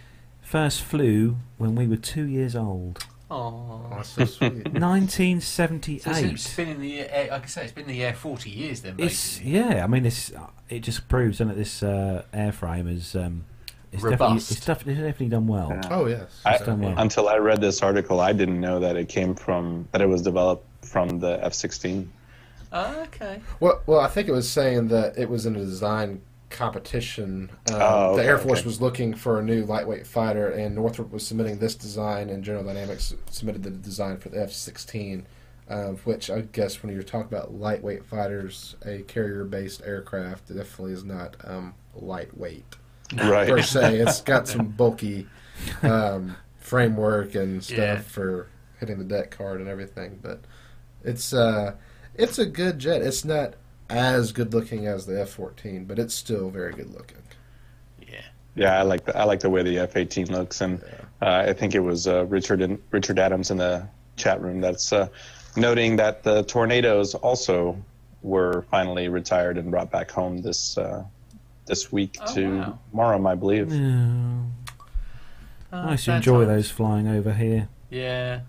[0.43, 3.05] first flew when we were two years old.
[3.30, 4.72] Oh, that's so sweet.
[4.72, 6.56] Nineteen seventy So it's- it's eight.
[6.64, 8.94] been in the air, like I say, it's been in the air 40 years then,
[8.98, 9.50] It's basically.
[9.52, 9.84] yeah.
[9.84, 10.32] I mean, this
[10.70, 13.44] it just proves that this uh, airframe is um,
[13.92, 14.50] it's definitely Robust.
[14.52, 15.68] it's definitely, it's definitely done well.
[15.70, 15.88] Yeah.
[15.90, 16.40] oh, yes.
[16.44, 16.94] I- done well.
[16.98, 20.22] Until I read this article, I didn't know that it came from that it was
[20.22, 22.06] developed from the F-16.
[22.72, 23.40] Oh, okay.
[23.60, 26.20] Well, well, I think it was saying that it was in a design
[26.51, 27.51] competition.
[27.70, 28.66] Um, Oh, the Air Force okay.
[28.66, 32.65] was looking for a new lightweight fighter, and Northrop was submitting this design, and General
[32.65, 35.27] Dynamics submitted the design for the F 16.
[35.70, 40.95] Um, which I guess when you're talking about lightweight fighters, a carrier based aircraft definitely
[40.95, 42.65] is not um, lightweight
[43.15, 43.47] Right.
[43.47, 43.99] per se.
[43.99, 45.27] It's got some bulky
[45.83, 47.99] um, framework and stuff Yeah.
[48.01, 48.49] for
[48.81, 50.41] hitting the deck card and everything, but
[51.05, 51.75] it's uh,
[52.15, 53.03] it's a good jet.
[53.03, 53.53] It's not
[53.90, 57.19] as good looking as the F fourteen, but it's still very good looking.
[58.06, 58.20] Yeah.
[58.55, 60.82] Yeah, I like the I like the way the F-18 looks, and
[61.23, 63.86] uh, I think it was uh, Richard and Richard Adams in the
[64.16, 65.09] chat room that's uh,
[65.56, 67.77] noting that the tornadoes also
[68.23, 71.05] were finally retired and brought back home this uh,
[71.66, 72.78] this week Oh, to wow.
[72.94, 73.73] Marham, I believe.
[73.73, 74.39] Yeah.
[75.73, 76.48] Oh, Nice to enjoy times.
[76.65, 77.69] those flying over here.
[77.90, 78.40] Yeah.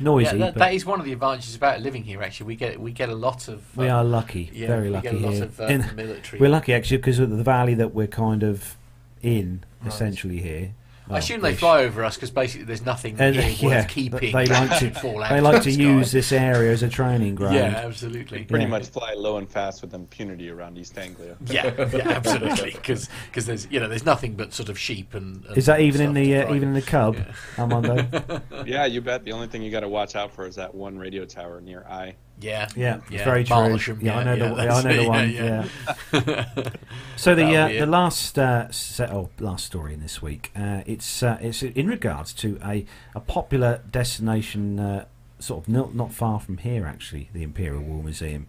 [0.00, 2.22] Noisy, yeah that, that is one of the advantages about living here.
[2.22, 3.62] Actually, we get we get a lot of.
[3.76, 5.44] we uh, are lucky, Yeah, very we lucky get a lot here.
[5.44, 6.40] of uh, In- military.
[6.40, 8.76] we're lucky actually because of the valley that we're kind of
[9.22, 9.88] in, Right.
[9.92, 10.72] essentially here.
[11.10, 11.58] I assume they ish.
[11.58, 14.32] fly over us because basically there's nothing And, here yeah, worth keeping.
[14.32, 15.82] they like to- fall out They like to sky.
[15.82, 17.54] use this area as a training ground.
[17.54, 18.44] Yeah, absolutely.
[18.44, 18.70] Pretty Yeah.
[18.70, 21.36] much fly low and fast with impunity around East Anglia.
[21.46, 22.72] Yeah, yeah, absolutely.
[22.72, 23.08] Because
[23.46, 25.44] there's you know there's nothing but sort of sheep and.
[25.46, 27.32] and Is that even in the uh, even in the cub, Yeah.
[27.58, 28.40] Armando?
[28.66, 29.24] Yeah, you bet.
[29.24, 31.84] The only thing you got to watch out for is that one radio tower near
[31.88, 32.14] I.
[32.40, 33.24] Yeah, Yeah, it's yeah.
[33.24, 33.98] very true.
[34.00, 36.70] Yeah, I know the- yeah, I know the one, yeah.
[37.16, 41.22] So the uh, the last uh, set, oh, last story in this week, uh, it's
[41.22, 45.04] uh, it's in regards to a, a popular destination, uh,
[45.40, 48.46] sort of not not far from here actually, the Imperial War Museum.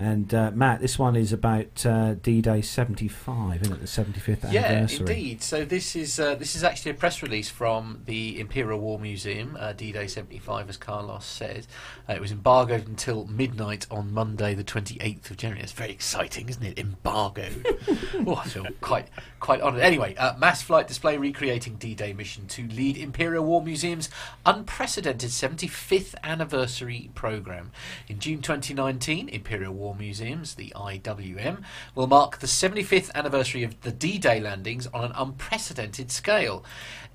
[0.00, 3.80] And uh, Matt, this one is about uh, D-Day seventy five, isn't it?
[3.80, 4.98] The seventy fifth Yeah, anniversary.
[5.00, 5.42] indeed.
[5.42, 9.56] So this is uh, this is actually a press release from the Imperial War Museum,
[9.58, 11.66] uh, D-Day 75, as Carlos said.
[12.08, 15.62] Uh, it was embargoed until midnight on Monday, the 28th of January.
[15.64, 16.78] It's very exciting, isn't it?
[16.78, 17.66] Embargoed.
[18.24, 19.08] oh, I feel quite
[19.40, 19.82] quite honoured.
[19.82, 24.08] Anyway, uh, mass flight display recreating D-Day mission to lead Imperial War Museum's
[24.44, 27.70] unprecedented 75th anniversary program.
[28.08, 31.62] In June 2019, Imperial War Museums, the IWM,
[31.94, 36.64] will mark the 75th anniversary of the D-Day landings on an unprecedented scale.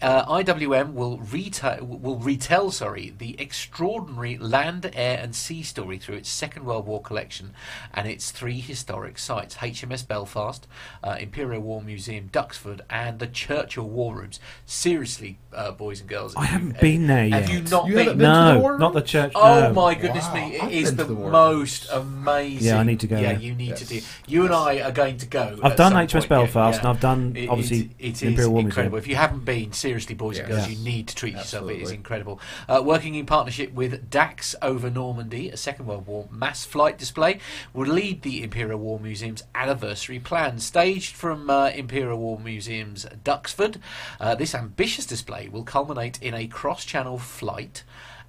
[0.04, 6.16] Uh, IWM will retell will retell sorry the extraordinary land, air, and sea story through
[6.18, 7.54] its Second World War collection
[7.94, 10.68] and its three historic sites: HMS Belfast,
[11.06, 14.42] uh, Imperial War Museum, Duxford, and the Churchill War Rooms.
[14.66, 17.54] Seriously, uh, boys and girls, I have haven't you- been there Have yet.
[17.54, 18.04] you not You been?
[18.04, 19.08] haven't been to the no, war not the room?
[19.08, 19.32] church.
[19.36, 19.74] Oh no.
[19.74, 20.56] my goodness Wow, me!
[20.58, 22.68] It I've is the, the most amazing.
[22.68, 23.40] Yeah, I need to go Yeah, there.
[23.42, 23.80] you need Yes.
[23.80, 24.02] to do.
[24.28, 25.58] You and I are going to go.
[25.64, 26.80] I've done HMS point, Belfast, yeah.
[26.82, 28.96] and I've done obviously it, it the is Imperial War incredible.
[28.98, 29.04] Museum.
[29.04, 30.66] If you haven't been, seriously, boys and Yes.
[30.68, 31.70] girls, you need to treat yourself.
[31.70, 32.40] It is incredible.
[32.68, 37.40] Uh, working in partnership with Daks over Normandy, a Second World War mass flight display,
[37.74, 40.60] will lead the Imperial War Museum's anniversary plan.
[40.60, 43.78] Staged from uh, Imperial War Museum's Duxford,
[44.20, 47.84] uh, this ambitious display will culminate in a cross-channel flight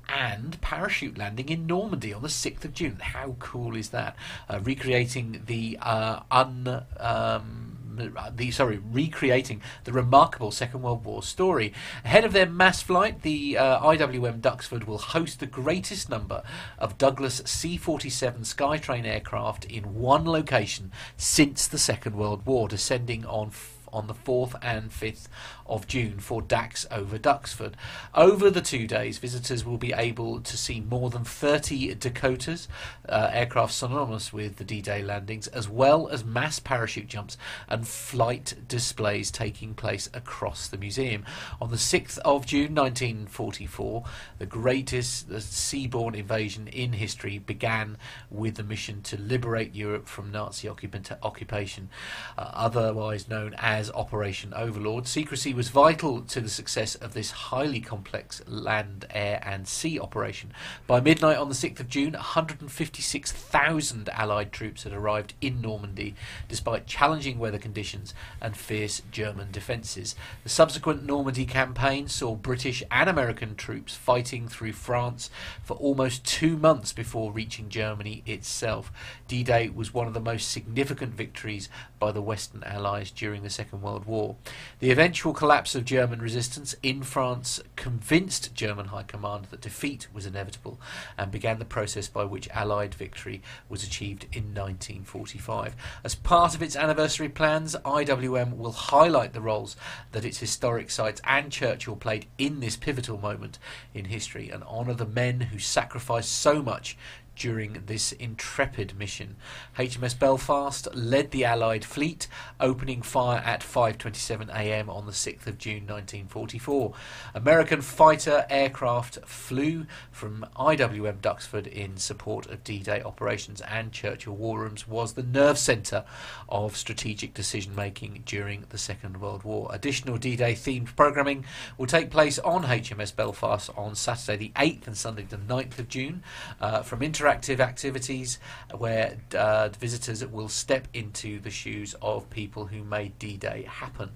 [0.07, 2.99] and parachute landing in Normandy on the 6th of June.
[3.01, 4.15] How cool is that?
[4.51, 6.85] Uh, recreating the uh, un.
[7.01, 11.73] Um, the sorry, recreating the remarkable Second World War story.
[12.05, 16.43] Ahead of their mass flight, the uh, IWM Duxford will host the greatest number
[16.79, 23.51] of Douglas C-47 Skytrain aircraft in one location since the Second World War, descending on
[23.95, 25.29] on the 4th and 5th
[25.67, 27.75] of June for Daks over Duxford.
[28.15, 32.69] Over the two days, visitors will be able to see more than 30 Dakotas,
[33.09, 37.37] uh, aircraft synonymous with the D Day landings, as well as mass parachute jumps
[37.69, 41.25] and flight displays taking place across the museum.
[41.61, 44.05] On the 6th of June 1944,
[44.39, 47.97] the greatest the seaborne invasion in history began
[48.31, 51.89] with the mission to liberate Europe from Nazi occupation,
[52.37, 55.07] uh, otherwise known as Operation Overlord.
[55.07, 60.53] Secrecy was vital to the success of this highly complex land, air, and sea operation.
[60.87, 66.15] By midnight on the 6th of June, 156,000 Allied troops had arrived in Normandy
[66.49, 70.17] despite challenging weather conditions and fierce German defences.
[70.43, 75.31] The subsequent Normandy campaign saw British and American troops fighting through France
[75.63, 78.93] for almost two months before reaching Germany itself.
[79.29, 81.69] D Day was one of the most significant victories
[82.05, 84.37] by the Western Allies during the Second World War.
[84.79, 90.27] The eventual collapse of German resistance in France convinced German High Command that defeat was
[90.27, 90.79] inevitable
[91.17, 93.41] and began the process by which Allied victory
[93.71, 95.75] was achieved in 1945.
[96.05, 99.75] As part of its anniversary plans, IWM will highlight the roles
[100.13, 103.59] that its historic sites and Churchill played in this pivotal moment
[103.95, 106.99] in history and honour the men who sacrificed so much
[107.37, 109.37] during this intrepid mission.
[109.79, 112.29] HMS Belfast led the Allied fleet,
[112.61, 114.89] opening fire at 5:27 a.m.
[114.91, 116.95] on the 6th of June 1944.
[117.35, 124.61] American fighter aircraft flew from IWM Duxford in support of D-Day operations, and Churchill War
[124.61, 126.05] Rooms was the nerve centre
[126.49, 129.69] of strategic decision making during the Second World War.
[129.73, 131.45] Additional D-Day themed programming
[131.79, 135.89] will take place on HMS Belfast on Saturday the 8th and Sunday the 9th of
[135.89, 136.23] June
[136.61, 138.39] uh, from interactive activities
[138.77, 144.11] where uh, visitors will step into the shoes of people who made D-Day happen.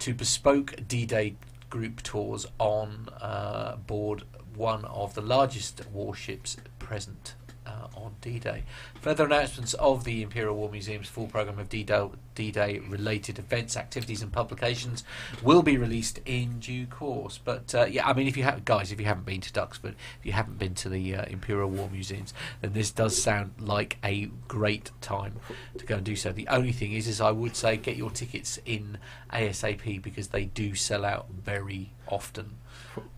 [0.00, 1.36] To bespoke D-Day
[1.70, 4.24] group tours on uh, board
[4.56, 7.34] one of the largest warships present
[7.68, 8.64] uh, on D-Day.
[9.00, 14.22] Further announcements of the Imperial War Museum's full program of D-Day, D-Day related events, activities,
[14.22, 15.04] and publications
[15.42, 17.38] will be released in due course.
[17.42, 19.94] But uh, yeah, I mean, if you have guys, if you haven't been to Duxford,
[20.18, 23.98] if you haven't been to the uh, Imperial War Museums, then this does sound like
[24.02, 25.34] a great time
[25.76, 26.32] to go and do so.
[26.32, 28.98] The only thing is, is I would say get your tickets in
[29.32, 32.56] ASAP because they do sell out very often.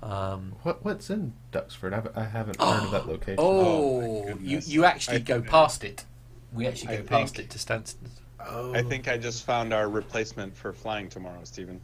[0.03, 1.93] Um, What what's in Duxford?
[1.93, 3.37] I've, I haven't heard of that location.
[3.39, 6.05] Oh, my you you actually I- go past it.
[6.53, 7.97] We actually I go past think- it to Stansted.
[8.45, 8.73] Oh.
[8.75, 11.81] I think I just found our replacement for flying tomorrow, Stephen.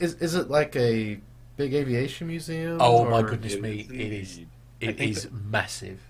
[0.00, 1.20] Is is it like a
[1.56, 2.78] big aviation museum?
[2.80, 3.80] Oh my goodness me!
[3.80, 4.48] is It is indeed.
[4.82, 6.00] I it think is massive.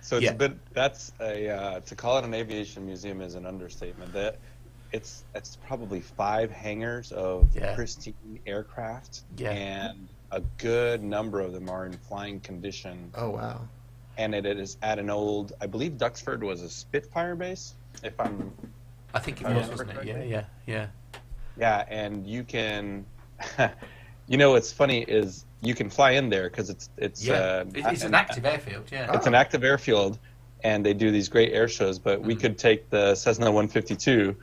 [0.00, 0.32] So it's Yeah.
[0.32, 0.58] a bit.
[0.74, 4.12] That's a uh, to call it an aviation museum is an understatement.
[4.12, 4.38] That
[4.92, 7.74] it's it's probably five hangars of Yeah.
[7.76, 9.50] pristine aircraft, Yeah.
[9.52, 13.10] and a good number of them are in flying condition.
[13.14, 13.60] Oh wow.
[14.18, 17.74] And it is at an old, I believe Duxford was a Spitfire base.
[18.02, 18.52] If I'm
[19.14, 20.04] I think it was, wasn't it?
[20.04, 20.86] Yeah, yeah, yeah.
[21.58, 23.06] Yeah, and you can,
[24.26, 27.64] you know, what's funny is you can fly in there because it's it's Yeah, uh,
[27.74, 28.90] it's an active airfield.
[28.92, 29.14] Yeah.
[29.14, 30.18] It's an active airfield,
[30.64, 31.98] and they do these great air shows.
[31.98, 32.40] But we Mhm.
[32.40, 34.36] could take the Cessna 152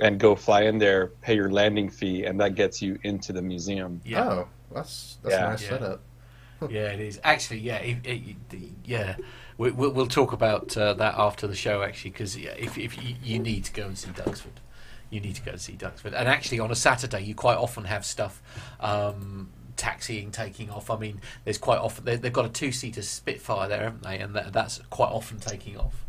[0.00, 3.42] and go fly in there, pay your landing fee, and that gets you into the
[3.42, 4.00] museum.
[4.04, 4.28] Yeah.
[4.28, 5.46] Oh, that's that's Yeah.
[5.46, 5.68] a nice Yeah.
[5.70, 6.00] setup.
[6.70, 7.18] Yeah, it is.
[7.24, 8.36] Actually, yeah, it, it,
[8.84, 9.16] yeah.
[9.58, 13.02] We, we'll, we'll talk about uh, that after the show, actually, because yeah, if, if
[13.02, 14.60] you, you need to go and see Duxford,
[15.10, 16.14] you need to go and see Duxford.
[16.16, 18.40] And actually, on a Saturday, you quite often have stuff
[18.78, 20.88] um, taxiing, taking off.
[20.88, 24.18] I mean, there's quite often they, they've got a two-seater Spitfire there, haven't they?
[24.18, 26.06] And that, that's quite often taking off.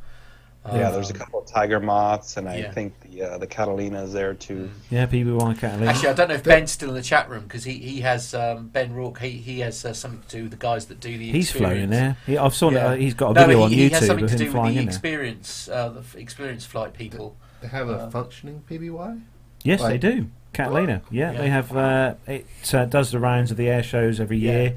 [0.72, 2.72] Yeah, there's a Um, couple of tiger moths, and I yeah.
[2.72, 4.69] think the uh, the Catalina's there too.
[4.90, 5.91] Yeah, PBY Catalina.
[5.91, 8.34] Actually, I don't know if Ben's still in the chat room because he, he has
[8.34, 9.19] um, Ben Rourke.
[9.19, 11.31] He he has uh, something to do with the guys that do the.
[11.31, 12.18] he's flown in there.
[12.26, 12.88] He, I've saw Yeah.
[12.88, 14.80] uh, he's got a No, video he, on he has something to do with the
[14.81, 17.35] experience, uh, the experience flight people.
[17.61, 19.22] They have a Uh, functioning PBY.
[19.64, 20.27] Yes, Like- they do.
[20.53, 21.02] Catalina.
[21.10, 21.38] Yeah, Yeah.
[21.41, 21.76] they have.
[21.76, 24.52] Uh, it uh, does the rounds of the air shows every Yeah.
[24.52, 24.73] year.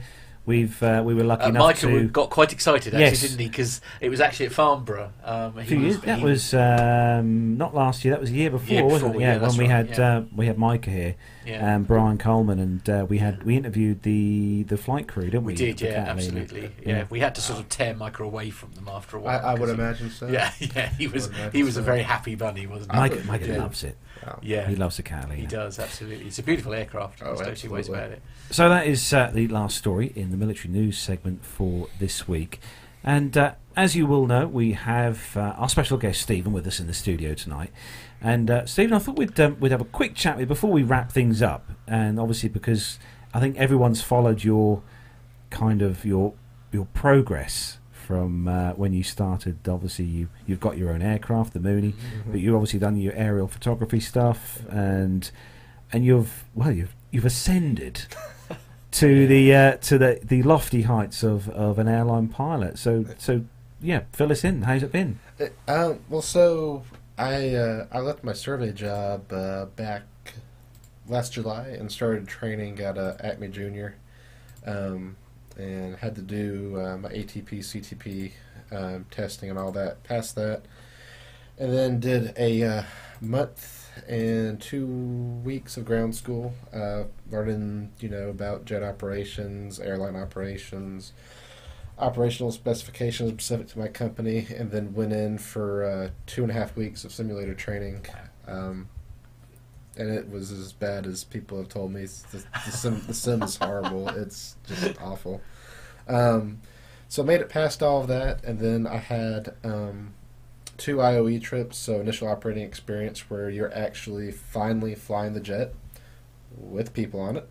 [0.46, 2.04] We've uh, we were lucky Uh, enough Michael to.
[2.08, 3.20] got quite excited, actually, Yes.
[3.20, 3.48] didn't he?
[3.48, 5.10] Because it was actually at Farnborough.
[5.24, 6.00] Um, a he few years.
[6.02, 8.14] That he- was um, not last year.
[8.14, 9.24] That was the year before, Year wasn't before, it?
[9.24, 10.16] yeah, Yeah, when we right, had yeah.
[10.18, 11.14] uh, we had Micah here
[11.44, 11.74] yeah.
[11.74, 15.52] and Brian Coleman, and uh, we had we interviewed the the flight crew, didn't we?
[15.54, 16.70] we did, yeah, absolutely.
[16.84, 17.06] Yeah.
[17.10, 19.44] we had to sort of tear Michael away from them after a while.
[19.44, 20.26] I would 'cause he- imagine so.
[20.36, 22.98] Yeah, yeah, he was he was a very happy bunny, wasn't he?
[22.98, 23.58] Micah, Micah yeah.
[23.58, 23.96] loves it.
[24.26, 24.38] Wow.
[24.42, 25.34] Yeah, He loves the Catalina.
[25.40, 26.26] he does absolutely.
[26.26, 27.22] It's a beautiful aircraft.
[27.22, 28.06] Oh, There's no two ways absolutely.
[28.06, 28.22] about it.
[28.50, 32.60] So that is uh, the last story in the military news segment for this week.
[33.04, 36.80] And uh, as you will know, we have uh, our special guest Stephen with us
[36.80, 37.70] in the studio tonight.
[38.20, 40.72] And uh, Stephen, I thought we'd um, we'd have a quick chat with you before
[40.72, 41.70] we wrap things up.
[41.86, 42.98] And obviously, because
[43.32, 44.82] I think everyone's followed your
[45.50, 46.34] kind of your
[46.72, 49.68] your progress from uh, when you started.
[49.68, 51.94] Obviously, you you've got your own aircraft, the Mooney,
[52.26, 55.30] but you've obviously done your aerial photography stuff, and
[55.92, 58.06] and you've well you've you've ascended
[58.92, 62.78] to the uh, to the, the lofty heights of, of an airline pilot.
[62.78, 63.42] So so
[63.80, 64.62] yeah, fill us in.
[64.62, 65.18] How's it been?
[65.68, 66.84] Um, well, so
[67.18, 70.02] I uh, I left my survey job uh, back
[71.08, 73.96] last July and started training at uh, Acme Junior,
[74.66, 75.16] um,
[75.56, 78.32] and had to do uh, my ATP CTP
[78.70, 80.02] um, testing and all that.
[80.04, 80.62] Passed that,
[81.58, 82.82] and then did a uh,
[83.20, 90.16] month and two weeks of ground school, uh, learning you know about jet operations, airline
[90.16, 91.12] operations
[91.98, 96.54] operational specifications specific to my company, and then went in for uh, two and a
[96.54, 98.04] half weeks of simulator training.
[98.46, 98.88] Um,
[99.96, 102.06] and it was as bad as people have told me.
[102.06, 104.08] The, the, sim, the sim is horrible.
[104.08, 105.40] It's just awful.
[106.08, 106.60] Um,
[107.08, 110.14] so I made it past all of that, and then I had um,
[110.76, 115.74] two IOE trips, so initial operating experience, where you're actually finally flying the jet
[116.56, 117.48] with people on it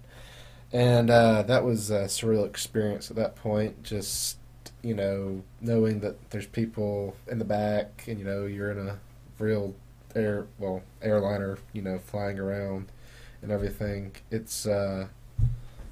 [0.76, 3.81] and uh, that was a surreal experience at that point.
[3.84, 4.38] Just
[4.81, 8.99] you know, knowing that there's people in the back, and you know, you're in a
[9.39, 9.73] real
[10.15, 12.91] air well airliner, you know, flying around
[13.41, 14.15] and everything.
[14.31, 15.07] It's uh,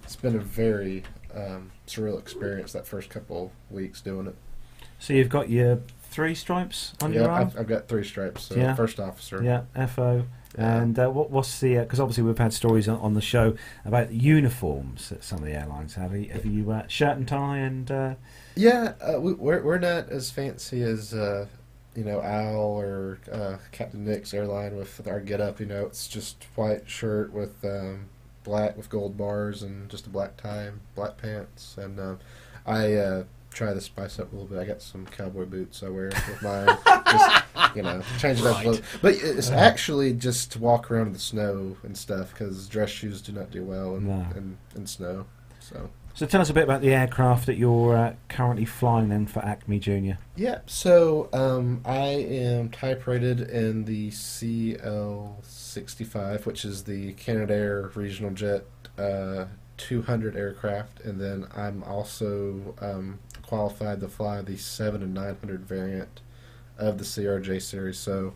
[0.03, 1.03] it's been a very
[1.35, 4.35] um, surreal experience that first couple weeks doing it.
[4.99, 7.47] So you've got your three stripes on yeah, your arm.
[7.47, 8.43] I've, I've got three stripes.
[8.43, 8.75] So Yeah.
[8.75, 9.43] first officer.
[9.43, 10.25] Yeah, FO.
[10.55, 11.77] And uh, what, what's the?
[11.77, 13.55] Because obviously we've had stories on, on the show
[13.85, 16.11] about the uniforms that some of the airlines have.
[16.11, 17.89] Have you, have you uh, shirt and tie and?
[17.89, 18.13] Uh,
[18.55, 21.47] Yeah, uh, we, we're we're not as fancy as uh,
[21.95, 25.59] you know Al or uh, Captain Nick's airline with our get up.
[25.59, 28.05] You know, it's just white shirt with um,
[28.43, 32.19] black with gold bars and just a black tie, black pants, and um,
[32.65, 34.59] I uh, try to spice up a little bit.
[34.59, 36.77] I got some cowboy boots I wear with mine.
[37.11, 37.43] just,
[37.75, 38.85] you know, change it up a little.
[39.01, 43.21] But it's actually just to walk around in the snow and stuff because dress shoes
[43.21, 44.25] do not do well in, No.
[44.35, 45.25] in, in snow.
[45.59, 45.89] So.
[46.13, 49.39] So tell us a bit about the aircraft that you're uh, currently flying then for
[49.39, 50.19] Acme Junior.
[50.35, 58.31] Yeah, so um, I am type rated in the CL65, which is the Canadair regional
[58.31, 58.65] jet
[58.97, 59.45] uh,
[59.77, 66.21] 200 aircraft, and then I'm also um, qualified to fly the 7 and 900 variant
[66.77, 67.97] of the CRJ series.
[67.97, 68.33] So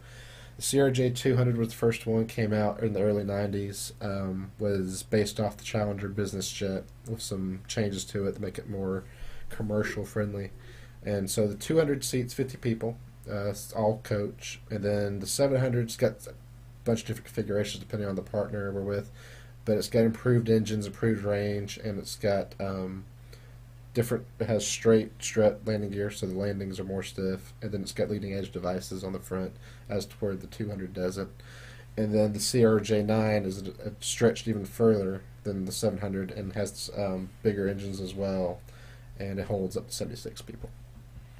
[0.57, 5.03] the CRJ 200 was the first one, came out in the early 90s, um, was
[5.03, 9.03] based off the Challenger business jet with some changes to it to make it more
[9.49, 10.49] commercial friendly.
[11.05, 12.97] And so the 200 seats, 50 people,
[13.31, 14.59] uh, all coach.
[14.71, 16.33] And then the 700's got a
[16.83, 19.11] bunch of different configurations depending on the partner we're with.
[19.63, 23.05] But it's got improved engines, improved range, and it's got um,
[23.93, 27.53] different, it has straight strut landing gear, so the landings are more stiff.
[27.61, 29.53] And then it's got leading edge devices on the front,
[29.89, 31.29] as to where the 200 doesn't.
[31.95, 37.29] And then the CRJ9 is uh, stretched even further than the 700 and has um,
[37.41, 38.59] bigger engines as well.
[39.19, 40.69] And it holds up to 76 people.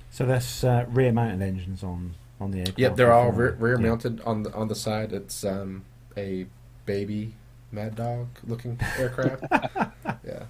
[0.10, 2.80] So that's uh, rear mounted engines on on the aircraft.
[2.80, 3.44] Yep, they're all before.
[3.46, 3.88] rear, rear Yeah.
[3.88, 5.12] mounted on the on the side.
[5.14, 6.46] It's um, a
[6.86, 7.34] baby
[7.72, 9.44] Mad Dog looking aircraft.
[9.52, 9.90] yeah,
[10.24, 10.44] Yeah,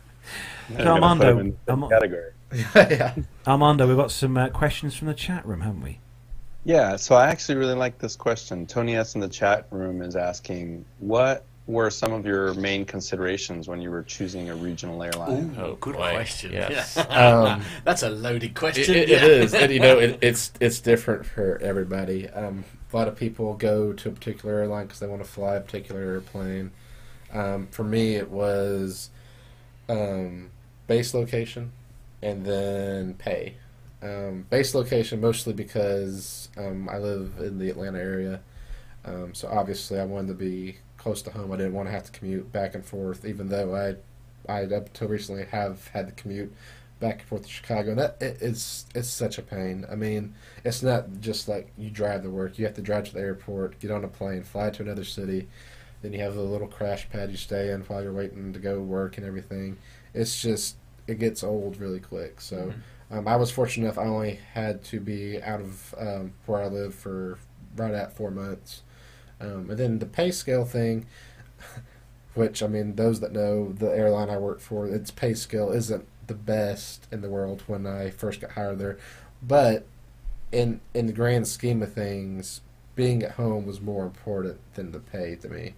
[0.69, 2.31] So gotta Armando, put 'em in the Arma- category.
[2.75, 3.15] yeah.
[3.45, 5.99] Armando, we've got some uh, questions from the chat room, haven't we?
[6.67, 8.65] Yeah, so I actually really like this question.
[8.65, 13.69] Tony S in the chat room is asking, what were some of your main considerations
[13.69, 15.55] when you were choosing a regional airline?
[15.57, 16.11] Ooh, Oh, good boy.
[16.11, 16.51] question.
[16.51, 16.97] Yes.
[17.09, 18.95] Um, That's a loaded It, question.
[18.95, 19.15] it, yeah.
[19.15, 22.27] it is, and you know, it, it's it's different for everybody.
[22.29, 25.55] Um, a lot of people go to a particular airline because they want to fly
[25.55, 26.71] a particular airplane.
[27.31, 29.09] Um, for me, it was
[29.87, 30.49] um,
[30.87, 31.71] base location
[32.21, 33.55] and then pay.
[34.01, 38.41] Um, base location mostly because um, I live in the Atlanta area,
[39.05, 41.51] um, so obviously I wanted to be close to home.
[41.51, 44.87] I didn't want to have to commute back and forth, even though I, I up
[44.87, 46.53] until recently have had to commute
[46.99, 47.91] back and forth to Chicago.
[47.91, 49.85] And that it, it's it's such a pain.
[49.89, 52.59] I mean, it's not just like you drive to work.
[52.59, 55.47] You have to drive to the airport, get on a plane, fly to another city.
[56.01, 58.79] Then you have a little crash pad you stay in while you're waiting to go
[58.79, 59.77] work and everything.
[60.13, 60.75] It's just
[61.07, 62.41] it gets old really quick.
[62.41, 62.73] So
[63.09, 63.97] um, I was fortunate enough.
[63.97, 67.39] I only had to be out of um, where I live for
[67.75, 68.83] right at four months.
[69.39, 71.05] Um, and then the pay scale thing,
[72.33, 76.05] which I mean, those that know the airline I work for, its pay scale isn't
[76.27, 78.97] the best in the world when I first got hired there.
[79.41, 79.85] But
[80.51, 82.61] in in the grand scheme of things,
[82.95, 85.75] being at home was more important than the pay to me.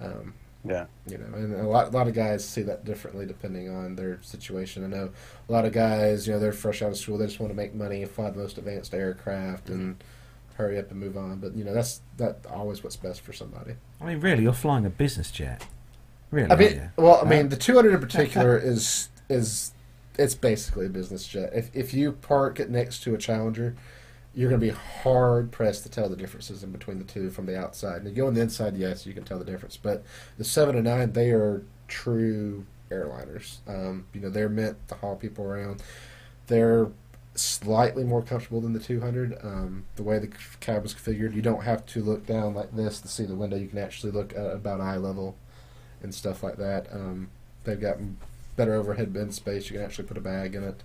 [0.00, 0.34] Um,
[0.68, 0.86] Yeah.
[1.06, 4.18] you know, and a lot, a lot of guys see that differently depending on their
[4.22, 4.84] situation.
[4.84, 5.10] I know
[5.48, 7.56] a lot of guys, you know, they're fresh out of school, they just want to
[7.56, 10.02] make money and fly the most advanced aircraft and
[10.56, 11.38] hurry up and move on.
[11.38, 13.74] But you know, that's that always what's best for somebody.
[14.00, 15.66] I mean, really, you're flying a business jet.
[16.30, 16.50] Really?
[16.50, 16.90] I mean, you?
[16.96, 19.72] well, I mean, the 200 in particular is is
[20.18, 21.50] it's basically a business jet.
[21.54, 23.76] If if you park it next to a Challenger,
[24.36, 27.46] you're going to be hard pressed to tell the differences in between the two from
[27.46, 28.02] the outside.
[28.02, 29.78] And you go on the inside, yes, you can tell the difference.
[29.78, 30.04] But
[30.36, 33.58] the seven and nine, they are true airliners.
[33.66, 35.82] Um, you know, they're meant to haul people around.
[36.48, 36.88] They're
[37.34, 39.38] slightly more comfortable than the 200.
[39.42, 40.30] Um, the way the
[40.60, 43.56] cab is configured, you don't have to look down like this to see the window.
[43.56, 45.36] You can actually look at about eye level
[46.02, 46.92] and stuff like that.
[46.92, 47.30] Um,
[47.64, 47.96] they've got
[48.54, 49.70] better overhead bin space.
[49.70, 50.82] You can actually put a bag in it,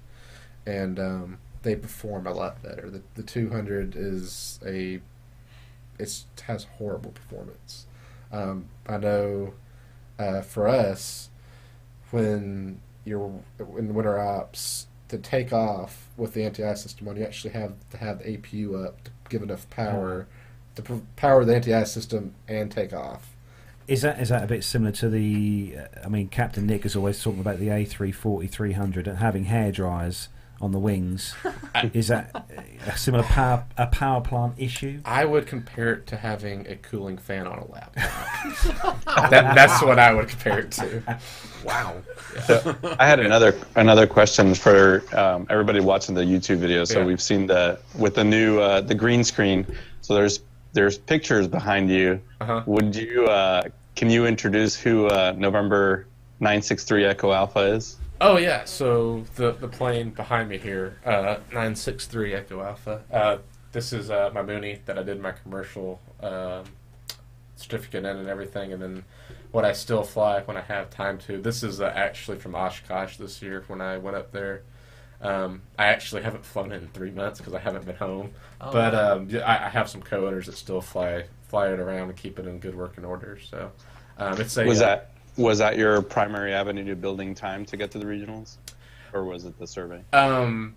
[0.65, 2.89] and um, they perform a lot better.
[2.89, 4.99] The the 200 is a
[5.99, 7.85] it's has horrible performance.
[8.31, 9.53] Um, I know
[10.17, 11.29] uh, for us
[12.11, 17.51] when you're in winter ops to take off with the anti-ice system on, you actually
[17.51, 20.27] have to have the APU up to give enough power
[20.75, 23.35] to p- power the anti-ice system and take off.
[23.87, 25.75] Is that is that a bit similar to the?
[26.03, 30.29] I mean, Captain Nick is always talking about the A340 300 and having hair dryers
[30.61, 31.33] on the wings.
[31.93, 32.45] is that
[32.85, 35.01] a similar power a power plant issue?
[35.05, 39.03] I would compare it to having a cooling fan on a laptop.
[39.29, 41.19] that, that's what I would compare it to.
[41.63, 41.95] Wow.
[42.45, 46.83] So I had another another question for um, everybody watching the YouTube video.
[46.85, 47.05] So Yeah.
[47.05, 49.65] we've seen the with the new uh, the green screen.
[50.01, 50.41] So there's
[50.73, 52.21] there's pictures behind you.
[52.39, 52.63] Uh-huh.
[52.65, 53.63] Would you uh,
[53.95, 56.07] can you introduce who uh, November
[56.39, 57.97] 963 Echo Alpha is?
[58.23, 63.01] Oh yeah, so the the plane behind me here, uh, nine six three Echo Alpha.
[63.11, 63.37] Uh,
[63.71, 66.65] this is uh, my Mooney that I did my commercial um,
[67.55, 69.03] certificate in and everything, and then
[69.51, 71.41] what I still fly when I have time to.
[71.41, 74.61] This is uh, actually from Oshkosh this year when I went up there.
[75.19, 78.71] Um, I actually haven't flown it in three months because I haven't been home, Oh,
[78.71, 79.15] but wow.
[79.17, 82.37] um, yeah, I, I have some co-owners that still fly fly it around and keep
[82.37, 83.39] it in good working order.
[83.49, 83.71] So
[84.19, 87.77] um, it's a Was uh, that was that your primary avenue to building time to
[87.77, 88.57] get to the regionals,
[89.13, 90.01] or was it the survey?
[90.13, 90.75] Um,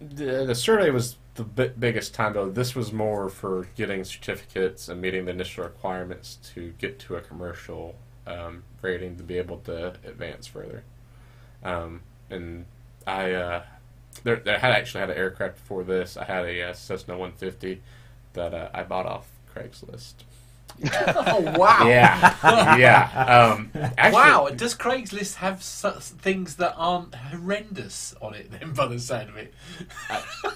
[0.00, 2.50] the, the survey was the bi- biggest time though.
[2.50, 7.20] This was more for getting certificates and meeting the initial requirements to get to a
[7.20, 7.94] commercial
[8.26, 10.84] um, rating to be able to advance further.
[11.62, 12.66] Um, and
[13.06, 13.62] I, uh,
[14.22, 16.16] there, I had actually had an aircraft before this.
[16.16, 17.82] I had a uh, Cessna 150
[18.34, 20.14] that uh, I bought off Craigslist.
[21.16, 21.86] oh wow.
[21.86, 23.52] Yeah, yeah.
[23.54, 24.48] Um, actually, wow.
[24.54, 28.50] Does Craigslist have such things that aren't horrendous on it?
[28.50, 29.54] Then, by the sound of it.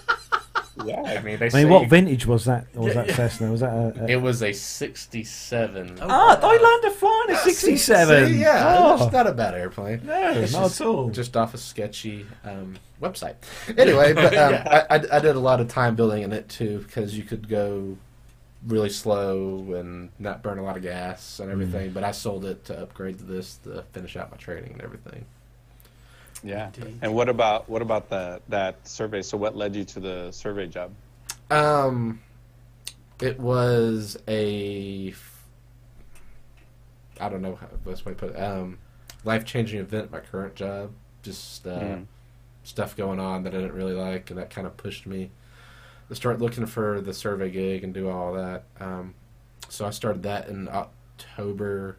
[0.85, 2.67] Yeah, I mean, they I say mean, what vintage was that?
[2.77, 3.17] Or was Yeah, that yeah.
[3.17, 3.51] Cessna?
[3.51, 4.05] Was that a?
[4.05, 5.99] a it was a 67.
[6.01, 6.49] Oh, Ah, wow.
[6.49, 8.39] I learned to a '67.
[8.39, 10.03] Yeah, Oh, it's not a bad airplane.
[10.07, 11.11] no, It's not just- at all.
[11.11, 13.35] just off a sketchy um, website.
[13.77, 16.85] Anyway, but um, I, I, I did a lot of time building in it too
[16.87, 17.97] because you could go
[18.69, 21.91] really slow and not burn a lot of gas and everything.
[21.91, 25.25] But I sold it to upgrade to this to finish out my training and everything.
[26.45, 26.71] Yeah.
[26.77, 26.99] Indeed.
[27.03, 29.23] And what about what about the that survey?
[29.23, 30.93] So what led you to the survey job?
[31.51, 32.21] Um,
[33.21, 35.15] it was a
[37.21, 38.41] I don't know how the best way to put it.
[38.41, 38.79] Um,
[39.25, 40.93] life changing event at my current job.
[41.23, 42.07] Just uh, Mm.
[42.63, 45.31] stuff going on that I didn't really like, and that kind of pushed me
[46.09, 48.65] to start looking for the survey gig and do all that.
[48.81, 49.15] Um,
[49.69, 51.99] so I started that in October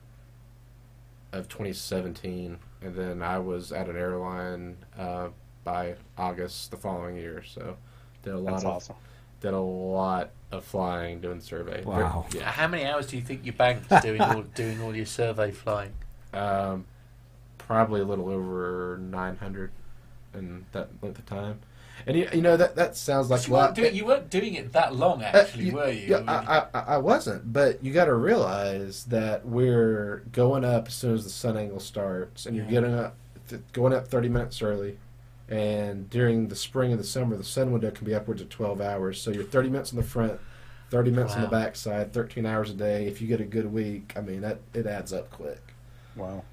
[1.31, 5.29] of 2017, and then I was at an airline uh,
[5.63, 7.43] by August the following year.
[7.47, 7.77] So
[8.23, 8.95] did a lot That's of awesome.
[9.41, 11.83] did a lot of flying doing survey.
[11.83, 12.25] Wow.
[12.33, 12.51] Yeah.
[12.51, 15.93] How many hours do you think you banked doing all doing all your survey flying?
[16.33, 16.85] Um,
[17.57, 19.71] probably a little over 900
[20.33, 21.59] in that length of time.
[22.07, 24.71] And you, you know that that sounds like you, weren't doing, you weren't doing it
[24.73, 26.07] that long, Uh, actually, you- were you?
[26.09, 30.87] Yeah, I I, I, I wasn't, but you got to realize that we're going up
[30.87, 32.71] as soon as the sun angle starts, and you're Yeah.
[32.71, 33.15] getting up,
[33.49, 34.97] th- going up 30 minutes early.
[35.49, 38.81] And during the spring and the summer, the sun window can be upwards of 12
[38.81, 39.19] hours.
[39.19, 40.39] So you're 30 minutes in the front,
[40.91, 41.51] 30 minutes on the Wow.
[41.63, 43.07] back side, 13 hours a day.
[43.07, 45.61] If you get a good week, I mean that it adds up quick.
[46.15, 46.43] Wow.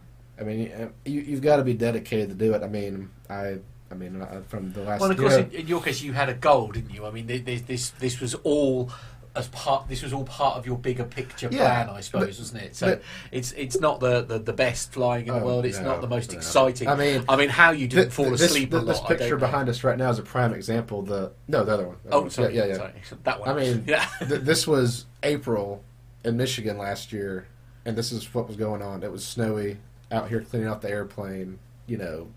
[0.40, 2.62] I mean, you, you've got to be dedicated to do it.
[2.62, 3.58] I mean, I,
[3.90, 5.00] I mean, uh, from the last.
[5.00, 7.06] well, of course, in, in your case, you had a goal, didn't you?
[7.06, 8.90] I mean, this this this was all
[9.36, 9.88] as part.
[9.88, 12.74] This was all part of your bigger picture Yeah, plan, I suppose, but- wasn't it?
[12.76, 15.66] So but- it's it's not the, the, the best flying in the Oh, world.
[15.66, 16.38] It's no, not the most no.
[16.38, 16.88] exciting.
[16.88, 18.96] I mean, I mean, how you didn't Th- fall this, asleep this lot.
[19.08, 19.40] Don't picture know.
[19.46, 21.02] behind us right now is a prime example.
[21.02, 21.96] The no, the other one.
[22.04, 22.30] The Oh, one.
[22.30, 22.54] sorry.
[22.56, 22.76] Yeah, yeah, yeah.
[22.76, 22.92] Sorry.
[23.24, 23.48] That one.
[23.50, 24.06] I mean, yeah.
[24.18, 25.84] th- this was April
[26.24, 27.46] in Michigan last year,
[27.84, 29.04] and this is what was going on.
[29.04, 29.76] It was snowy
[30.10, 31.58] out here cleaning out the airplane.
[31.86, 32.28] You know,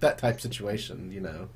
[0.00, 1.10] that type situation.
[1.12, 1.48] You know,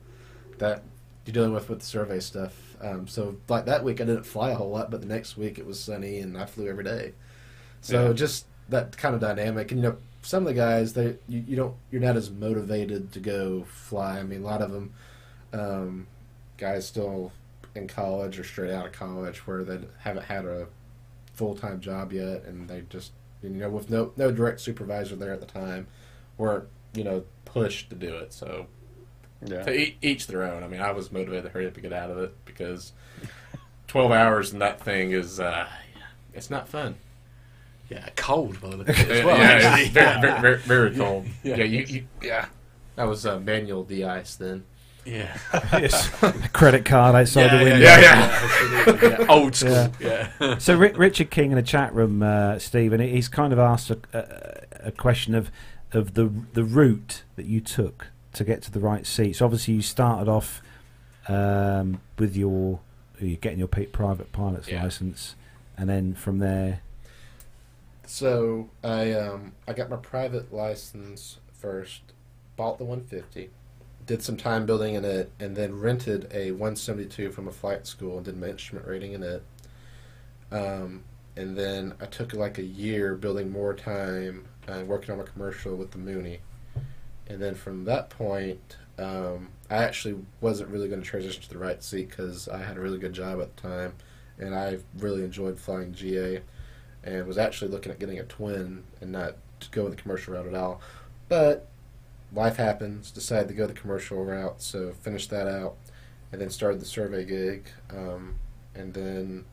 [0.59, 0.83] that
[1.27, 2.77] you're dealing with with the survey stuff.
[2.81, 5.59] Um, so like that week, I didn't fly a whole lot, but the next week
[5.59, 7.13] it was sunny and I flew every day.
[7.81, 8.13] So Yeah.
[8.13, 11.57] just that kind of dynamic, and you know, some of the guys they you, you
[11.57, 14.19] don't you're not as motivated to go fly.
[14.19, 14.93] I mean, a lot of them
[15.53, 16.07] um,
[16.59, 17.33] guys still
[17.75, 20.67] in college or straight out of college where they haven't had a
[21.35, 23.13] full time job yet, and they just
[23.43, 25.87] you know with no no direct supervisor there at the time,
[26.39, 26.65] weren't
[26.95, 28.33] you know pushed to do it.
[28.33, 28.67] So
[29.45, 29.63] Yeah.
[29.63, 30.63] To each, each their own.
[30.63, 32.93] I mean, I was motivated to hurry up and get out of it because
[33.89, 35.67] 12 hours in that thing is, uh,
[36.33, 36.97] it's not fun.
[37.91, 39.37] yeah, cold by the look of it as well.
[39.39, 39.83] yeah, actually.
[39.85, 41.27] it's very, very, very, very cold.
[41.43, 41.57] Yeah.
[41.57, 42.47] Yeah, you, you, yeah.
[42.97, 44.65] That was uh, manual de-ice then.
[45.05, 45.37] yeah.
[45.73, 46.09] yes.
[46.53, 47.79] Credit card outside the window.
[47.85, 48.39] yeah, yeah.
[48.43, 49.27] absolutely, yeah.
[49.29, 49.93] Old school.
[50.01, 50.59] Yeah.
[50.59, 53.99] So Ri- Richard King in the chat room, uh, Stephen, he's kind of asked a,
[54.15, 55.51] a, a question of
[55.97, 59.35] of the the route that you took to get to the right seat.
[59.37, 60.63] So obviously you started off
[61.29, 62.81] um, with your
[63.21, 64.83] you're getting your private pilot's Yeah.
[64.83, 65.37] license,
[65.77, 66.81] and then from there,
[68.07, 72.13] So I um I got my private license first,
[72.57, 73.51] bought the 150,
[74.07, 78.17] did some time building in it, and then rented a 172 from a flight school
[78.17, 79.43] and did my instrument rating in it.
[80.51, 81.05] Um,
[81.37, 85.77] and then I took like a year building more time and working on a commercial
[85.77, 86.41] with the Mooney.
[87.27, 91.59] And then from that point, um, I actually wasn't really going to transition to the
[91.59, 93.95] right seat because I had a really good job at the time,
[94.39, 96.43] and I really enjoyed flying GA
[97.03, 99.37] and was actually looking at getting a twin and not
[99.71, 100.81] going the commercial route at all.
[101.29, 101.69] But
[102.33, 105.77] life happens, decided to go the commercial route, so finished that out,
[106.33, 107.69] and then started the survey gig.
[107.91, 108.37] Um,
[108.75, 109.45] and then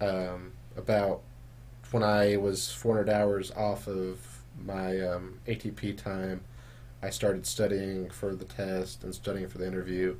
[0.00, 1.22] um, about
[1.92, 4.18] when I was 400 hours off of
[4.64, 6.42] my um, ATP time,
[7.02, 10.16] I started studying for the test and studying for the interview,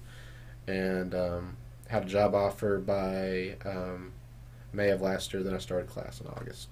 [0.67, 1.57] and um,
[1.89, 4.13] had a job offer by um,
[4.73, 5.43] May of last year.
[5.43, 6.69] Then I started class in August.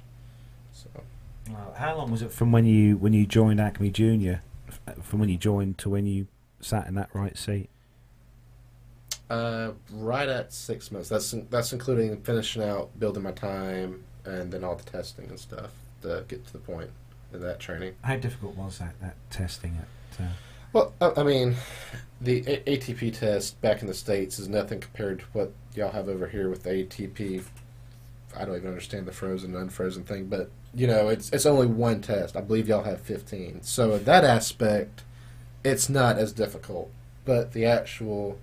[0.72, 0.88] So
[1.50, 4.42] uh, how long was it from when you when you joined Acme Junior,
[5.02, 6.26] from when you joined to when you
[6.60, 7.70] sat in that right seat?
[9.30, 11.08] uh, right at six months.
[11.08, 15.70] That's that's including finishing out, building my time, and then all the testing and stuff
[16.02, 16.90] to get to the point
[17.32, 17.94] of that training.
[18.02, 20.24] How difficult was that that testing at?
[20.24, 20.28] Uh,
[20.72, 21.56] Well, I I mean,
[22.20, 26.08] the A- ATP test back in the states is nothing compared to what y'all have
[26.08, 27.44] over here with the ATP.
[28.36, 31.66] I don't even understand the frozen and unfrozen thing, but you know, it's it's only
[31.66, 32.36] one test.
[32.36, 33.62] I believe y'all have fifteen.
[33.62, 35.02] So in that aspect,
[35.64, 36.90] it's not as difficult.
[37.24, 38.38] But the actual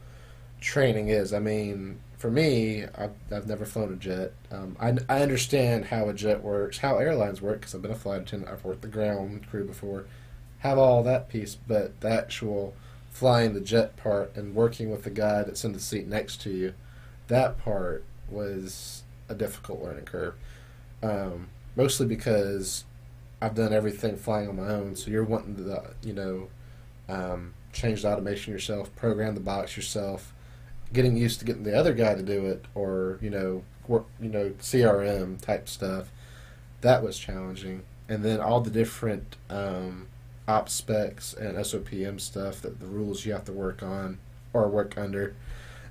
[0.61, 1.34] training is.
[1.34, 4.34] I mean, for me, I've, I've never flown a jet.
[4.52, 7.95] Um, I, I understand how a jet works, how airlines work, because I've been a
[7.95, 8.52] flight attendant.
[8.52, 10.06] I've worked the ground crew before.
[10.60, 12.73] Have all that piece, but the actual
[13.11, 16.49] flying the jet part and working with the guy that's in the seat next to
[16.49, 16.73] you,
[17.27, 20.34] that part was a difficult learning curve.
[21.03, 22.85] Um, mostly because
[23.41, 26.48] I've done everything flying on my own, so you're wanting to, you know,
[27.07, 30.34] um, change the automation yourself, program the box yourself,
[30.93, 34.30] getting used to getting the other guy to do it, or you know, work, you
[34.30, 36.11] know, CRM type stuff.
[36.81, 40.07] That was challenging, and then all the different um,
[40.47, 44.19] op specs and SOPM stuff that the rules you have to work on
[44.53, 45.35] or work under.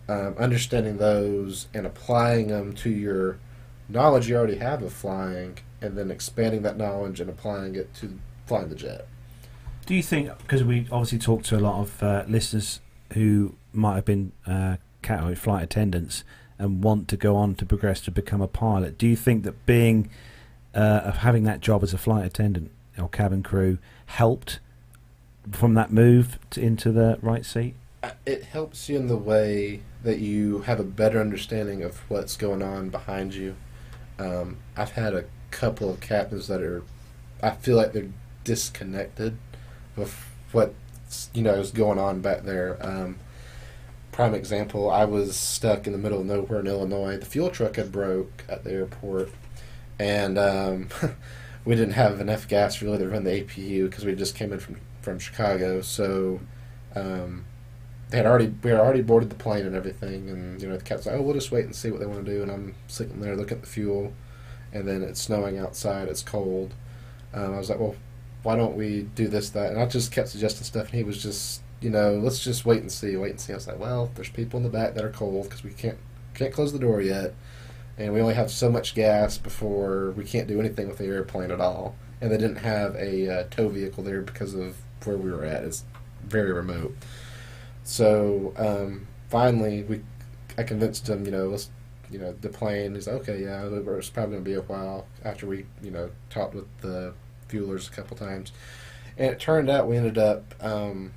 [0.09, 3.39] Um, understanding those and applying them to your
[3.89, 8.19] knowledge you already have of flying, and then expanding that knowledge and applying it to
[8.47, 9.09] flying the jet.
[9.85, 12.81] Do you think, because we obviously talked to a lot of uh, listeners
[13.13, 16.25] who might have been uh, cat flight attendants
[16.59, 19.67] and want to go on to progress to become a pilot, do you think that
[19.67, 20.11] being,
[20.75, 24.59] uh, of having that job as a flight attendant or cabin crew helped
[25.53, 27.75] from that move to, into the right seat?
[28.03, 32.37] Uh, it helps you in the way that you have a better understanding of what's
[32.37, 33.55] going on behind you.
[34.19, 36.83] Um, I've had a couple of captains that are,
[37.43, 38.09] I feel like they're
[38.45, 39.37] disconnected
[39.95, 40.15] with
[40.53, 40.75] what
[41.33, 42.77] you know is going on back there.
[42.81, 43.19] Um,
[44.17, 47.19] prime example, I was stuck in the middle of nowhere in Illinois.
[47.19, 49.31] The fuel truck had broke at the airport,
[49.99, 50.89] and um,
[51.67, 54.59] we didn't have enough gas really to run the APU because we just came in
[54.59, 55.83] from from Chicago.
[55.83, 56.41] So.
[56.95, 57.45] Um,
[58.09, 60.83] they had already we had already boarded the plane and everything, and you know the
[60.85, 62.75] captain's like, oh, we'll just wait and see what they want to do, and I'm
[62.87, 64.15] sitting there looking at the fuel,
[64.73, 66.73] and then it's snowing outside, it's cold.
[67.35, 67.97] Um, I was like, well,
[68.45, 69.73] why don't we do this that?
[69.73, 72.81] And I just kept suggesting stuff, and he was just, you know, let's just wait
[72.81, 73.53] and see, wait and see.
[73.53, 75.99] I was like, well, there's people in the back that are cold because we can't
[76.35, 77.35] can't close the door yet,
[77.99, 81.51] and we only have so much gas before we can't do anything with the airplane
[81.51, 81.97] at all.
[82.21, 85.65] And they didn't have a uh, tow vehicle there because of where we were at.
[85.65, 85.85] It's
[86.25, 86.97] very remote.
[87.85, 90.03] So um, finally, we
[90.59, 91.71] I convinced him, you know, let's,
[92.11, 92.95] you know, the plane.
[92.95, 96.67] Like, okay, yeah, it's probably gonna be a while after we, you know, talked with
[96.81, 97.13] the
[97.49, 98.53] fuelers a couple times,
[99.19, 101.13] and it turned out we ended up um,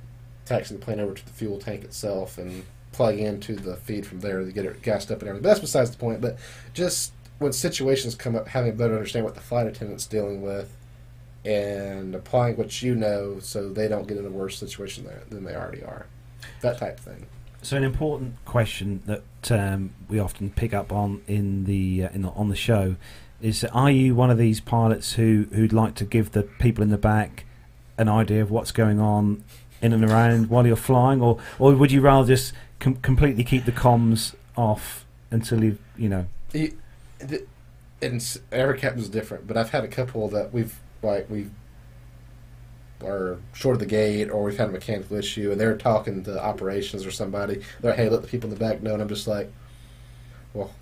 [0.50, 4.18] taxiing the plane over to the fuel tank itself and plug into the feed from
[4.18, 5.42] there to get it gassed up and everything.
[5.42, 6.20] But that's besides the point.
[6.20, 6.38] But
[6.74, 10.76] just when situations come up, having a better understand what the flight attendant's dealing with
[11.44, 15.54] and applying what you know so they don't get in a worse situation than they
[15.54, 16.06] already are.
[16.62, 17.26] That type of thing.
[17.62, 22.22] So an important question that um, we often pick up on in the, uh, in
[22.22, 22.96] the on the show
[23.40, 26.90] is: Are you one of these pilots who who'd like to give the people in
[26.90, 27.44] the back
[27.98, 29.44] an idea of what's going on
[29.82, 33.64] in and around while you're flying, or or would you rather just com- completely keep
[33.64, 36.26] the comms off until you you know?
[38.02, 41.50] And every captain's different, but I've had a couple that we've like we
[43.04, 46.42] are short of the gate, or we've had a mechanical issue, and they're talking to
[46.42, 47.62] operations or somebody.
[47.80, 49.50] They're hey, let the people in the back know, and I'm just like,
[50.54, 50.72] well,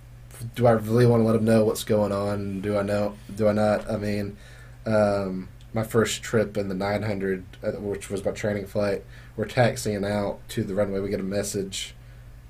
[0.55, 2.61] do I really want to let them know what's going on?
[2.61, 3.15] Do I know?
[3.35, 3.89] Do I not?
[3.89, 4.37] I mean,
[4.85, 9.03] um, my first trip in the 900, uh, which was my training flight,
[9.37, 10.99] we're taxiing out to the runway.
[10.99, 11.95] We get a message.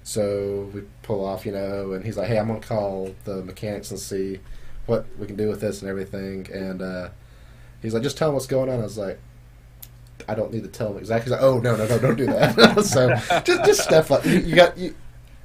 [0.03, 3.91] So we pull off, you know, and he's like, "Hey, I'm gonna call the mechanics
[3.91, 4.39] and see
[4.87, 7.09] what we can do with this and everything." And uh,
[7.81, 9.19] he's like, "Just tell him what's going on." I was like,
[10.27, 12.25] "I don't need to tell him exactly." He's like, "Oh no, no, no, don't do
[12.27, 13.13] that." so
[13.43, 14.95] just just stuff like you, you got you.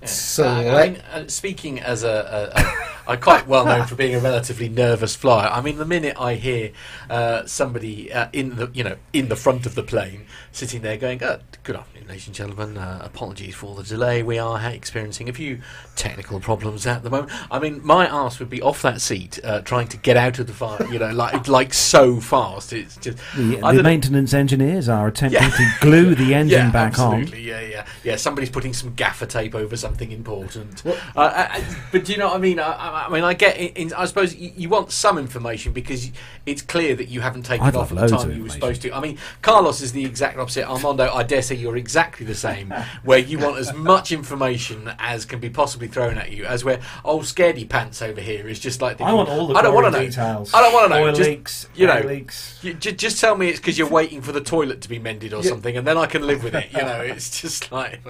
[0.04, 3.94] So Uh, I mean, uh, speaking as a, a, a I'm quite well known for
[3.94, 5.48] being a relatively nervous flyer.
[5.48, 6.72] I mean, the minute I hear
[7.10, 10.96] uh, somebody uh, in the you know in the front of the plane sitting there
[10.96, 12.78] going, uh, "Good afternoon, ladies and gentlemen.
[12.78, 14.22] Uh, apologies for the delay.
[14.22, 15.60] We are experiencing a few
[15.96, 19.60] technical problems at the moment." I mean, my ass would be off that seat uh,
[19.60, 20.86] trying to get out of the fire.
[20.90, 22.72] You know, like like so fast.
[22.72, 23.82] It's just The, the know.
[23.82, 25.50] maintenance engineers are attempting Yeah.
[25.50, 27.20] to glue the engine yeah, back on.
[27.22, 27.42] absolutely.
[27.48, 28.16] Yeah, yeah, yeah.
[28.16, 30.82] Somebody's putting some gaffer tape over something important.
[30.86, 32.58] Uh, I, but do you know what I mean?
[32.58, 33.56] I, I, I mean, I get.
[33.56, 36.10] In, in, I suppose you, you want some information because
[36.46, 38.82] it's clear that you haven't taken I'd off at the time of you were supposed
[38.82, 38.92] to.
[38.92, 40.68] I mean, Carlos is the exact opposite.
[40.68, 42.70] Armando, I dare say you're exactly the same,
[43.04, 46.44] where you want as much information as can be possibly thrown at you.
[46.44, 49.00] As where old scaredy pants over here is just like.
[49.00, 50.06] I want all the I don't gory want to know.
[50.06, 50.54] details.
[50.54, 51.04] I don't want to know.
[51.04, 52.58] Oil Just, leaks, you know, leaks.
[52.62, 55.34] you, ju- just tell me it's because you're waiting for the toilet to be mended
[55.34, 55.50] or Yeah.
[55.50, 56.72] something, and then I can live with it.
[56.72, 58.00] You know, it's just like.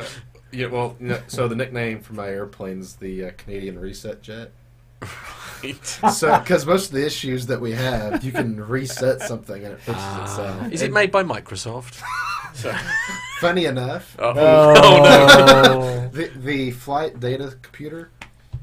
[0.53, 0.97] Yeah, well,
[1.27, 4.53] so the nickname for my airplane's the uh, Canadian Reset Jet.
[6.13, 9.81] So because most of the issues that we have, you can reset something and it
[9.81, 10.23] fixes Ah.
[10.25, 10.73] itself.
[10.73, 12.03] Is it And made by Microsoft?
[13.41, 18.11] Funny enough, Oh, Oh, the the flight data computer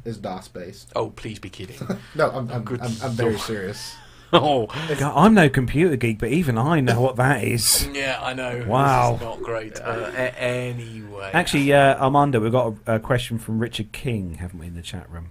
[0.06, 0.92] is DOS based.
[0.96, 1.78] oh, please be kidding.
[2.16, 3.96] No, I'm I'm, Good I'm, I'm very serious.
[4.34, 4.68] Oh,
[4.98, 7.86] God, I'm no computer geek, but even I know what that is.
[7.94, 8.64] yeah, I know.
[8.66, 9.12] Wow.
[9.12, 9.80] This is not great.
[9.82, 11.32] Uh, a- anyway.
[11.34, 14.82] Actually, uh, Armando, we've got a, a question from Richard King, haven't we, in the
[14.82, 15.30] chat room?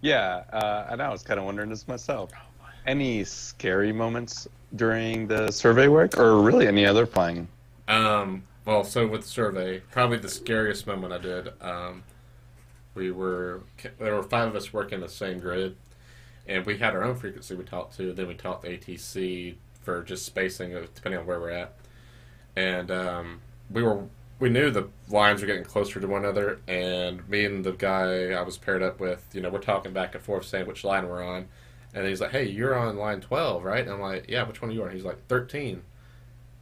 [0.00, 2.30] Yeah, uh, and I was kind of wondering this myself.
[2.86, 7.46] Any scary moments during the survey work, or really any other flying?
[7.88, 11.48] Um, well, so with the survey, probably the scariest moment I did.
[11.60, 12.02] Um,
[12.94, 13.62] we were
[13.98, 15.76] there were five of us working the same grid,
[16.46, 18.12] and we had our own frequency we talked to.
[18.12, 21.74] Then we talked to ATC for just spacing, depending on where we're at.
[22.56, 23.40] And um,
[23.70, 24.04] we were
[24.40, 28.30] we knew the lines were getting closer to one another, and me and the guy
[28.30, 31.06] I was paired up with, you know, we're talking back and forth, saying which line
[31.06, 31.46] we're on.
[31.92, 34.70] And he's like, "Hey, you're on line 12, right?" And I'm like, "Yeah, which one
[34.70, 35.82] are you on?" He's like, "13."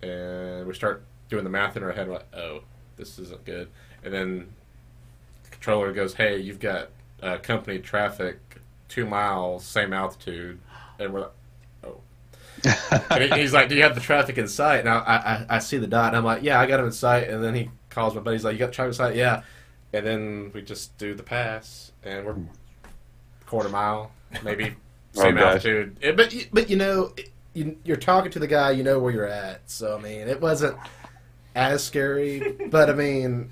[0.02, 2.08] And we start doing the math in our head.
[2.08, 2.62] We're like, "Oh,
[2.96, 3.68] this isn't good."
[4.02, 4.48] And then
[5.44, 6.88] the controller goes, "Hey, you've got
[7.22, 8.38] uh, company traffic
[8.88, 10.58] two miles, same altitude,"
[10.98, 11.32] and we're like.
[13.10, 14.98] And he's like, "Do you have the traffic in sight?" And I,
[15.48, 17.42] I, I see the dot, and I'm like, "Yeah, I got him in sight." And
[17.42, 18.36] then he calls my buddy.
[18.36, 19.42] He's like, "You got the traffic in sight?" Yeah.
[19.92, 22.36] And then we just do the pass, and we're
[23.46, 24.12] quarter mile,
[24.42, 24.74] maybe
[25.16, 25.44] Oh, same gosh.
[25.44, 25.96] altitude.
[26.02, 27.12] Yeah, but you- but you know,
[27.54, 29.62] you, you're talking to the guy, you know where you're at.
[29.70, 30.76] So I mean, it wasn't
[31.54, 33.50] as scary, but I mean,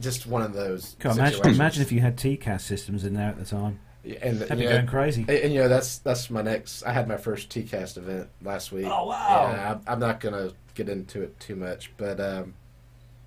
[0.00, 0.96] just one of those.
[0.98, 1.58] God, imagine, situations.
[1.58, 3.78] imagine if you had TCAS systems in there at the time.
[4.04, 5.22] Yeah, and That'd be you know, going crazy.
[5.22, 6.82] And, and, you know that's that's my next.
[6.82, 8.86] I had my first TCAS event last week.
[8.86, 9.50] Oh, wow.
[9.52, 12.54] Yeah, I'm, I'm not gonna get into it too much, but um,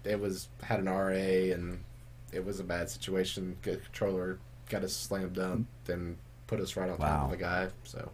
[0.03, 1.79] it was had an RA and
[2.33, 3.55] it was a bad situation.
[3.61, 4.39] The controller
[4.69, 7.69] got us slam dunk, then put us right on top of the guy.
[7.83, 8.11] So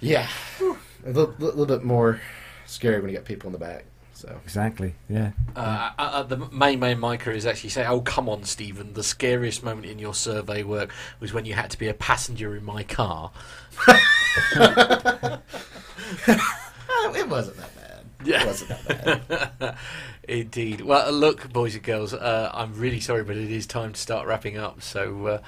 [0.00, 0.28] yeah,
[0.60, 2.20] a little, little bit more
[2.66, 3.84] scary when you got people in the back.
[4.18, 4.96] So Exactly.
[5.08, 5.30] Yeah.
[5.54, 8.94] Uh, uh, uh, the main main micro is actually saying, "Oh, come on, Stephen.
[8.94, 12.56] The scariest moment in your survey work was when you had to be a passenger
[12.56, 13.30] in my car."
[13.86, 15.40] it
[17.28, 18.04] wasn't that bad.
[18.24, 18.42] Yeah.
[18.42, 19.76] It wasn't that bad.
[20.28, 20.80] Indeed.
[20.80, 24.00] Well, uh, look, boys and girls, uh, I'm really sorry, but it is time to
[24.00, 24.82] start wrapping up.
[24.82, 25.38] So, uh,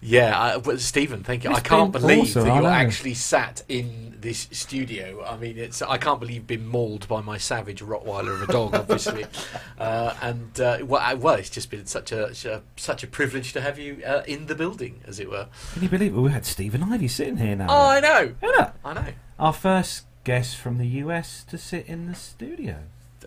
[0.00, 1.50] yeah, I, Stephen, thank you.
[1.50, 5.24] It's I can't believe awesome, that you're actually sat in this studio.
[5.24, 8.74] I mean, it's I can't believe been mauled by my savage Rottweiler of a dog,
[8.74, 9.26] obviously.
[9.78, 12.34] uh, and uh, well, I- well, it's just been such a
[12.76, 15.48] such a, privilege to have you uh, in the building, as it were.
[15.74, 16.18] Can you believe it?
[16.20, 17.66] We had Stephen Ivy sitting here now.
[17.68, 18.72] Oh, I know, Yeah.
[18.84, 19.12] I know.
[19.38, 22.76] Our first guest from the US to sit in the studio.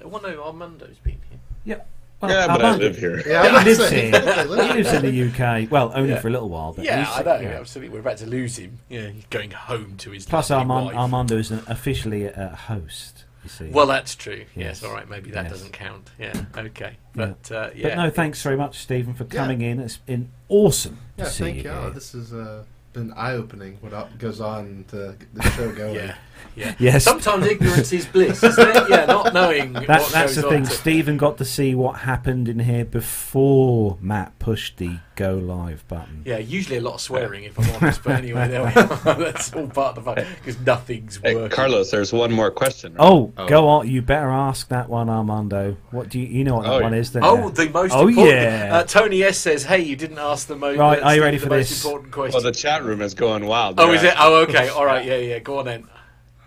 [0.04, 1.40] Well, no, Armando's been here.
[1.64, 1.82] Yeah.
[2.24, 3.18] Well, yeah, but I Armando- live here.
[3.28, 3.90] Yeah, He I'm lives here.
[3.90, 4.12] they He
[4.48, 5.68] live lives in the UK.
[5.72, 6.20] Well, only Yeah.
[6.20, 6.74] for a little while.
[6.74, 7.40] But Yeah, I know.
[7.40, 7.60] yeah.
[7.60, 8.80] Absolutely, we're about to lose him.
[8.90, 10.96] Yeah, he's going home to his Plus, Armand, wife.
[10.96, 13.26] Armando is an, officially a host.
[13.44, 13.70] You see.
[13.72, 14.46] Well, that's true.
[14.56, 14.84] Yes, Yes.
[14.86, 15.10] all right.
[15.10, 15.52] Maybe that Yes.
[15.52, 16.12] doesn't count.
[16.18, 16.92] Yeah, okay.
[17.14, 17.34] Yeah.
[17.44, 17.90] But uh, yeah.
[17.90, 19.30] But no, thanks very much, Stephen, for Yeah.
[19.42, 19.80] coming in.
[19.82, 21.64] It's been awesome Yeah, to see thank you.
[21.64, 21.78] you.
[21.78, 21.90] here.
[21.90, 22.64] This has uh,
[22.94, 23.80] been eye opening.
[23.82, 25.96] What up- goes on to the show going?
[25.96, 26.16] Yeah,
[26.56, 26.76] yeah.
[26.80, 27.04] Yes.
[27.04, 28.90] Sometimes ignorance is bliss, isn't it?
[28.90, 29.74] Yeah, not knowing.
[29.74, 30.62] That, what that's goes the thing.
[30.62, 35.36] on to- Stephen got to see what happened in here before Matt pushed the go
[35.36, 36.24] live button.
[36.26, 38.04] Yeah, usually a lot of swearing, if I'm honest.
[38.04, 38.74] But anyway, there we are.
[39.16, 41.50] That's all part of the fun because nothing's Hey, working.
[41.56, 42.94] Carlos, there's one more question.
[42.96, 43.06] right?
[43.06, 43.48] Oh, Oh.
[43.48, 43.88] go on!
[43.88, 45.78] You better ask that one, Armando.
[45.92, 46.56] What do you, you know?
[46.56, 47.12] What that Oh, one is?
[47.12, 48.36] Don't Oh, the most Oh, important.
[48.36, 48.70] yeah.
[48.74, 50.78] Uh, Tony S says, "Hey, you didn't ask the most.
[50.78, 51.84] Right, are you ready the for most this?
[51.86, 53.80] important question?" Well, the chat room is going wild.
[53.80, 54.14] oh, They're is it?
[54.20, 54.70] Oh, okay.
[54.70, 55.06] All right.
[55.06, 55.40] Yeah, yeah.
[55.40, 55.88] Go on then.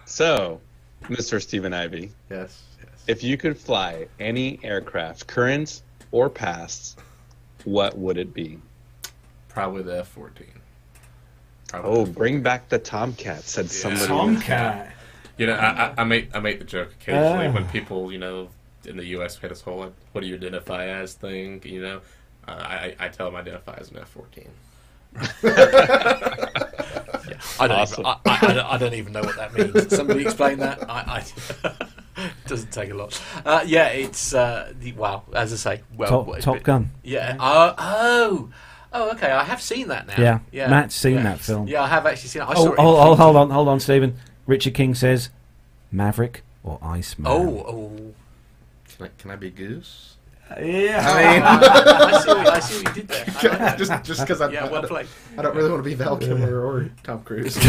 [0.07, 0.61] So,
[1.05, 1.43] Mr.
[1.43, 2.63] Stephen Ivy, Yes.
[2.81, 3.05] Yes.
[3.07, 6.99] if you could fly any aircraft, current or past,
[7.65, 8.59] what would it be?
[9.49, 10.47] Probably the F fourteen.
[11.75, 14.07] Oh, bring back the Tomcat, said somebody.
[14.07, 14.93] Tomcat.
[15.39, 17.53] You know, I, I, I make I make the joke occasionally Ah.
[17.53, 18.49] when people, you know,
[18.85, 19.37] in the U.S.
[19.39, 21.61] we had this whole like, "What do you identify as?" thing.
[21.65, 22.01] You know,
[22.47, 24.49] uh, I I tell them I identify as an F fourteen.
[27.61, 28.01] I don't, Awesome.
[28.01, 29.95] even, I, I, I don't, I don't even know what that means.
[29.97, 30.89] Somebody explain that.
[30.91, 31.23] I,
[31.65, 31.73] I
[32.47, 33.21] doesn't take a lot.
[33.45, 35.23] Uh, yeah, it's uh, the, wow.
[35.35, 36.91] As I say, well, Top, what- Top Gun.
[37.03, 37.37] Yeah.
[37.39, 38.51] Uh, oh.
[38.93, 39.31] Oh, okay.
[39.31, 40.15] I have seen that now.
[40.19, 40.69] Yeah, Yeah.
[40.69, 41.23] Matt's seen yeah.
[41.25, 41.69] that film.
[41.69, 42.47] Yeah, I have actually seen it.
[42.47, 42.79] I Oh, saw it.
[42.79, 44.17] oh, in oh, hold on, hold on, Stephen.
[44.47, 45.29] Richard King says,
[45.93, 47.27] Maverick or Iceman.
[47.31, 48.15] Oh, oh.
[48.97, 50.16] Can I, can I be Goose?
[50.61, 51.01] Yeah.
[52.13, 52.29] I see.
[52.29, 53.25] What, I see what you did there.
[53.27, 53.79] I like that.
[53.79, 55.07] just just because I, yeah, I, well don't, played.
[55.37, 57.59] I don't really want to be Val Kilmer or Tom Cruise.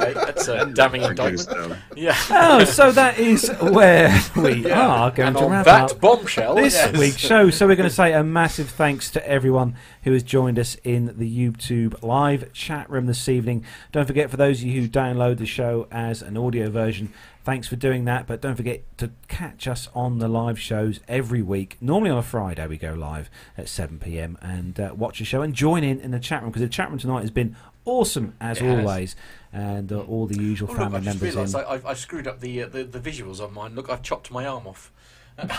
[0.00, 1.78] Okay, that's a damning indictment.
[1.94, 2.16] Yeah.
[2.30, 4.86] Oh, so that is where we Yeah.
[4.86, 6.96] are going and to wrap that up bombshell, this yes.
[6.96, 7.50] week's show.
[7.50, 9.74] So we're going to say a massive thanks to everyone
[10.04, 13.64] who has joined us in the YouTube live chat room this evening.
[13.92, 17.12] Don't forget, for those of you who download the show as an audio version,
[17.50, 18.28] thanks for doing that.
[18.28, 21.76] But don't forget to catch us on the live shows every week.
[21.80, 23.28] Normally on a Friday we go live
[23.58, 24.38] at 7 p.m.
[24.40, 26.88] and uh, watch the show and join in in the chat room because the chat
[26.90, 28.78] room tonight has been awesome as It has.
[28.86, 29.16] always,
[29.52, 31.56] and uh, all the usual Oh, look, I family members realised.
[31.56, 33.74] I, I've, I've screwed up the, uh, the the visuals on mine.
[33.74, 34.92] Look, I've chopped my arm off.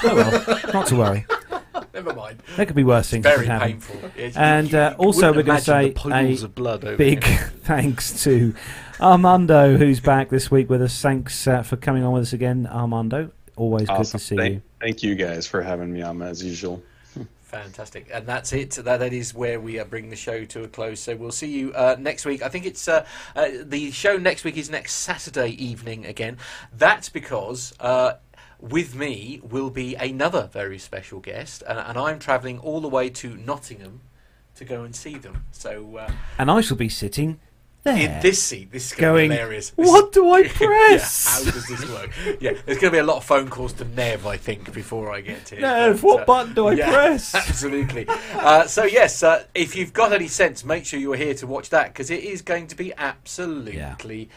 [0.03, 1.25] Oh well, not to worry.
[1.93, 2.41] Never mind.
[2.55, 3.71] There could be worse things that Very could happen.
[3.71, 4.11] painful.
[4.17, 7.23] Yes, And, you- you uh, also we're gonna say a of blood Big
[7.63, 8.53] thanks to
[8.99, 11.01] Armando, who's back this week with us.
[11.01, 13.31] Thanks uh, for coming on with us again, Armando.
[13.55, 14.03] Always Awesome.
[14.03, 14.61] good to see thank, you.
[14.79, 16.81] thank you guys for having me on as usual.
[17.43, 18.71] Fantastic, and that's it.
[18.71, 21.01] That that is where we uh, bring the show to a close.
[21.01, 22.41] So we'll see you uh, next week.
[22.41, 23.05] I think it's uh,
[23.35, 26.37] uh, the show next week is next Saturday evening again.
[26.77, 27.73] That's because.
[28.61, 33.09] With me will be another very special guest, and, and I'm travelling all the way
[33.09, 34.01] to Nottingham
[34.55, 35.45] to go and see them.
[35.51, 37.39] So uh, And I shall be sitting
[37.83, 37.97] there.
[37.97, 39.71] in this seat, this is going Going, hilarious.
[39.71, 42.11] This- "What do I Yeah, press?" how does this work?
[42.39, 45.11] Yeah, there's going to be a lot of phone calls to Nev, I think, before
[45.11, 45.61] I get to it.
[45.61, 47.33] Nev, But, what uh, button do I yeah, press?
[47.49, 48.05] Absolutely.
[48.35, 51.71] Uh, so yes, uh, if you've got any sense, make sure you're here to watch
[51.71, 54.29] that because it is going to be absolutely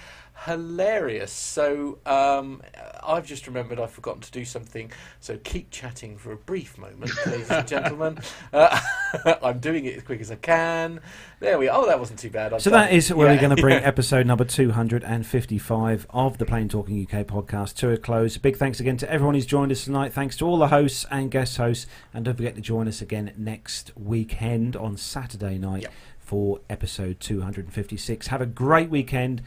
[0.45, 1.33] hilarious.
[1.33, 2.62] So um,
[3.03, 4.91] I've just remembered I've forgotten to do something.
[5.21, 8.19] So keep chatting for a brief moment, ladies and gentlemen.
[8.53, 8.79] Uh,
[9.43, 11.01] I'm doing it as quick as I can.
[11.41, 11.77] There we are.
[11.83, 12.53] Oh, that wasn't too bad.
[12.53, 13.87] I've So that where Yeah, we're going to bring yeah.
[13.87, 18.37] episode number 255 of the Plane Talking UK podcast to a close.
[18.39, 20.12] Big thanks again to everyone who's joined us tonight.
[20.12, 21.87] Thanks to all the hosts and guest hosts.
[22.12, 25.93] And don't forget to join us again next weekend on Saturday night Yep.
[26.21, 28.29] for episode 256.
[28.29, 29.43] Have a great weekend.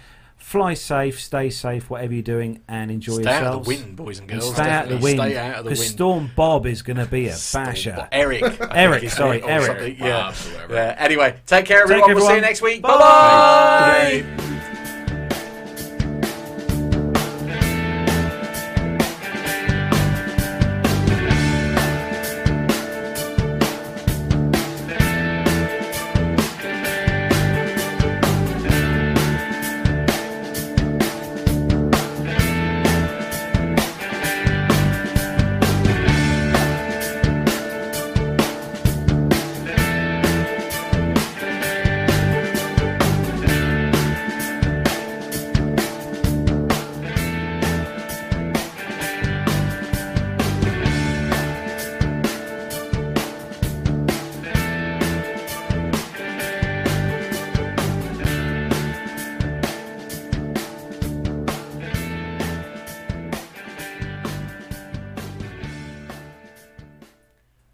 [0.48, 3.58] Fly safe, stay safe, whatever you're doing, and enjoy Stay out yourselves.
[3.58, 4.54] of the wind, boys and And girls.
[4.54, 5.20] stay out of the wind.
[5.20, 5.92] Stay out of the Because wind.
[5.92, 7.96] Storm Bob is going to be a basher.
[7.98, 8.44] Bob- Erik.
[8.72, 9.66] Erik, sorry, Erik.
[9.66, 10.34] something, Yeah.
[10.70, 10.96] Yeah.
[11.00, 12.16] Anyway, take care, Take everyone.
[12.16, 12.82] We'll see you next week.
[12.82, 12.92] Bye.
[12.92, 14.54] Bye bye.